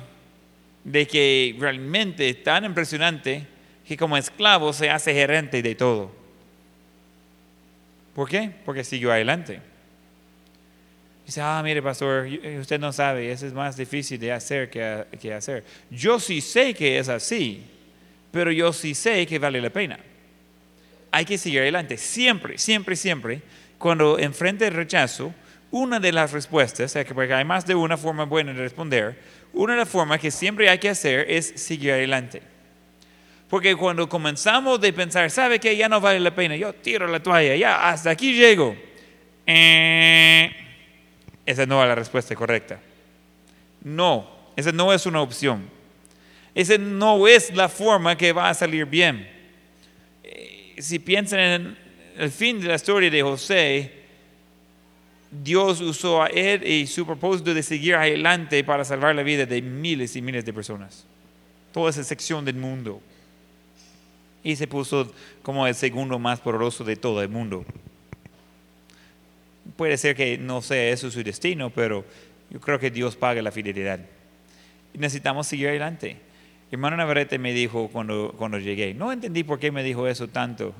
de 0.85 1.07
que 1.07 1.57
realmente 1.59 2.29
es 2.29 2.45
tan 2.45 2.67
impresionante 2.67 3.47
que 3.87 3.97
como 3.97 4.19
esclavo 4.19 4.75
se 4.75 4.91
hace 4.91 5.15
gerente 5.15 5.63
de 5.63 5.75
todo. 5.75 6.18
¿Por 8.19 8.29
qué? 8.29 8.51
Porque 8.65 8.83
siguió 8.83 9.13
adelante. 9.13 9.61
Dice, 11.25 11.41
ah, 11.41 11.61
mire, 11.63 11.81
pastor, 11.81 12.27
usted 12.61 12.81
no 12.81 12.93
sabe, 12.93 13.31
eso 13.31 13.47
es 13.47 13.53
más 13.53 13.77
difícil 13.77 14.19
de 14.19 14.33
hacer 14.33 14.69
que, 14.69 15.05
que 15.21 15.33
hacer. 15.33 15.63
Yo 15.89 16.19
sí 16.19 16.41
sé 16.41 16.75
que 16.75 16.99
es 16.99 17.09
así, 17.09 17.63
pero 18.33 18.51
yo 18.51 18.73
sí 18.73 18.97
sé 18.97 19.25
que 19.25 19.39
vale 19.39 19.61
la 19.61 19.71
pena. 19.71 20.01
Hay 21.13 21.25
que 21.25 21.39
seguir 21.39 21.61
adelante. 21.61 21.97
Siempre, 21.97 22.59
siempre, 22.59 22.97
siempre, 22.97 23.41
cuando 23.79 24.19
enfrente 24.19 24.67
el 24.67 24.75
rechazo, 24.75 25.33
una 25.71 26.01
de 26.01 26.11
las 26.11 26.33
respuestas, 26.33 26.99
porque 27.15 27.33
hay 27.33 27.45
más 27.45 27.67
de 27.67 27.77
una 27.77 27.97
forma 27.97 28.25
buena 28.25 28.53
de 28.53 28.59
responder, 28.59 29.17
una 29.53 29.75
de 29.75 29.79
las 29.79 29.89
formas 29.89 30.19
que 30.19 30.33
siempre 30.33 30.69
hay 30.69 30.81
que 30.81 30.89
hacer 30.89 31.31
es 31.31 31.53
seguir 31.55 31.93
adelante. 31.93 32.43
Porque 33.49 33.75
cuando 33.77 34.09
comenzamos 34.09 34.81
de 34.81 34.93
pensar, 34.93 35.31
¿sabe 35.31 35.59
que 35.59 35.77
Ya 35.77 35.89
no 35.89 36.01
vale 36.01 36.21
la 36.21 36.35
pena, 36.35 36.55
yo 36.57 36.73
tiro 36.75 37.07
la 37.07 37.23
toalla, 37.23 37.57
ya 37.57 37.89
hasta 37.89 38.11
aquí 38.11 38.35
llego. 38.35 38.77
Eh, 39.47 40.53
esa 41.47 41.65
no 41.65 41.83
es 41.83 41.89
la 41.89 41.95
respuesta 41.95 42.35
correcta. 42.35 42.79
No, 43.83 44.29
esa 44.55 44.71
no 44.73 44.93
es 44.93 45.07
una 45.07 45.23
opción. 45.23 45.71
Esa 46.55 46.77
no 46.77 47.27
es 47.27 47.55
la 47.55 47.69
forma 47.69 48.17
que 48.17 48.33
va 48.33 48.51
a 48.51 48.55
salir 48.55 48.85
bien. 48.85 49.27
Eh, 50.23 50.77
si 50.79 50.99
piensan 50.99 51.41
en 51.41 51.79
el 52.19 52.31
fin 52.31 52.61
de 52.61 52.69
la 52.69 52.75
historia 52.75 53.11
de 53.11 53.23
José, 53.23 53.93
Dios 55.31 55.81
usó 55.81 56.23
a 56.23 56.27
él 56.27 56.67
y 56.67 56.87
su 56.87 57.07
propósito 57.07 57.55
de 57.55 57.63
seguir 57.63 57.95
adelante 57.95 58.63
para 58.65 58.85
salvar 58.85 59.15
la 59.15 59.23
vida 59.23 59.47
de 59.47 59.63
miles 59.63 60.17
y 60.17 60.23
miles 60.23 60.45
de 60.45 60.53
personas. 60.53 61.07
Toda 61.73 61.91
esa 61.91 62.05
sección 62.05 62.45
del 62.45 62.57
mundo. 62.57 63.01
Y 64.49 64.57
se 64.57 64.67
puso 64.67 65.13
como 65.43 65.67
el 65.67 65.75
segundo 65.75 66.19
más 66.19 66.41
poderoso 66.41 66.83
de 66.83 66.97
todo 66.97 67.21
el 67.21 67.29
mundo. 67.29 67.67
Puede 69.77 69.99
ser 69.99 70.17
que 70.17 70.39
no 70.39 70.63
sea 70.63 70.89
eso 70.89 71.11
su 71.11 71.23
destino, 71.23 71.69
pero 71.69 72.03
yo 72.49 72.59
creo 72.59 72.79
que 72.79 72.91
Dios 72.91 73.15
paga 73.15 73.43
la 73.43 73.53
fidelidad. 73.53 74.01
necesitamos 74.95 75.47
seguir 75.47 75.69
adelante. 75.69 76.17
Hermano 76.71 76.97
Navarrete 76.97 77.39
me 77.39 77.53
dijo 77.53 77.91
cuando, 77.93 78.35
cuando 78.39 78.59
llegué, 78.59 78.95
no 78.95 79.13
entendí 79.13 79.45
por 79.45 79.59
qué 79.59 79.71
me 79.71 79.83
dijo 79.83 80.09
eso 80.09 80.29
tanto 80.29 80.73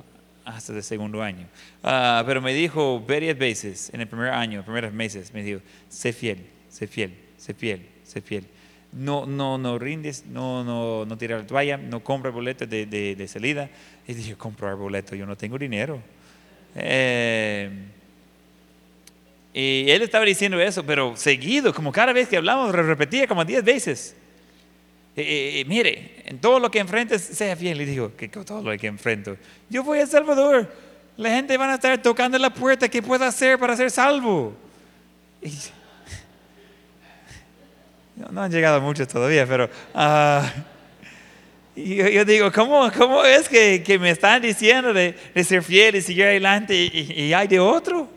hasta 0.47 0.73
el 0.73 0.83
segundo 0.83 1.23
año. 1.23 1.47
Ah, 1.83 2.23
pero 2.25 2.41
me 2.41 2.55
dijo 2.55 3.01
varias 3.01 3.37
veces 3.37 3.91
en 3.93 4.01
el 4.01 4.09
primer 4.09 4.31
año, 4.31 4.65
primeros 4.65 4.95
meses, 4.95 5.35
me 5.35 5.43
dijo, 5.43 5.61
sé 5.91 6.15
fiel, 6.15 6.47
sé 6.71 6.87
fiel, 6.87 7.15
sé 7.37 7.53
fiel, 7.53 7.87
sé 8.03 8.23
fiel. 8.23 8.47
No, 8.93 9.27
no, 9.27 9.59
no 9.59 9.79
rindes, 9.79 10.25
no, 10.27 10.65
no, 10.65 11.05
no 11.05 11.19
tirar 11.19 11.41
la 11.41 11.47
toalla, 11.47 11.77
no 11.77 12.03
compra 12.03 12.31
boletos 12.31 12.69
de, 12.69 12.87
de, 12.87 13.15
de, 13.15 13.29
salida. 13.29 13.69
Y 14.07 14.15
dije, 14.15 14.35
comprar 14.35 14.77
boleto, 14.77 15.15
yo 15.15 15.27
no 15.27 15.37
tengo 15.37 15.59
dinero. 15.59 16.01
Eh, 16.75 17.71
y 19.53 19.91
él 19.91 20.03
estaba 20.03 20.25
diciendo 20.25 20.61
eso, 20.61 20.85
pero 20.85 21.17
seguido, 21.17 21.75
como 21.75 21.93
cada 21.93 22.13
vez 22.13 22.29
que 22.29 22.37
hablamos, 22.37 22.75
repetía 22.75 23.27
como 23.27 23.45
diez 23.45 23.65
veces. 23.65 24.15
Eh, 25.17 25.61
eh, 25.61 25.65
mire, 25.67 26.23
en 26.27 26.39
todo 26.39 26.61
lo 26.61 26.71
que 26.71 26.79
enfrentes, 26.79 27.21
sea 27.23 27.57
fiel. 27.57 27.81
Y 27.81 27.85
digo, 27.85 28.13
¿qué 28.17 28.29
todo 28.29 28.63
lo 28.63 28.79
que 28.79 28.87
enfrento? 28.87 29.37
Yo 29.69 29.83
voy 29.83 29.99
a 29.99 30.07
Salvador. 30.07 30.73
La 31.17 31.31
gente 31.31 31.57
va 31.57 31.73
a 31.73 31.75
estar 31.75 32.01
tocando 32.01 32.39
la 32.39 32.55
puerta. 32.55 32.89
¿Qué 32.89 33.03
puedo 33.03 33.25
hacer 33.25 33.59
para 33.59 33.77
ser 33.77 33.91
salvo? 33.91 34.55
No, 38.31 38.43
han 38.43 38.51
llegado 38.51 38.81
muchos 38.81 39.09
todavía, 39.09 39.47
pero... 39.47 39.69
Uh, 39.95 40.43
yo, 41.77 42.25
digo, 42.25 42.51
¿cómo, 42.51 42.91
cómo 42.91 43.25
es 43.25 43.49
que, 43.49 43.85
que, 43.85 44.01
me 44.01 44.11
están 44.11 44.43
diciendo 44.43 44.93
de, 44.93 45.15
de, 45.33 45.45
ser 45.45 45.63
fiel 45.63 45.95
y 45.95 46.03
seguir 46.03 46.25
adelante 46.25 46.75
y, 46.75 47.13
y, 47.17 47.33
hay 47.33 47.47
de 47.47 47.61
otro? 47.61 48.09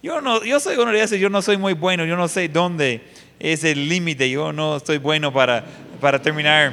Yo, 0.00 0.20
no, 0.20 0.44
yo 0.44 0.60
soy 0.60 0.76
uno 0.76 0.92
de 0.92 1.02
esos, 1.02 1.18
yo 1.18 1.28
no 1.28 1.42
soy 1.42 1.56
muy 1.56 1.72
bueno, 1.72 2.04
yo 2.04 2.16
no 2.16 2.28
sé 2.28 2.48
dónde 2.48 3.00
es 3.40 3.64
el 3.64 3.88
límite, 3.88 4.30
yo 4.30 4.52
no 4.52 4.76
estoy 4.76 4.98
bueno 4.98 5.32
para 5.32 5.64
para 6.00 6.20
terminar 6.20 6.72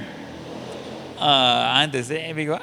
uh, 1.19 1.23
antes, 1.23 2.09
eh, 2.11 2.33
digo, 2.35 2.59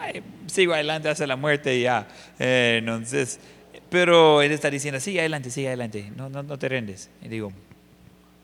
sigo 0.46 0.74
adelante 0.74 1.08
hasta 1.08 1.26
la 1.26 1.36
muerte 1.36 1.76
y 1.76 1.82
ya. 1.82 2.06
Eh, 2.38 2.76
entonces, 2.80 3.40
pero 3.90 4.42
él 4.42 4.52
está 4.52 4.70
diciendo, 4.70 5.00
sigue 5.00 5.20
adelante, 5.20 5.50
sigue 5.50 5.68
adelante, 5.68 6.10
no, 6.16 6.28
no, 6.28 6.42
no 6.42 6.58
te 6.58 6.68
rendes. 6.68 7.10
Y 7.22 7.28
digo, 7.28 7.52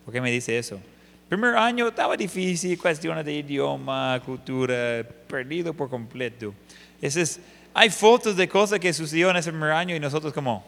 ¿por 0.04 0.12
qué 0.12 0.20
me 0.20 0.30
dice 0.30 0.58
eso? 0.58 0.80
Primer 1.28 1.56
año 1.56 1.88
estaba 1.88 2.16
difícil, 2.16 2.78
cuestiones 2.78 3.22
de 3.22 3.34
idioma, 3.34 4.18
cultura, 4.24 5.04
perdido 5.26 5.74
por 5.74 5.90
completo. 5.90 6.54
Es, 7.02 7.38
hay 7.74 7.90
fotos 7.90 8.34
de 8.34 8.48
cosas 8.48 8.80
que 8.80 8.94
sucedió 8.94 9.28
en 9.28 9.36
ese 9.36 9.50
primer 9.50 9.72
año 9.72 9.94
y 9.94 10.00
nosotros 10.00 10.32
como, 10.32 10.64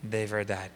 de 0.00 0.26
verdad. 0.26 0.70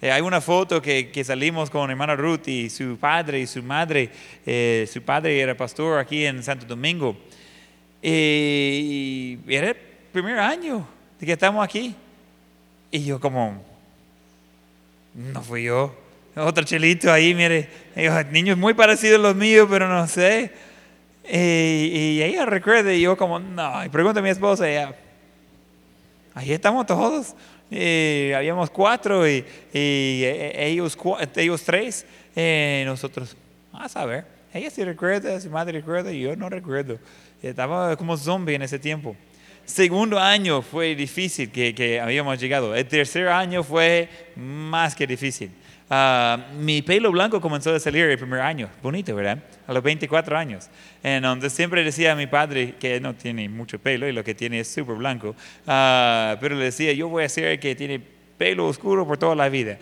Eh, 0.00 0.12
hay 0.12 0.20
una 0.20 0.40
foto 0.40 0.80
que, 0.80 1.10
que, 1.10 1.24
salimos 1.24 1.70
con 1.70 1.90
hermana 1.90 2.14
Ruth 2.14 2.46
y 2.46 2.70
su 2.70 2.96
padre 2.96 3.40
y 3.40 3.48
su 3.48 3.64
madre. 3.64 4.10
Eh, 4.44 4.88
su 4.92 5.02
padre 5.02 5.40
era 5.40 5.56
pastor 5.56 5.98
aquí 5.98 6.24
en 6.24 6.40
Santo 6.44 6.66
Domingo. 6.66 7.16
y 8.00 9.38
era 9.48 9.70
el 9.70 9.76
primer 10.12 10.38
año 10.38 10.86
de 11.18 11.26
que 11.26 11.32
estamos 11.32 11.64
aquí. 11.64 11.96
Y 12.92 13.04
yo 13.04 13.18
como, 13.18 13.60
no 15.14 15.42
fui 15.42 15.64
yo. 15.64 16.05
Otro 16.36 16.64
chelito 16.64 17.10
ahí, 17.10 17.34
mire, 17.34 17.66
niños 18.30 18.58
muy 18.58 18.74
parecidos 18.74 19.18
a 19.18 19.22
los 19.22 19.34
míos, 19.34 19.66
pero 19.70 19.88
no 19.88 20.06
sé. 20.06 20.52
Y, 21.24 21.38
y 21.38 22.22
ella 22.22 22.44
recuerda 22.44 22.92
y 22.92 23.00
yo 23.00 23.16
como, 23.16 23.38
no, 23.38 23.82
y 23.82 23.88
pregunta 23.88 24.20
a 24.20 24.22
mi 24.22 24.28
esposa, 24.28 24.68
ella, 24.68 24.94
ahí 26.34 26.52
estamos 26.52 26.84
todos 26.84 27.34
y 27.70 28.32
habíamos 28.32 28.68
cuatro 28.68 29.26
y, 29.26 29.44
ellos, 29.72 30.96
ellos 31.36 31.64
tres, 31.64 32.06
eh, 32.36 32.84
nosotros, 32.86 33.34
a 33.72 33.88
saber, 33.88 34.26
ella 34.52 34.70
sí 34.70 34.84
recuerda, 34.84 35.40
su 35.40 35.48
madre 35.48 35.72
recuerda 35.72 36.12
y 36.12 36.20
yo 36.20 36.36
no 36.36 36.50
recuerdo. 36.50 36.98
Estaba 37.42 37.96
como 37.96 38.16
zombie 38.16 38.54
en 38.54 38.62
ese 38.62 38.78
tiempo. 38.78 39.16
Segundo 39.64 40.18
año 40.18 40.60
fue 40.60 40.94
difícil 40.94 41.50
que, 41.50 41.74
que 41.74 41.98
habíamos 41.98 42.38
llegado. 42.38 42.74
El 42.74 42.86
tercer 42.86 43.28
año 43.28 43.64
fue 43.64 44.08
más 44.36 44.94
que 44.94 45.06
difícil. 45.06 45.50
Uh, 45.88 46.52
mi 46.58 46.82
pelo 46.82 47.12
blanco 47.12 47.40
comenzó 47.40 47.72
a 47.72 47.78
salir 47.78 48.06
el 48.06 48.18
primer 48.18 48.40
año, 48.40 48.68
bonito, 48.82 49.14
¿verdad? 49.14 49.38
A 49.68 49.72
los 49.72 49.82
24 49.84 50.36
años. 50.36 50.68
En 51.02 51.22
donde 51.22 51.48
siempre 51.48 51.84
decía 51.84 52.12
a 52.12 52.16
mi 52.16 52.26
padre 52.26 52.74
que 52.80 53.00
no 53.00 53.14
tiene 53.14 53.48
mucho 53.48 53.78
pelo 53.78 54.08
y 54.08 54.12
lo 54.12 54.24
que 54.24 54.34
tiene 54.34 54.60
es 54.60 54.68
súper 54.68 54.96
blanco, 54.96 55.28
uh, 55.28 56.36
pero 56.40 56.56
le 56.56 56.64
decía, 56.64 56.92
yo 56.92 57.08
voy 57.08 57.22
a 57.22 57.28
ser 57.28 57.44
el 57.44 57.60
que 57.60 57.76
tiene 57.76 58.00
pelo 58.36 58.66
oscuro 58.66 59.06
por 59.06 59.16
toda 59.16 59.36
la 59.36 59.48
vida. 59.48 59.78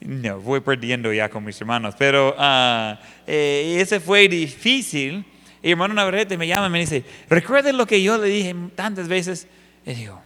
No, 0.00 0.40
voy 0.40 0.60
perdiendo 0.60 1.12
ya 1.12 1.28
con 1.28 1.44
mis 1.44 1.60
hermanos, 1.60 1.94
pero 1.98 2.36
uh, 2.38 2.96
eh, 3.26 3.78
ese 3.80 3.98
fue 3.98 4.28
difícil. 4.28 5.24
Y 5.60 5.72
hermano 5.72 5.92
Navarrete 5.92 6.38
me 6.38 6.46
llama 6.46 6.68
y 6.68 6.70
me 6.70 6.80
dice, 6.80 7.04
recuerden 7.28 7.76
lo 7.76 7.86
que 7.86 8.00
yo 8.00 8.16
le 8.16 8.28
dije 8.28 8.54
tantas 8.76 9.08
veces. 9.08 9.48
Y 9.84 9.94
digo, 9.94 10.22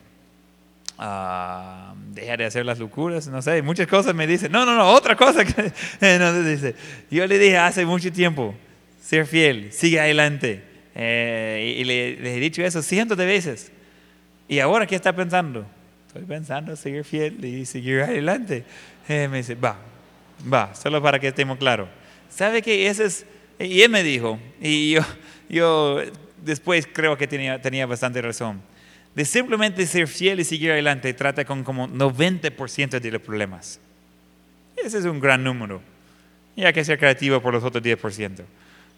uh, 0.99 1.95
deja 2.15 2.37
de 2.37 2.45
hacer 2.45 2.67
las 2.67 2.79
locuras, 2.79 3.27
no 3.29 3.41
sé, 3.43 3.63
muchas 3.63 3.87
cosas 3.87 4.15
me 4.15 4.27
dicen, 4.27 4.53
no, 4.53 4.65
no, 4.67 4.75
no, 4.77 4.91
otra 4.91 5.17
cosa 5.17 5.45
que 5.45 5.73
dice, 6.45 6.75
yo 7.11 7.27
le 7.27 7.39
dije 7.39 7.57
hace 7.57 7.87
mucho 7.87 8.13
tiempo, 8.13 8.55
ser 9.01 9.27
fiel, 9.27 9.73
sigue 9.73 9.99
adelante, 10.01 10.63
eh, 10.95 11.77
y, 11.79 11.85
le, 11.85 12.37
he 12.37 12.41
dicho 12.41 12.63
eso 12.63 12.83
cientos 12.83 13.17
de 13.17 13.27
veces, 13.27 13.73
y 14.49 14.59
ahora 14.59 14.87
¿qué 14.87 14.97
está 14.97 15.15
pensando? 15.15 15.67
Estoy 16.09 16.25
pensando 16.25 16.77
seguir 16.77 17.05
fiel 17.05 17.43
y 17.43 17.65
seguir 17.65 18.03
adelante. 18.03 18.65
Eh, 19.09 19.29
me 19.31 19.39
dice, 19.39 19.55
va, 19.55 19.79
va, 20.53 20.75
solo 20.75 21.01
para 21.01 21.19
que 21.19 21.29
estemos 21.29 21.57
claros. 21.57 21.89
¿Sabe 22.29 22.61
que 22.61 22.87
ese 22.87 23.07
es? 23.07 23.27
Y 23.59 23.81
él 23.81 23.89
me 23.91 24.03
dijo, 24.03 24.39
y 24.61 24.91
yo, 24.91 25.01
yo 25.49 26.01
después 26.45 26.87
creo 26.93 27.17
que 27.17 27.27
tenía, 27.27 27.63
tenía 27.63 27.87
bastante 27.87 28.21
razón 28.21 28.61
de 29.15 29.25
simplemente 29.25 29.87
ser 29.87 30.09
fiel 30.09 30.41
y 30.41 30.45
seguir 30.45 30.73
adelante 30.73 31.13
trata 31.13 31.45
con 31.45 31.65
como 31.65 31.89
90% 31.89 33.01
de 33.01 33.11
los 33.11 33.21
problemas. 33.21 33.79
Ese 34.77 34.99
es 34.99 35.05
un 35.05 35.21
gran 35.21 35.45
número. 35.45 35.83
Y 36.57 36.65
hay 36.65 36.73
que 36.73 36.85
ser 36.85 36.99
creativo 36.99 37.41
por 37.41 37.55
los 37.55 37.65
otros 37.65 37.83
10%. 37.83 38.43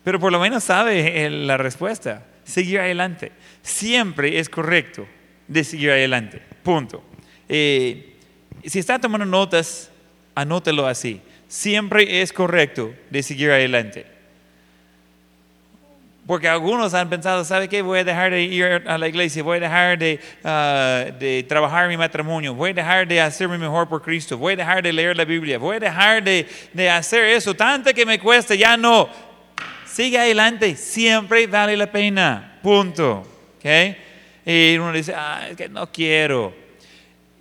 Pero 0.03 0.21
por 0.21 0.33
lo 0.33 0.39
menos 0.39 0.65
sabe 0.65 1.29
la 1.31 1.57
respuesta. 1.57 2.27
Seguir 2.45 2.81
adelante. 2.81 3.33
Siempre 3.63 4.39
es 4.39 4.49
correcto 4.49 5.07
de 5.49 5.65
seguir 5.65 5.91
adelante. 5.91 6.43
Punto. 6.63 7.03
Eh, 7.49 8.17
si 8.65 8.79
está 8.79 8.99
tomando 8.99 9.27
notas, 9.27 9.91
anótelo 10.35 10.87
así. 10.87 11.21
Siempre 11.49 12.23
es 12.23 12.33
correcto 12.33 12.95
de 13.11 13.23
seguir 13.23 13.51
adelante. 13.51 14.14
Porque 16.27 16.49
algunos 16.49 16.95
han 16.95 17.11
pensado, 17.11 17.45
¿sabe 17.45 17.69
qué? 17.69 17.83
Voy 17.83 17.99
a 17.99 18.05
dejar 18.05 18.31
de 18.31 18.43
ir 18.43 18.65
a 18.87 18.97
la 18.97 19.09
iglesia, 19.09 19.43
voy 19.43 19.59
a 19.59 19.61
dejar 19.61 19.99
de, 19.99 20.19
uh, 20.43 21.19
de 21.19 21.45
trabajar 21.47 21.87
mi 21.87 21.99
matrimonio, 21.99 22.55
voy 22.55 22.71
a 22.71 22.75
dejar 22.75 23.07
de 23.07 23.21
hacerme 23.21 23.59
mejor 23.59 23.89
por 23.89 24.01
Cristo, 24.01 24.39
voy 24.39 24.55
a 24.55 24.57
dejar 24.57 24.83
de 24.83 24.93
leer 24.93 25.17
la 25.19 25.27
Biblia, 25.27 25.59
voy 25.59 25.77
a 25.77 25.81
dejar 25.81 26.25
de, 26.25 26.47
hacer 26.91 27.25
eso, 27.25 27.55
tanto 27.55 27.93
que 27.93 28.07
me 28.07 28.19
cuesta, 28.19 28.55
ya 28.55 28.75
no. 28.77 29.09
Sigue 29.87 30.19
adelante, 30.19 30.75
siempre 30.77 31.47
vale 31.47 31.77
la 31.77 31.93
pena, 31.93 32.59
punto. 32.63 33.23
¿Okay? 33.59 33.97
Y 34.47 34.79
uno 34.79 34.93
dice, 34.93 35.15
ah, 35.15 35.47
es 35.51 35.57
que 35.57 35.69
no 35.69 35.91
quiero. 35.93 36.55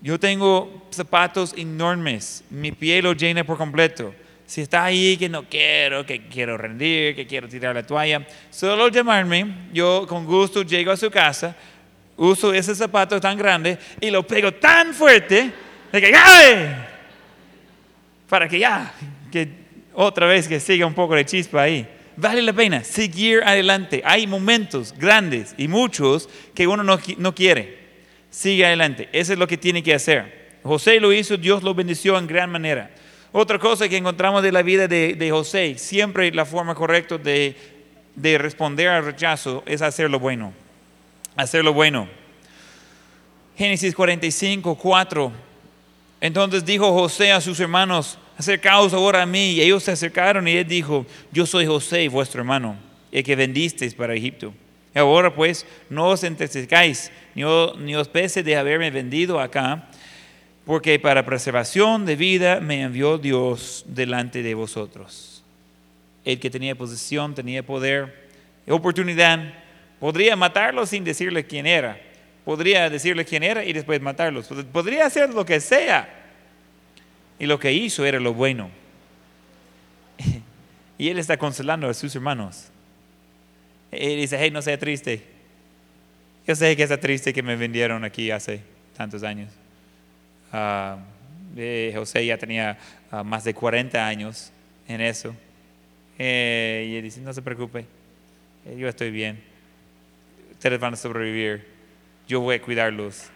Yo 0.01 0.19
tengo 0.19 0.87
zapatos 0.91 1.53
enormes, 1.55 2.43
mi 2.49 2.73
piel 2.73 3.05
lo 3.05 3.13
llena 3.13 3.45
por 3.45 3.57
completo. 3.57 4.13
Si 4.45 4.61
está 4.61 4.85
ahí 4.85 5.17
que 5.17 5.29
no 5.29 5.43
quiero, 5.43 6.05
que 6.05 6.27
quiero 6.27 6.57
rendir, 6.57 7.15
que 7.15 7.25
quiero 7.25 7.47
tirar 7.47 7.73
la 7.75 7.83
toalla, 7.83 8.25
solo 8.49 8.89
llamarme, 8.89 9.69
yo 9.73 10.05
con 10.07 10.25
gusto 10.25 10.63
llego 10.63 10.91
a 10.91 10.97
su 10.97 11.09
casa, 11.09 11.55
uso 12.17 12.53
ese 12.53 12.75
zapato 12.75 13.19
tan 13.19 13.37
grande 13.37 13.77
y 13.99 14.11
lo 14.11 14.25
pego 14.27 14.53
tan 14.53 14.93
fuerte 14.93 15.51
de 15.91 16.01
que 16.01 16.13
¡ay! 16.15 16.75
Para 18.27 18.47
que 18.47 18.59
ya, 18.59 18.93
que 19.31 19.47
otra 19.93 20.27
vez 20.27 20.47
que 20.47 20.59
siga 20.59 20.85
un 20.85 20.93
poco 20.93 21.15
de 21.15 21.25
chispa 21.25 21.63
ahí. 21.63 21.87
Vale 22.15 22.41
la 22.41 22.53
pena 22.53 22.83
seguir 22.83 23.41
adelante. 23.43 24.01
Hay 24.05 24.27
momentos 24.27 24.93
grandes 24.97 25.55
y 25.57 25.67
muchos 25.67 26.29
que 26.53 26.67
uno 26.67 26.83
no, 26.83 26.99
no 27.17 27.35
quiere. 27.35 27.79
Sigue 28.29 28.65
adelante. 28.65 29.09
Eso 29.11 29.33
es 29.33 29.39
lo 29.39 29.47
que 29.47 29.57
tiene 29.57 29.81
que 29.81 29.93
hacer. 29.93 30.57
José 30.63 30.99
lo 30.99 31.11
hizo, 31.11 31.37
Dios 31.37 31.63
lo 31.63 31.73
bendició 31.73 32.17
en 32.17 32.27
gran 32.27 32.49
manera. 32.49 32.91
Otra 33.35 33.57
cosa 33.57 33.89
que 33.89 33.97
encontramos 33.97 34.43
de 34.43 34.51
la 34.51 34.61
vida 34.61 34.87
de, 34.87 35.27
José, 35.31 35.79
siempre 35.79 36.31
la 36.31 36.45
forma 36.45 36.75
correcta 36.75 37.17
de, 37.17 37.55
responder 38.37 38.87
al 38.89 39.03
rechazo 39.03 39.63
es 39.65 39.81
hacer 39.81 40.07
lo 40.11 40.19
bueno. 40.19 40.53
Hacer 41.35 41.65
lo 41.65 41.73
bueno. 41.73 42.07
Génesis 43.57 43.95
45, 43.95 44.75
4. 44.75 45.31
Entonces 46.21 46.63
dijo 46.63 46.93
José 46.93 47.31
a 47.31 47.41
sus 47.41 47.59
hermanos, 47.59 48.19
acercaos 48.37 48.93
ahora 48.93 49.23
a 49.23 49.25
mí. 49.25 49.53
Y 49.53 49.61
ellos 49.61 49.81
se 49.81 49.93
acercaron 49.93 50.47
y 50.47 50.51
él 50.51 50.67
dijo, 50.67 51.03
yo 51.31 51.47
soy 51.47 51.65
José, 51.65 52.07
vuestro 52.09 52.41
hermano, 52.41 52.77
el 53.11 53.23
que 53.23 53.35
vendisteis 53.35 53.95
para 53.95 54.13
Egipto. 54.13 54.53
Ahora 54.93 55.33
pues, 55.33 55.65
no 55.89 56.09
os 56.09 56.23
entristezcáis, 56.23 57.11
ni, 57.33 57.43
ni 57.79 57.95
os 57.95 58.07
pese 58.07 58.43
de 58.43 58.55
haberme 58.55 58.91
vendido 58.91 59.39
acá, 59.39 59.89
porque 60.65 60.97
para 60.99 61.25
preservación 61.25 62.05
de 62.05 62.15
vida 62.15 62.59
me 62.61 62.81
envió 62.81 63.17
Dios 63.17 63.83
delante 63.87 64.41
de 64.41 64.53
vosotros. 64.53 65.43
El 66.23 66.39
que 66.39 66.49
tenía 66.49 66.73
posición, 66.75 67.35
tenía 67.35 67.63
poder, 67.63 68.29
oportunidad, 68.67 69.53
podría 69.99 70.35
matarlo 70.35 70.85
sin 70.85 71.03
decirle 71.03 71.45
quién 71.45 71.65
era. 71.65 71.99
Podría 72.45 72.89
decirle 72.89 73.25
quién 73.25 73.43
era 73.43 73.63
y 73.63 73.73
después 73.73 74.01
matarlos. 74.01 74.47
Podría 74.71 75.05
hacer 75.05 75.33
lo 75.33 75.45
que 75.45 75.59
sea. 75.59 76.21
Y 77.39 77.45
lo 77.45 77.59
que 77.59 77.71
hizo 77.71 78.05
era 78.05 78.19
lo 78.19 78.33
bueno. 78.33 78.69
Y 80.95 81.09
él 81.09 81.17
está 81.17 81.35
consolando 81.37 81.89
a 81.89 81.93
sus 81.93 82.15
hermanos. 82.15 82.69
Él 83.91 84.17
dice, 84.17 84.37
hey, 84.39 84.51
no 84.51 84.61
sea 84.61 84.77
triste. 84.77 85.23
Yo 86.47 86.55
sé 86.55 86.77
que 86.77 86.83
está 86.83 86.99
triste 86.99 87.33
que 87.33 87.41
me 87.41 87.55
vendieron 87.55 88.05
aquí 88.05 88.29
hace 88.29 88.61
tantos 88.95 89.23
años. 89.23 89.49
Eh, 91.55 91.91
José 91.95 92.25
ya 92.25 92.37
tenía 92.37 92.77
ah, 93.11 93.23
más 93.23 93.43
de 93.43 93.53
40 93.53 94.05
años 94.05 94.51
en 94.87 95.01
eso. 95.01 95.35
Eh, 96.17 96.95
y 96.97 97.01
dice, 97.01 97.21
no 97.21 97.33
se 97.33 97.41
preocupe, 97.41 97.85
eh, 98.65 98.75
yo 98.77 98.87
estoy 98.87 99.11
bien. 99.11 99.43
Ustedes 100.51 100.79
van 100.79 100.93
a 100.93 100.97
sobrevivir. 100.97 101.67
Yo 102.27 102.39
voy 102.39 102.55
a 102.55 102.61
cuidarlos. 102.61 103.29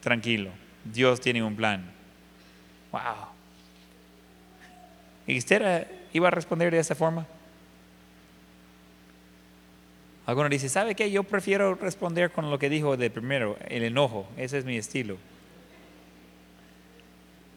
Tranquilo. 0.00 0.50
Dios 0.84 1.20
tiene 1.20 1.42
un 1.42 1.56
plan. 1.56 1.90
Wow. 2.92 3.02
¿Y 5.26 5.38
usted 5.38 5.86
iba 6.12 6.28
a 6.28 6.30
responder 6.30 6.72
de 6.72 6.78
esa 6.78 6.94
forma? 6.94 7.26
Algunos 10.24 10.50
dicen, 10.50 10.70
¿sabe 10.70 10.94
qué? 10.94 11.10
Yo 11.10 11.22
prefiero 11.22 11.74
responder 11.74 12.30
con 12.30 12.50
lo 12.50 12.58
que 12.58 12.68
dijo 12.68 12.96
de 12.96 13.10
primero, 13.10 13.56
el 13.68 13.84
enojo. 13.84 14.28
Ese 14.36 14.58
es 14.58 14.64
mi 14.64 14.76
estilo. 14.76 15.18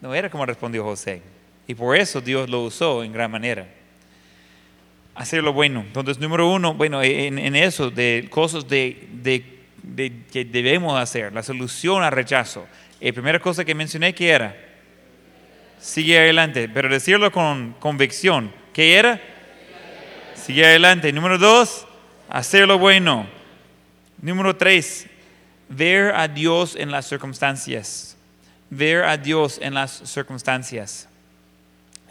No 0.01 0.15
era 0.15 0.29
como 0.29 0.45
respondió 0.45 0.83
José. 0.83 1.21
Y 1.67 1.75
por 1.75 1.95
eso 1.95 2.21
Dios 2.21 2.49
lo 2.49 2.61
usó 2.61 3.03
en 3.03 3.13
gran 3.13 3.29
manera. 3.29 3.67
Hacer 5.15 5.43
lo 5.43 5.53
bueno. 5.53 5.81
Entonces, 5.81 6.19
número 6.19 6.49
uno, 6.49 6.73
bueno, 6.73 7.03
en, 7.03 7.55
eso, 7.55 7.91
de 7.91 8.27
cosas 8.29 8.67
de, 8.67 9.07
que 10.31 10.45
debemos 10.45 10.99
hacer, 10.99 11.33
la 11.33 11.43
solución 11.43 12.03
al 12.03 12.11
rechazo. 12.11 12.65
La 13.01 13.11
primera 13.11 13.39
cosa 13.39 13.65
que 13.65 13.75
mencioné, 13.75 14.15
¿qué 14.15 14.29
era? 14.29 14.55
Sigue 15.79 16.17
adelante, 16.17 16.69
pero 16.69 16.89
decirlo 16.89 17.31
con 17.31 17.75
convicción. 17.79 18.51
¿Qué 18.73 18.95
era? 18.95 19.21
Sigue 20.33 20.65
adelante. 20.65 21.11
Número 21.11 21.37
dos, 21.37 21.85
hacer 22.29 22.67
lo 22.67 22.79
bueno. 22.79 23.27
Número 24.21 24.55
tres, 24.55 25.07
ver 25.67 26.15
a 26.15 26.27
Dios 26.27 26.75
en 26.75 26.91
las 26.91 27.07
circunstancias 27.07 28.17
ver 28.69 29.03
a 29.03 29.17
Dios 29.17 29.59
en 29.61 29.73
las 29.73 29.91
circunstancias. 30.05 31.07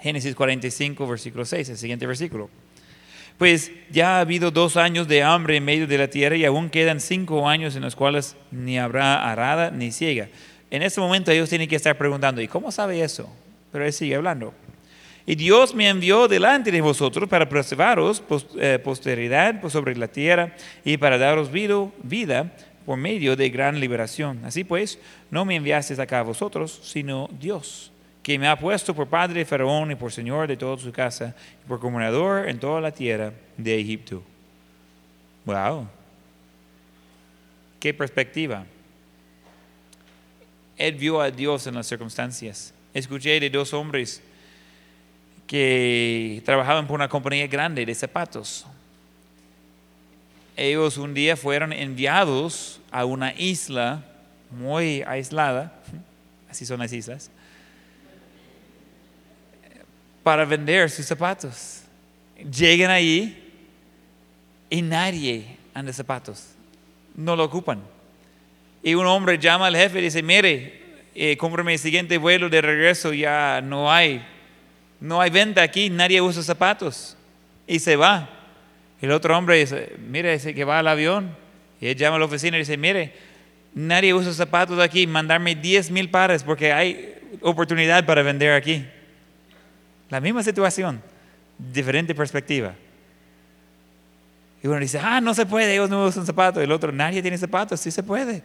Génesis 0.01 0.35
45, 0.35 1.07
versículo 1.07 1.45
6, 1.45 1.71
el 1.71 1.79
siguiente 1.79 2.07
versículo. 2.07 2.51
Pues 3.37 3.71
ya 3.91 4.17
ha 4.17 4.21
habido 4.21 4.51
dos 4.51 4.77
años 4.77 5.07
de 5.07 5.23
hambre 5.23 5.57
en 5.57 5.65
medio 5.65 5.87
de 5.87 5.99
la 5.99 6.09
tierra 6.09 6.37
y 6.37 6.45
aún 6.45 6.71
quedan 6.71 7.01
cinco 7.01 7.49
años 7.49 7.77
en 7.77 7.83
los 7.83 7.95
cuales 7.95 8.37
ni 8.51 8.79
habrá 8.79 9.31
arada 9.31 9.71
ni 9.71 9.93
ciega. 9.93 10.29
En 10.71 10.83
este 10.83 11.01
momento 11.01 11.31
ellos 11.31 11.49
tienen 11.49 11.69
que 11.69 11.77
estar 11.77 11.97
preguntando, 11.97 12.41
¿y 12.43 12.49
cómo 12.49 12.73
sabe 12.73 13.03
eso? 13.03 13.33
Pero 13.71 13.85
él 13.85 13.93
sigue 13.93 14.17
hablando. 14.17 14.53
Y 15.25 15.35
Dios 15.35 15.75
me 15.75 15.89
envió 15.89 16.27
delante 16.27 16.73
de 16.73 16.81
vosotros 16.81 17.29
para 17.29 17.49
preservaros 17.49 18.23
eh, 18.59 18.79
posteridad 18.83 19.63
sobre 19.69 19.95
la 19.95 20.09
tierra 20.09 20.55
y 20.85 20.97
para 20.97 21.19
daros 21.19 21.51
vida 21.53 22.51
por 22.89 22.97
medio 22.97 23.37
de 23.37 23.51
gran 23.51 23.79
liberación. 23.79 24.43
Así 24.47 24.65
pues, 24.65 24.99
no 25.31 25.45
me 25.45 25.57
enviasteis 25.57 25.99
acá 25.99 26.21
a 26.21 26.23
vosotros, 26.23 26.81
sino 26.83 27.29
Dios, 27.39 27.93
que 28.23 28.39
me 28.39 28.49
ha 28.49 28.59
puesto 28.59 28.95
por 28.95 29.09
padre 29.09 29.41
de 29.41 29.45
Faraón 29.45 29.91
y 29.91 29.95
por 29.95 30.11
señor 30.11 30.49
de 30.49 30.57
toda 30.57 30.79
su 30.79 30.91
casa, 30.91 31.37
y 31.63 31.69
por 31.69 31.81
gobernador 31.81 32.49
en 32.49 32.59
toda 32.59 32.81
la 32.81 32.91
tierra 32.91 33.35
de 33.59 33.79
Egipto. 33.79 34.23
Wow. 35.45 35.87
Qué 37.79 37.93
perspectiva. 37.93 38.65
Él 40.79 40.95
vio 40.95 41.21
a 41.21 41.31
Dios 41.31 41.67
en 41.67 41.75
las 41.75 41.89
circunstancias. 41.89 42.73
Escuché 42.95 43.39
de 43.39 43.51
dos 43.51 43.75
hombres 43.75 44.23
que 45.47 46.41
trabajaban 46.43 46.87
por 46.87 46.95
una 46.95 47.09
compañía 47.11 47.49
grande 47.49 47.85
de 47.85 47.95
zapatos 47.95 48.65
ellos 50.59 50.99
un 50.99 51.15
día 51.15 51.37
fueron 51.37 51.73
enviados 51.73 52.81
a 52.91 53.05
una 53.05 53.33
isla 53.35 54.05
muy 54.51 55.03
aislada, 55.03 55.73
así 56.51 56.67
son 56.67 56.81
las 56.81 56.93
islas, 56.93 57.31
para 60.23 60.45
vender 60.45 60.91
sus 60.91 61.07
zapatos. 61.07 61.83
Llegan 62.37 62.91
allí 62.91 63.37
y 64.69 64.83
nadie 64.83 65.57
anda 65.75 65.93
zapatos, 65.93 66.49
no 67.15 67.37
lo 67.37 67.45
ocupan. 67.45 67.81
Y 68.83 68.95
un 68.95 69.07
hombre 69.07 69.39
llama 69.39 69.67
al 69.67 69.77
jefe 69.77 69.99
y 69.99 70.03
dice, 70.03 70.23
mire, 70.23 70.83
eh, 71.15 71.37
cómprame 71.37 71.75
el 71.75 71.79
siguiente 71.79 72.19
vuelo 72.19 72.49
de 72.49 72.61
regreso, 72.61 73.13
ya 73.13 73.61
no 73.61 73.91
hay, 73.91 74.25
no 75.01 75.21
hay 75.21 75.31
venta 75.31 75.63
aquí, 75.63 75.91
nadie 75.91 76.21
usa 76.21 76.43
zapatos. 76.43 77.17
Y 77.67 77.79
se 77.79 77.97
va. 77.97 78.38
El 79.01 79.13
otro 79.13 79.37
hombre 79.37 79.57
dice, 79.59 79.97
mire, 80.09 80.33
dice 80.33 80.55
que 80.55 80.65
va 80.65 80.79
al 80.79 80.89
avión. 80.89 81.37
Y 81.81 81.89
él 81.89 81.97
llama 81.97 82.17
a 82.17 82.19
la 82.19 82.25
oficina 82.25 82.57
y 82.57 82.61
dice, 82.61 82.77
mire, 82.77 83.13
nadie 83.75 84.13
usa 84.13 84.33
zapatos 84.33 84.79
aquí, 84.81 85.07
mandarme 85.07 85.55
10 85.55 85.91
mil 85.91 86.11
pares 86.11 86.43
porque 86.43 86.73
hay 86.73 87.15
oportunidad 87.41 88.05
para 88.05 88.23
vender 88.23 88.53
aquí. 88.53 88.85
La 90.11 90.21
misma 90.21 90.43
situación, 90.43 91.01
diferente 91.59 92.15
perspectiva. 92.15 92.75
Y 94.63 94.67
uno 94.67 94.81
dice, 94.81 94.99
ah, 94.99 95.21
no 95.21 95.35
se 95.35 95.47
puede, 95.47 95.73
ellos 95.73 95.89
no 95.89 96.07
usan 96.07 96.27
zapatos. 96.27 96.63
El 96.63 96.73
otro, 96.73 96.91
nadie 96.91 97.23
tiene 97.23 97.39
zapatos, 97.39 97.79
sí 97.79 97.91
se 97.91 98.03
puede. 98.03 98.43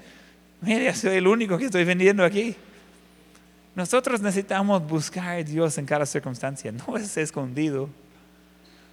Mire, 0.62 0.94
soy 0.94 1.18
el 1.18 1.28
único 1.28 1.58
que 1.58 1.66
estoy 1.66 1.84
vendiendo 1.84 2.24
aquí. 2.24 2.56
Nosotros 3.76 4.22
necesitamos 4.22 4.86
buscar 4.88 5.38
a 5.40 5.44
Dios 5.44 5.78
en 5.80 5.86
cada 5.86 6.06
circunstancia, 6.06 6.72
no 6.72 6.96
es 6.96 7.18
escondido. 7.18 7.90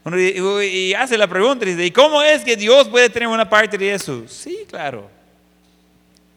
Y 0.04 0.94
hace 0.94 1.18
la 1.18 1.28
pregunta, 1.28 1.66
dice, 1.66 1.84
¿y 1.84 1.90
cómo 1.90 2.22
es 2.22 2.42
que 2.42 2.56
Dios 2.56 2.88
puede 2.88 3.10
tener 3.10 3.28
una 3.28 3.48
parte 3.48 3.76
de 3.76 3.92
eso? 3.92 4.26
Sí, 4.26 4.60
claro. 4.68 5.10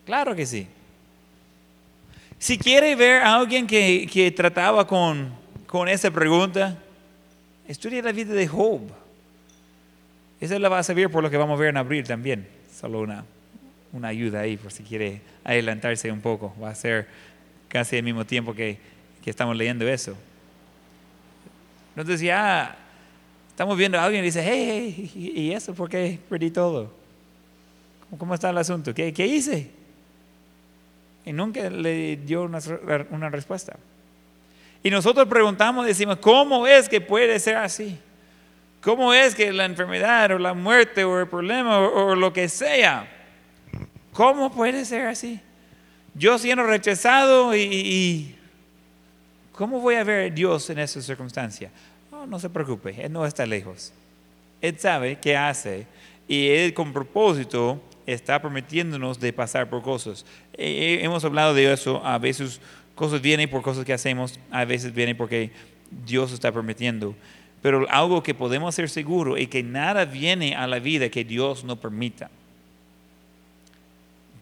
Claro 0.06 0.36
que 0.36 0.46
sí. 0.46 0.68
Si 2.38 2.58
quiere 2.58 2.94
ver 2.96 3.22
a 3.22 3.36
alguien 3.36 3.66
que, 3.66 4.08
que 4.12 4.30
trataba 4.32 4.86
con, 4.86 5.34
con 5.66 5.88
esa 5.88 6.12
pregunta, 6.12 6.78
estudia 7.66 8.02
la 8.02 8.12
vida 8.12 8.34
de 8.34 8.48
Job. 8.48 8.82
Esa 10.42 10.60
la 10.60 10.68
va 10.68 10.80
a 10.80 10.84
servir 10.84 11.10
por 11.10 11.24
lo 11.24 11.30
que 11.30 11.38
vamos 11.38 11.58
a 11.58 11.62
ver 11.62 11.70
en 11.70 11.78
abril 11.78 12.04
también. 12.06 12.46
Solo 12.78 13.00
una, 13.00 13.24
una 13.94 14.10
ayuda 14.10 14.42
ahí 14.42 14.58
por 14.58 14.74
si 14.74 14.84
quiere 14.84 15.22
adelantarse 15.46 16.12
un 16.12 16.20
poco. 16.20 16.54
Va 16.62 16.70
a 16.70 16.76
ser 16.76 17.08
casi 17.70 17.96
al 17.96 18.04
mismo 18.04 18.26
tiempo 18.26 18.54
que, 18.54 18.78
que 19.24 19.30
estamos 19.30 19.56
leyendo 19.56 19.88
eso. 19.88 20.18
Entonces 21.96 22.20
ya 22.20 22.76
Estamos 23.54 23.78
viendo 23.78 24.00
a 24.00 24.04
alguien 24.04 24.24
y 24.24 24.26
dice, 24.26 24.42
hey, 24.44 25.12
hey, 25.14 25.32
¿y 25.36 25.52
eso 25.52 25.76
por 25.76 25.88
qué 25.88 26.18
perdí 26.28 26.50
todo? 26.50 26.92
¿Cómo 28.18 28.34
está 28.34 28.50
el 28.50 28.58
asunto? 28.58 28.96
¿Qué, 28.96 29.28
hice? 29.28 29.70
Y 31.24 31.32
nunca 31.32 31.70
le 31.70 32.18
dio 32.18 32.42
una, 32.42 32.58
una, 33.12 33.30
respuesta. 33.30 33.78
Y 34.82 34.90
nosotros 34.90 35.28
preguntamos, 35.28 35.86
decimos, 35.86 36.18
¿cómo 36.18 36.66
es 36.66 36.90
que 36.90 37.00
puede 37.00 37.40
ser 37.40 37.58
así? 37.58 38.00
¿Cómo 38.82 39.14
es 39.14 39.36
que 39.36 39.54
la 39.54 39.66
enfermedad 39.66 40.32
o 40.32 40.40
la 40.40 40.56
muerte 40.56 41.04
o 41.04 41.20
el 41.20 41.28
problema 41.28 41.78
o, 41.78 42.16
lo 42.16 42.34
que 42.34 42.50
sea, 42.50 43.08
cómo 44.14 44.52
puede 44.52 44.84
ser 44.84 45.06
así? 45.06 45.40
Yo 46.16 46.40
siendo 46.40 46.64
rechazado 46.64 47.56
y, 47.56 47.62
y 47.62 48.36
¿cómo 49.52 49.80
voy 49.80 49.94
a 49.94 50.04
ver 50.04 50.32
a 50.32 50.34
Dios 50.34 50.72
en 50.72 50.80
esa 50.80 51.04
circunstancia? 51.04 51.70
No, 52.28 52.40
se 52.40 52.50
preocupe, 52.50 52.96
Él 53.04 53.12
no 53.12 53.26
está 53.26 53.46
lejos. 53.46 53.94
Él 54.62 54.78
sabe 54.80 55.18
qué 55.20 55.36
hace 55.36 55.86
y 56.28 56.48
Él 56.48 56.74
con 56.74 56.94
propósito 56.94 57.82
está 58.06 58.42
permitiéndonos 58.42 59.20
de 59.20 59.34
pasar 59.34 59.70
por 59.70 59.82
cosas. 59.82 60.26
Eh, 60.54 61.00
eh, 61.02 61.04
hemos 61.04 61.24
hablado 61.24 61.54
de 61.54 61.72
eso, 61.72 62.06
a 62.06 62.18
veces 62.18 62.60
cosas 62.96 63.22
vienen 63.22 63.50
por 63.50 63.62
cosas 63.62 63.86
que 63.86 63.94
hacemos, 63.94 64.40
a 64.52 64.66
veces 64.66 64.94
vienen 64.94 65.18
porque 65.18 65.52
Dios 66.06 66.32
está 66.32 66.52
permitiendo. 66.52 67.16
Pero 67.62 67.88
algo 67.90 68.22
que 68.24 68.34
podemos 68.34 68.76
ser 68.76 68.90
seguros 68.90 69.40
es 69.40 69.48
que 69.48 69.64
nada 69.64 70.06
viene 70.06 70.56
a 70.56 70.68
la 70.68 70.80
vida 70.80 71.10
que 71.10 71.24
Dios 71.24 71.64
no 71.64 71.78
permita. 71.78 72.30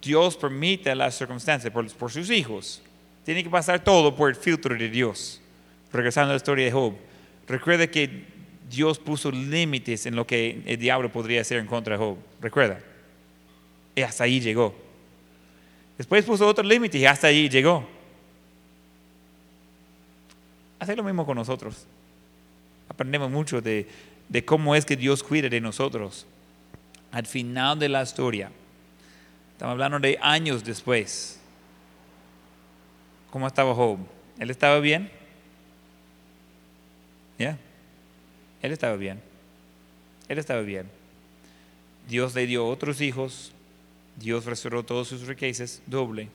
Dios 0.02 0.36
permite 0.36 0.96
las 0.96 1.16
circunstancias 1.16 1.72
por 1.72 2.12
sus 2.12 2.32
hijos. 2.32 2.82
Tiene 3.24 3.44
que 3.44 3.50
pasar 3.50 3.84
todo 3.84 4.16
por 4.16 4.30
el 4.30 4.36
filtro 4.36 4.76
de 4.76 4.90
Dios. 4.90 5.40
Regresando 5.94 6.32
a 6.32 6.34
la 6.34 6.38
historia 6.38 6.66
de 6.66 6.72
Job. 6.72 6.94
Recuerda 7.48 7.88
que 7.88 8.26
Dios 8.70 9.00
puso 9.00 9.32
límites 9.32 10.06
en 10.06 10.16
lo 10.16 10.26
que 10.26 10.62
el 10.66 10.78
diablo 10.78 11.12
podría 11.12 11.42
hacer 11.42 11.58
en 11.58 11.68
contra 11.68 11.98
de 11.98 12.04
Job. 12.04 12.18
Recuerda. 12.40 12.80
Y 13.96 14.02
hasta 14.02 14.24
ahí 14.24 14.40
llegó. 14.40 14.74
Después 15.98 16.24
puso 16.26 16.48
otro 16.48 16.64
límite 16.64 16.98
y 16.98 17.06
hasta 17.06 17.28
ahí 17.28 17.50
llegó. 17.50 17.88
Hace 20.80 20.96
lo 20.96 21.04
mismo 21.04 21.26
con 21.26 21.36
nosotros. 21.36 21.86
Aprendemos 22.88 23.30
mucho 23.30 23.62
de, 23.62 23.88
de 24.30 24.46
cómo 24.46 24.76
es 24.76 24.86
que 24.86 24.96
Dios 24.96 25.22
cuida 25.22 25.50
de 25.50 25.62
nosotros. 25.62 26.26
Al 27.12 27.26
final 27.26 27.78
de 27.78 27.90
la 27.90 28.02
historia, 28.02 28.50
estamos 29.52 29.74
hablando 29.74 30.00
de 30.00 30.18
años 30.22 30.64
después. 30.64 31.40
¿Cómo 33.30 33.48
estaba 33.48 33.76
Job? 33.76 34.00
¿Él 34.40 34.50
estaba 34.50 34.80
bien? 34.80 35.12
Él 37.50 38.72
estaba 38.72 38.96
bien. 38.96 39.20
Él 40.28 40.38
estaba 40.38 40.62
bien. 40.62 40.88
Dios 42.08 42.36
le 42.36 42.46
dio 42.48 42.66
otros 42.68 43.02
hijos. 43.02 43.52
Dios 44.18 44.46
restauró 44.46 44.84
todos 44.84 45.08
sus 45.08 45.26
riquezas, 45.28 45.82
doble. 45.88 46.28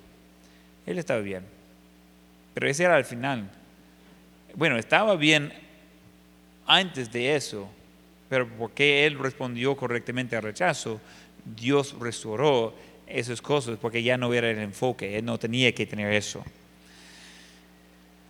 Él 0.86 0.98
estaba 0.98 1.20
bien. 1.20 1.44
Pero 2.54 2.68
ese 2.68 2.84
era 2.84 2.98
el 2.98 3.04
final. 3.04 3.50
Bueno, 4.54 4.78
estaba 4.78 5.14
bien 5.16 5.52
antes 6.66 7.12
de 7.12 7.36
eso, 7.36 7.68
pero 8.28 8.48
porque 8.48 9.06
él 9.06 9.18
respondió 9.18 9.76
correctamente 9.76 10.36
al 10.36 10.42
rechazo, 10.42 11.00
Dios 11.44 11.94
restauró 12.00 12.74
esas 13.06 13.40
cosas 13.40 13.78
porque 13.80 14.02
ya 14.02 14.16
no 14.16 14.32
era 14.34 14.50
el 14.50 14.58
enfoque, 14.58 15.16
él 15.18 15.24
no 15.24 15.38
tenía 15.38 15.72
que 15.72 15.86
tener 15.86 16.12
eso. 16.12 16.42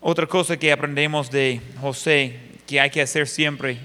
Otra 0.00 0.26
cosa 0.26 0.56
que 0.56 0.70
aprendemos 0.70 1.30
de 1.30 1.60
José, 1.80 2.36
que 2.66 2.80
hay 2.80 2.90
que 2.90 3.00
hacer 3.00 3.28
siempre 3.28 3.78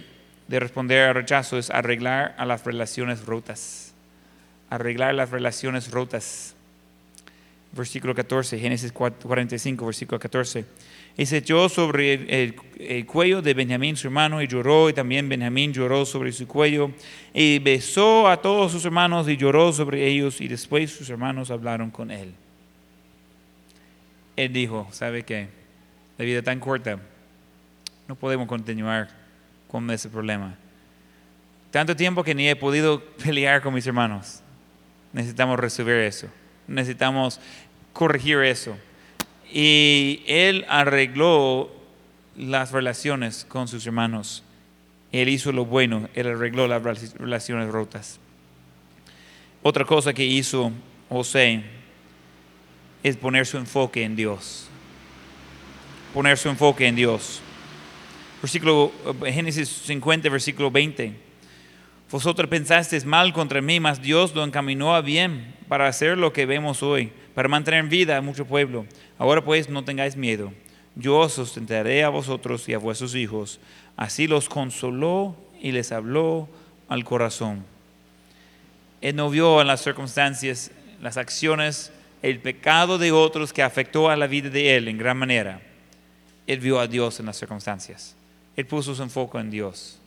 de 0.47 0.59
responder 0.59 1.07
al 1.07 1.15
rechazo, 1.15 1.57
es 1.57 1.69
arreglar 1.69 2.35
a 2.37 2.45
las 2.45 2.65
relaciones 2.65 3.25
rotas. 3.25 3.93
Arreglar 4.69 5.15
las 5.15 5.29
relaciones 5.29 5.91
rotas. 5.91 6.55
Versículo 7.71 8.13
14, 8.13 8.59
Génesis 8.59 8.91
45, 8.91 9.85
versículo 9.85 10.19
14. 10.19 10.65
Y 11.17 11.25
se 11.25 11.37
echó 11.37 11.69
sobre 11.69 12.43
el, 12.43 13.05
cuello 13.05 13.41
de 13.41 13.53
Benjamín 13.53 13.95
su 13.95 14.07
hermano 14.07 14.41
y 14.41 14.47
lloró, 14.47 14.89
y 14.89 14.93
también 14.93 15.29
Benjamín 15.29 15.71
lloró 15.71 16.05
sobre 16.05 16.33
su 16.33 16.47
cuello, 16.47 16.91
y 17.33 17.59
besó 17.59 18.27
a 18.27 18.41
todos 18.41 18.73
sus 18.73 18.83
hermanos 18.83 19.29
y 19.29 19.37
lloró 19.37 19.71
sobre 19.71 20.05
ellos, 20.07 20.41
y 20.41 20.49
después 20.49 20.91
sus 20.91 21.09
hermanos 21.09 21.49
hablaron 21.49 21.91
con 21.91 22.11
él. 22.11 22.33
Él 24.35 24.51
dijo, 24.51 24.87
¿sabe 24.91 25.23
qué? 25.23 25.47
La 26.17 26.25
vida 26.25 26.41
tan 26.41 26.59
corta, 26.59 26.99
no 28.11 28.15
podemos 28.17 28.45
continuar 28.45 29.07
con 29.69 29.89
ese 29.89 30.09
problema. 30.09 30.53
Tanto 31.71 31.95
tiempo 31.95 32.25
que 32.25 32.35
ni 32.35 32.49
he 32.49 32.57
podido 32.57 33.01
pelear 33.23 33.61
con 33.61 33.73
mis 33.73 33.87
hermanos. 33.87 34.41
Necesitamos 35.13 35.57
resolver 35.57 35.95
eso. 36.01 36.27
Necesitamos 36.67 37.39
corregir 37.93 38.39
eso. 38.39 38.75
Y 39.49 40.23
él 40.27 40.65
arregló 40.67 41.71
las 42.35 42.73
relaciones 42.73 43.45
con 43.47 43.69
sus 43.69 43.85
hermanos. 43.87 44.43
Él 45.13 45.29
hizo 45.29 45.53
lo 45.53 45.63
bueno, 45.63 46.09
él 46.13 46.27
arregló 46.27 46.67
las 46.67 46.83
relaciones 47.13 47.69
rotas. 47.69 48.19
Otra 49.63 49.85
cosa 49.85 50.13
que 50.13 50.25
hizo 50.25 50.73
José 51.07 51.63
es 53.03 53.15
poner 53.15 53.45
su 53.45 53.55
enfoque 53.55 54.03
en 54.03 54.17
Dios. 54.17 54.67
Poner 56.13 56.37
su 56.37 56.49
enfoque 56.49 56.87
en 56.87 56.97
Dios. 56.97 57.41
Versículo 58.41 58.91
eh, 59.23 59.31
Génesis 59.31 59.69
50, 59.69 60.29
versículo 60.29 60.71
20. 60.71 61.13
Vosotros 62.09 62.49
pensasteis 62.49 63.05
mal 63.05 63.31
contra 63.31 63.61
mí, 63.61 63.79
mas 63.79 64.01
Dios 64.01 64.35
lo 64.35 64.43
encaminó 64.43 64.95
a 64.95 65.01
bien 65.01 65.55
para 65.67 65.87
hacer 65.87 66.17
lo 66.17 66.33
que 66.33 66.45
vemos 66.45 66.83
hoy, 66.83 67.11
para 67.33 67.47
mantener 67.47 67.79
en 67.79 67.89
vida 67.89 68.17
a 68.17 68.21
mucho 68.21 68.45
pueblo. 68.45 68.85
Ahora 69.17 69.41
pues 69.43 69.69
no 69.69 69.85
tengáis 69.85 70.17
miedo. 70.17 70.51
Yo 70.95 71.19
os 71.19 71.33
sustentaré 71.33 72.03
a 72.03 72.09
vosotros 72.09 72.67
y 72.67 72.73
a 72.73 72.79
vuestros 72.79 73.15
hijos. 73.15 73.59
Así 73.95 74.27
los 74.27 74.49
consoló 74.49 75.37
y 75.61 75.71
les 75.71 75.91
habló 75.91 76.49
al 76.89 77.05
corazón. 77.05 77.63
Él 78.99 79.15
no 79.15 79.29
vio 79.29 79.61
en 79.61 79.67
las 79.67 79.81
circunstancias, 79.81 80.71
las 81.01 81.15
acciones, 81.15 81.93
el 82.21 82.39
pecado 82.39 82.97
de 82.97 83.11
otros 83.11 83.53
que 83.53 83.63
afectó 83.63 84.09
a 84.09 84.17
la 84.17 84.27
vida 84.27 84.49
de 84.49 84.75
él 84.75 84.87
en 84.89 84.97
gran 84.97 85.17
manera. 85.17 85.61
Él 86.45 86.59
vio 86.59 86.79
a 86.79 86.87
Dios 86.87 87.19
en 87.19 87.27
las 87.27 87.37
circunstancias. 87.37 88.15
Él 88.55 88.65
puso 88.65 88.93
su 88.93 89.03
enfoque 89.03 89.37
en 89.37 89.49
Dios. 89.49 89.99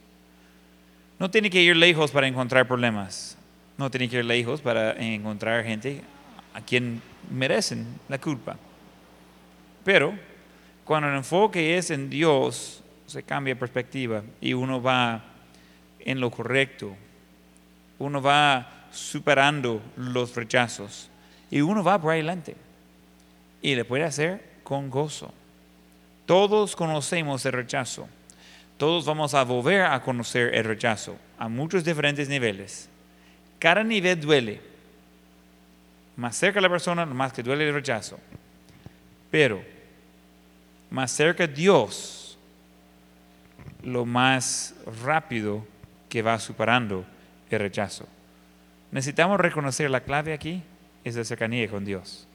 No 1.19 1.31
tiene 1.31 1.51
que 1.51 1.63
ir 1.63 1.77
lejos 1.77 2.11
para 2.11 2.27
encontrar 2.27 2.67
problemas. 2.67 3.37
No 3.79 3.91
tiene 3.91 4.09
que 4.09 4.19
ir 4.19 4.25
lejos 4.25 4.61
para 4.61 4.93
encontrar 4.93 5.65
gente 5.65 6.03
a 6.53 6.61
quien 6.61 7.01
merecen 7.31 7.87
la 8.09 8.19
culpa. 8.19 8.57
Pero 9.85 10.15
cuando 10.85 11.09
el 11.09 11.17
enfoque 11.17 11.77
es 11.77 11.91
en 11.91 12.11
Dios, 12.11 12.83
se 13.07 13.23
cambia 13.23 13.59
perspectiva 13.59 14.23
y 14.41 14.53
uno 14.55 14.83
va 14.83 15.23
en 16.01 16.21
lo 16.21 16.31
correcto. 16.31 16.95
Uno 17.99 18.21
va 18.21 18.87
superando 18.93 19.81
los 19.97 20.35
rechazos 20.35 21.09
y 21.51 21.61
uno 21.61 21.83
va 21.83 22.01
por 22.01 22.13
adelante. 22.13 22.57
Y 23.63 23.75
le 23.75 23.85
puede 23.85 24.05
hacer 24.05 24.45
con 24.63 24.91
gozo. 24.91 25.33
Todos 26.27 26.77
conocemos 26.77 27.45
el 27.47 27.53
rechazo 27.53 28.09
todos 28.85 29.07
vamos 29.07 29.32
a 29.32 29.43
volver 29.43 29.80
a 29.80 29.99
conocer 30.03 30.55
el 30.55 30.62
rechazo 30.62 31.16
a 31.39 31.49
muchos 31.49 31.82
diferentes 31.82 32.28
niveles. 32.28 32.87
Cada 33.59 33.82
nivel 33.82 34.20
duele. 34.20 34.61
Más 36.16 36.37
cerca 36.37 36.61
la 36.61 36.68
persona, 36.68 37.07
más 37.07 37.32
que 37.32 37.43
duele 37.43 37.66
el 37.66 37.72
rechazo. 37.72 38.18
Pero 39.30 39.62
más 40.91 41.12
cerca 41.12 41.47
Dios, 41.47 42.37
lo 43.82 44.05
más 44.05 44.74
rápido 45.03 45.66
que 46.11 46.20
va 46.20 46.39
superando 46.39 47.07
el 47.49 47.61
rechazo. 47.61 48.07
Necesitamos 48.93 49.41
reconocer 49.41 49.89
la 49.89 50.03
clave 50.03 50.35
aquí 50.35 50.62
es 51.05 51.16
la 51.16 51.24
cercanía 51.24 51.70
con 51.70 51.87
Dios. 51.87 52.28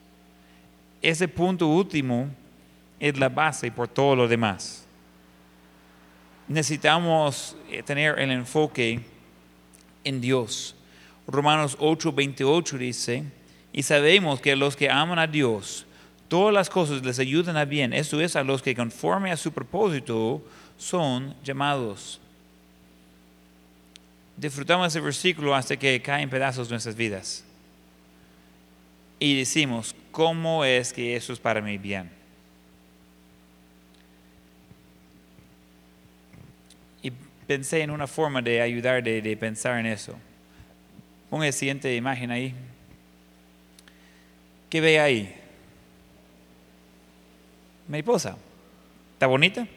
Ese 1.00 1.28
punto 1.28 1.68
último 1.68 2.28
es 3.00 3.20
la 3.20 3.30
base 3.30 3.70
por 3.70 3.88
todo 3.88 4.16
lo 4.16 4.28
demás 4.28 4.88
necesitamos 6.50 7.56
eh, 7.70 7.84
tener 7.84 8.20
el 8.20 8.32
enfoque 8.32 9.00
en 10.04 10.20
Dios. 10.20 10.76
Romanos 11.28 11.78
8, 11.80 12.12
28 12.12 12.78
dice, 12.78 13.24
y 13.72 13.84
sabemos 13.84 14.42
que 14.42 14.56
los 14.56 14.76
que 14.76 14.90
aman 14.90 15.20
a 15.20 15.28
Dios, 15.28 15.86
todas 16.28 16.54
las 16.54 16.70
cosas 16.70 17.06
les 17.06 17.20
ayudan 17.20 17.56
a 17.56 17.66
bien. 17.66 17.94
Esto 17.94 18.20
es 18.20 18.36
a 18.36 18.44
los 18.44 18.62
que 18.62 18.76
conforme 18.76 19.32
a 19.32 19.38
su 19.38 19.52
propósito 19.52 20.44
son 20.78 21.36
llamados. 21.44 22.20
Disfrutamos 24.36 24.88
ese 24.88 25.02
versículo 25.02 25.54
hasta 25.54 25.78
que 25.78 26.02
caen 26.02 26.30
pedazos 26.30 26.70
nuestras 26.70 26.96
vidas. 26.96 27.46
Y 29.20 29.38
decimos, 29.38 29.94
¿cómo 30.12 30.66
es 30.66 30.94
que 30.94 31.16
eso 31.16 31.34
es 31.34 31.40
para 31.40 31.62
mi 31.62 31.78
bien? 31.78 32.19
Pensé 37.50 37.82
en 37.82 37.90
una 37.90 38.06
forma 38.06 38.44
de 38.44 38.62
ayudar, 38.62 39.02
de, 39.02 39.36
pensar 39.36 39.80
en 39.80 39.88
eso. 39.88 40.14
Ponga 41.32 41.48
la 41.48 41.52
siguiente 41.52 41.96
imagen 41.96 42.30
ahí. 42.30 42.54
¿Qué 44.70 44.80
ve 44.80 45.00
ahí? 45.00 45.36
Mariposa. 47.88 48.38
¿Está 49.14 49.26
bonita? 49.26 49.68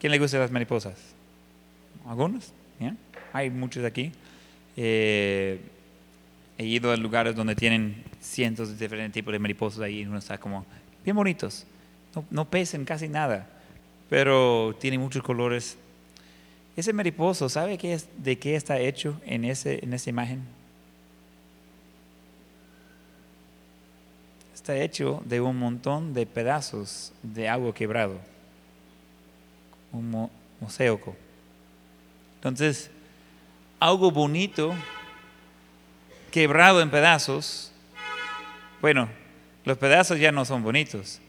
¿Quién 0.00 0.10
le 0.10 0.18
gusta 0.18 0.40
las 0.40 0.50
mariposas? 0.50 0.96
¿Algunos? 2.04 2.52
Hay 3.32 3.50
muchos 3.50 3.84
aquí. 3.84 4.10
Eh, 4.76 5.60
he 6.58 6.64
ido 6.64 6.90
a 6.90 6.96
lugares 6.96 7.36
donde 7.36 7.54
tienen 7.54 8.02
cientos 8.20 8.70
de 8.70 8.74
diferentes 8.74 9.12
tipos 9.12 9.30
de 9.30 9.38
mariposas 9.38 9.82
ahí 9.82 10.00
y 10.00 10.04
uno 10.04 10.18
está 10.18 10.36
como 10.38 10.66
bien 11.04 11.14
bonitos. 11.14 11.64
No, 12.12 12.24
no 12.28 12.50
pesen 12.50 12.84
casi 12.84 13.08
nada, 13.08 13.46
pero 14.10 14.74
tienen 14.80 14.98
muchos 14.98 15.22
colores 15.22 15.78
ese 16.76 16.92
mariposo, 16.92 17.48
¿sabe 17.48 17.78
qué 17.78 17.94
es, 17.94 18.08
de 18.16 18.38
qué 18.38 18.56
está 18.56 18.78
hecho 18.78 19.20
en, 19.24 19.44
ese, 19.44 19.84
en 19.84 19.92
esa 19.92 20.10
imagen? 20.10 20.42
Está 24.54 24.76
hecho 24.76 25.22
de 25.24 25.40
un 25.40 25.58
montón 25.58 26.14
de 26.14 26.26
pedazos 26.26 27.12
de 27.22 27.48
agua 27.48 27.74
quebrado, 27.74 28.18
un 29.92 30.28
mosaico. 30.60 31.14
Entonces, 32.36 32.90
algo 33.78 34.10
bonito, 34.10 34.74
quebrado 36.30 36.80
en 36.80 36.90
pedazos, 36.90 37.70
Bueno, 38.80 39.08
los 39.64 39.78
pedazos 39.78 40.18
ya 40.18 40.32
no 40.32 40.44
son 40.44 40.62
bonitos, 40.62 41.20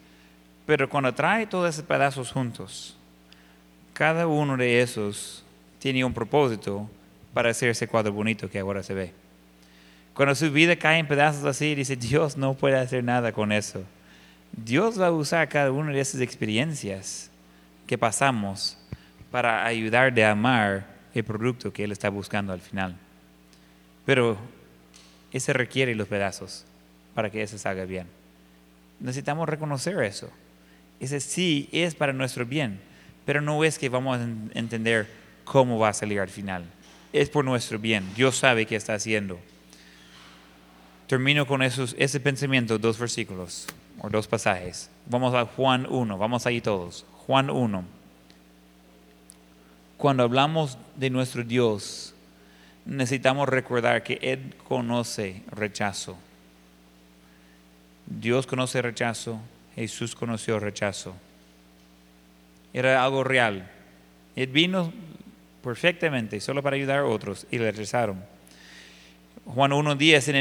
pero 0.65 0.89
cuando 0.89 1.13
trae 1.13 1.47
todos 1.47 1.69
esos 1.69 1.85
pedazos 1.85 2.31
juntos, 2.31 2.97
cada 3.95 4.27
uno 4.27 4.57
de 4.57 4.81
esos 4.81 5.41
tiene 5.79 6.03
un 6.03 6.13
propósito 6.13 6.89
para 7.33 7.49
hacer 7.49 7.69
ese 7.69 7.87
cuadro 7.87 8.11
bonito 8.11 8.49
que 8.49 8.59
ahora 8.59 8.83
se 8.83 8.93
ve. 8.93 9.13
Cuando 10.13 10.35
su 10.35 10.51
vida 10.51 10.75
cae 10.75 10.99
en 10.99 11.07
pedazos 11.07 11.45
así, 11.45 11.75
dice, 11.75 11.95
Dios 11.95 12.35
no 12.35 12.55
puede 12.55 12.77
hacer 12.77 13.05
nada 13.05 13.31
con 13.31 13.53
eso. 13.53 13.85
Dios 14.51 14.99
va 14.99 15.07
a 15.07 15.11
usar 15.11 15.47
cada 15.47 15.71
una 15.71 15.93
de 15.93 16.01
esas 16.01 16.19
experiencias 16.19 17.31
que 17.87 17.97
pasamos 17.97 18.77
para 19.31 19.65
ayudar 19.65 20.13
de 20.13 20.25
amar 20.25 20.87
el 21.13 21.23
producto 21.23 21.71
que 21.71 21.85
Él 21.85 21.93
está 21.93 22.09
buscando 22.09 22.51
al 22.51 22.59
final. 22.59 22.97
Pero 24.05 24.37
ese 25.31 25.53
requiere 25.53 25.95
los 25.95 26.09
pedazos 26.09 26.65
para 27.13 27.29
que 27.29 27.41
eso 27.41 27.57
salga 27.57 27.85
bien. 27.85 28.07
Necesitamos 28.99 29.47
reconocer 29.47 30.01
eso. 30.03 30.29
Ese 30.99 31.21
sí 31.21 31.69
es 31.71 31.95
para 31.95 32.11
nuestro 32.11 32.45
bien, 32.45 32.79
pero 33.25 33.41
no 33.41 33.63
es 33.63 33.77
que 33.79 33.89
vamos 33.89 34.19
a 34.19 34.23
entender 34.57 35.07
cómo 35.43 35.79
va 35.79 35.89
a 35.89 35.93
salir 35.93 36.19
al 36.19 36.29
final. 36.29 36.63
Es 37.11 37.29
por 37.29 37.43
nuestro 37.43 37.79
bien. 37.79 38.13
Dios 38.15 38.37
sabe 38.37 38.65
qué 38.65 38.75
está 38.75 38.93
haciendo. 38.93 39.39
Termino 41.07 41.45
con 41.45 41.61
esos, 41.61 41.95
ese 41.97 42.19
pensamiento, 42.19 42.77
dos 42.77 42.97
versículos 42.97 43.67
o 44.01 44.09
dos 44.09 44.27
pasajes. 44.27 44.89
Vamos 45.05 45.33
a 45.33 45.45
Juan 45.45 45.85
1, 45.89 46.17
vamos 46.17 46.45
ahí 46.45 46.61
todos. 46.61 47.05
Juan 47.25 47.49
1. 47.49 47.83
Cuando 49.97 50.23
hablamos 50.23 50.77
de 50.95 51.09
nuestro 51.09 51.43
Dios, 51.43 52.13
necesitamos 52.85 53.47
recordar 53.49 54.03
que 54.03 54.19
Él 54.21 54.55
conoce 54.67 55.43
rechazo. 55.51 56.17
Dios 58.05 58.45
conoce 58.45 58.81
rechazo, 58.81 59.39
Jesús 59.75 60.15
conoció 60.15 60.59
rechazo. 60.59 61.15
Era 62.77 63.03
algo 63.03 63.23
real. 63.23 63.71
Él 64.35 64.47
vino 64.47 64.91
perfectamente 65.63 66.39
solo 66.41 66.61
para 66.61 66.75
ayudar 66.75 66.99
a 66.99 67.05
otros 67.05 67.47
y 67.49 67.57
le 67.57 67.71
rechazaron. 67.71 68.23
Juan 69.45 69.71
1.10, 69.71 70.35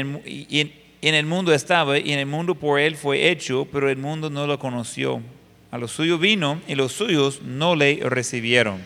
en 0.51 0.85
en 1.01 1.13
el 1.13 1.27
mundo 1.27 1.53
estaba 1.53 1.99
y 1.99 2.11
en 2.13 2.17
el 2.17 2.25
mundo 2.25 2.55
por 2.55 2.79
él 2.79 2.95
fue 2.95 3.29
hecho, 3.29 3.67
pero 3.71 3.91
el 3.91 3.97
mundo 3.97 4.31
no 4.31 4.47
lo 4.47 4.57
conoció. 4.57 5.21
A 5.69 5.77
los 5.77 5.91
suyos 5.91 6.19
vino 6.19 6.59
y 6.67 6.73
los 6.73 6.93
suyos 6.93 7.43
no 7.43 7.75
le 7.75 7.99
recibieron. 8.03 8.81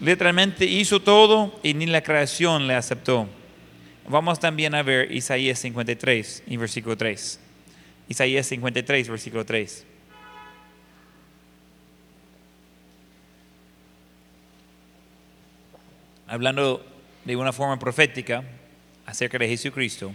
Literalmente 0.00 0.64
hizo 0.64 1.00
todo 1.00 1.56
y 1.62 1.74
ni 1.74 1.86
la 1.86 2.02
creación 2.02 2.66
le 2.66 2.74
aceptó. 2.74 3.28
Vamos 4.08 4.40
también 4.40 4.74
a 4.74 4.82
ver 4.82 5.12
Isaías 5.12 5.60
53 5.60 6.42
y 6.48 6.56
versículo 6.56 6.96
3. 6.96 7.38
Isaías 8.08 8.46
53, 8.46 9.08
versículo 9.08 9.46
3. 9.46 9.86
Hablando 16.26 16.84
de 17.24 17.36
una 17.36 17.52
forma 17.52 17.78
profética 17.78 18.42
acerca 19.06 19.38
de 19.38 19.48
Jesucristo, 19.48 20.12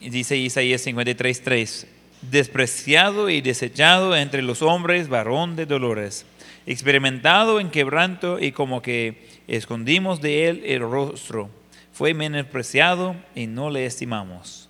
dice 0.00 0.36
Isaías 0.36 0.82
53, 0.82 1.42
3, 1.42 1.86
despreciado 2.22 3.30
y 3.30 3.40
desechado 3.40 4.16
entre 4.16 4.42
los 4.42 4.62
hombres, 4.62 5.08
varón 5.08 5.56
de 5.56 5.66
dolores, 5.66 6.26
experimentado 6.66 7.60
en 7.60 7.70
quebranto 7.70 8.38
y 8.38 8.52
como 8.52 8.82
que 8.82 9.28
escondimos 9.46 10.20
de 10.20 10.48
él 10.48 10.62
el 10.64 10.80
rostro, 10.80 11.50
fue 11.92 12.14
menospreciado 12.14 13.16
y 13.34 13.46
no 13.46 13.70
le 13.70 13.86
estimamos. 13.86 14.68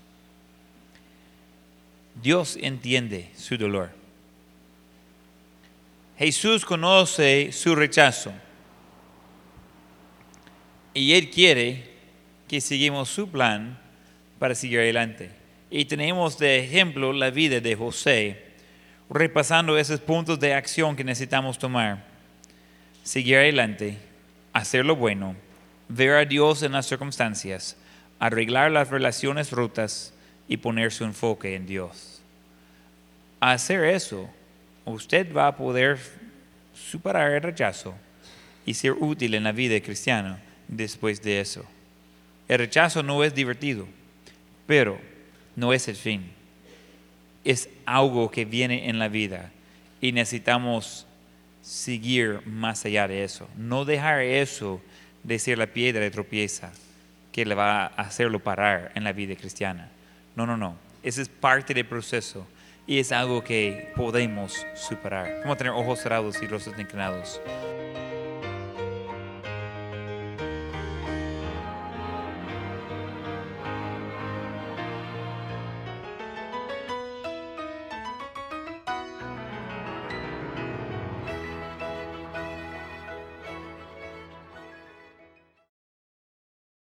Dios 2.22 2.58
entiende 2.60 3.30
su 3.36 3.56
dolor. 3.56 3.90
Jesús 6.18 6.64
conoce 6.64 7.50
su 7.52 7.74
rechazo 7.74 8.32
y 10.94 11.12
Él 11.12 11.30
quiere 11.30 11.84
que 12.48 12.60
sigamos 12.60 13.08
su 13.08 13.28
plan 13.28 13.78
para 14.38 14.54
seguir 14.54 14.80
adelante. 14.80 15.30
Y 15.70 15.84
tenemos 15.84 16.38
de 16.38 16.58
ejemplo 16.58 17.12
la 17.12 17.30
vida 17.30 17.60
de 17.60 17.76
José, 17.76 18.42
repasando 19.08 19.78
esos 19.78 20.00
puntos 20.00 20.40
de 20.40 20.54
acción 20.54 20.96
que 20.96 21.04
necesitamos 21.04 21.58
tomar. 21.58 22.04
Seguir 23.04 23.36
adelante, 23.36 23.98
hacer 24.52 24.84
lo 24.84 24.96
bueno, 24.96 25.36
ver 25.88 26.16
a 26.16 26.24
Dios 26.24 26.62
en 26.62 26.72
las 26.72 26.86
circunstancias, 26.86 27.76
arreglar 28.18 28.72
las 28.72 28.90
relaciones 28.90 29.52
rotas 29.52 30.12
y 30.48 30.56
poner 30.56 30.90
su 30.90 31.04
enfoque 31.04 31.54
en 31.54 31.66
Dios. 31.66 32.20
Hacer 33.38 33.84
eso, 33.84 34.28
usted 34.84 35.32
va 35.32 35.46
a 35.46 35.56
poder 35.56 35.98
superar 36.74 37.30
el 37.30 37.42
rechazo 37.42 37.94
y 38.66 38.74
ser 38.74 38.92
útil 38.92 39.34
en 39.34 39.44
la 39.44 39.52
vida 39.52 39.80
cristiana 39.80 40.40
después 40.70 41.20
de 41.22 41.40
eso. 41.40 41.64
El 42.48 42.58
rechazo 42.58 43.02
no 43.02 43.22
es 43.22 43.34
divertido 43.34 43.86
pero 44.70 45.00
no 45.56 45.72
es 45.72 45.88
el 45.88 45.96
fin. 45.96 46.30
Es 47.42 47.68
algo 47.84 48.30
que 48.30 48.44
viene 48.44 48.88
en 48.88 49.00
la 49.00 49.08
vida 49.08 49.50
y 50.00 50.12
necesitamos 50.12 51.08
seguir 51.60 52.40
más 52.46 52.84
allá 52.84 53.08
de 53.08 53.24
eso. 53.24 53.48
No 53.56 53.84
dejar 53.84 54.20
eso 54.20 54.80
de 55.24 55.40
ser 55.40 55.58
la 55.58 55.66
piedra 55.66 56.02
de 56.02 56.12
tropieza 56.12 56.70
que 57.32 57.44
le 57.44 57.56
va 57.56 57.86
a 57.86 57.86
hacerlo 57.86 58.38
parar 58.38 58.92
en 58.94 59.02
la 59.02 59.12
vida 59.12 59.34
cristiana. 59.34 59.88
No, 60.36 60.46
no, 60.46 60.56
no. 60.56 60.76
Ese 61.02 61.22
es 61.22 61.28
parte 61.28 61.74
del 61.74 61.86
proceso 61.86 62.46
y 62.86 63.00
es 63.00 63.10
algo 63.10 63.42
que 63.42 63.92
podemos 63.96 64.64
superar. 64.76 65.40
Vamos 65.40 65.56
a 65.56 65.58
tener 65.58 65.72
ojos 65.72 65.98
cerrados 65.98 66.40
y 66.40 66.46
rostros 66.46 66.78
inclinados. 66.78 67.40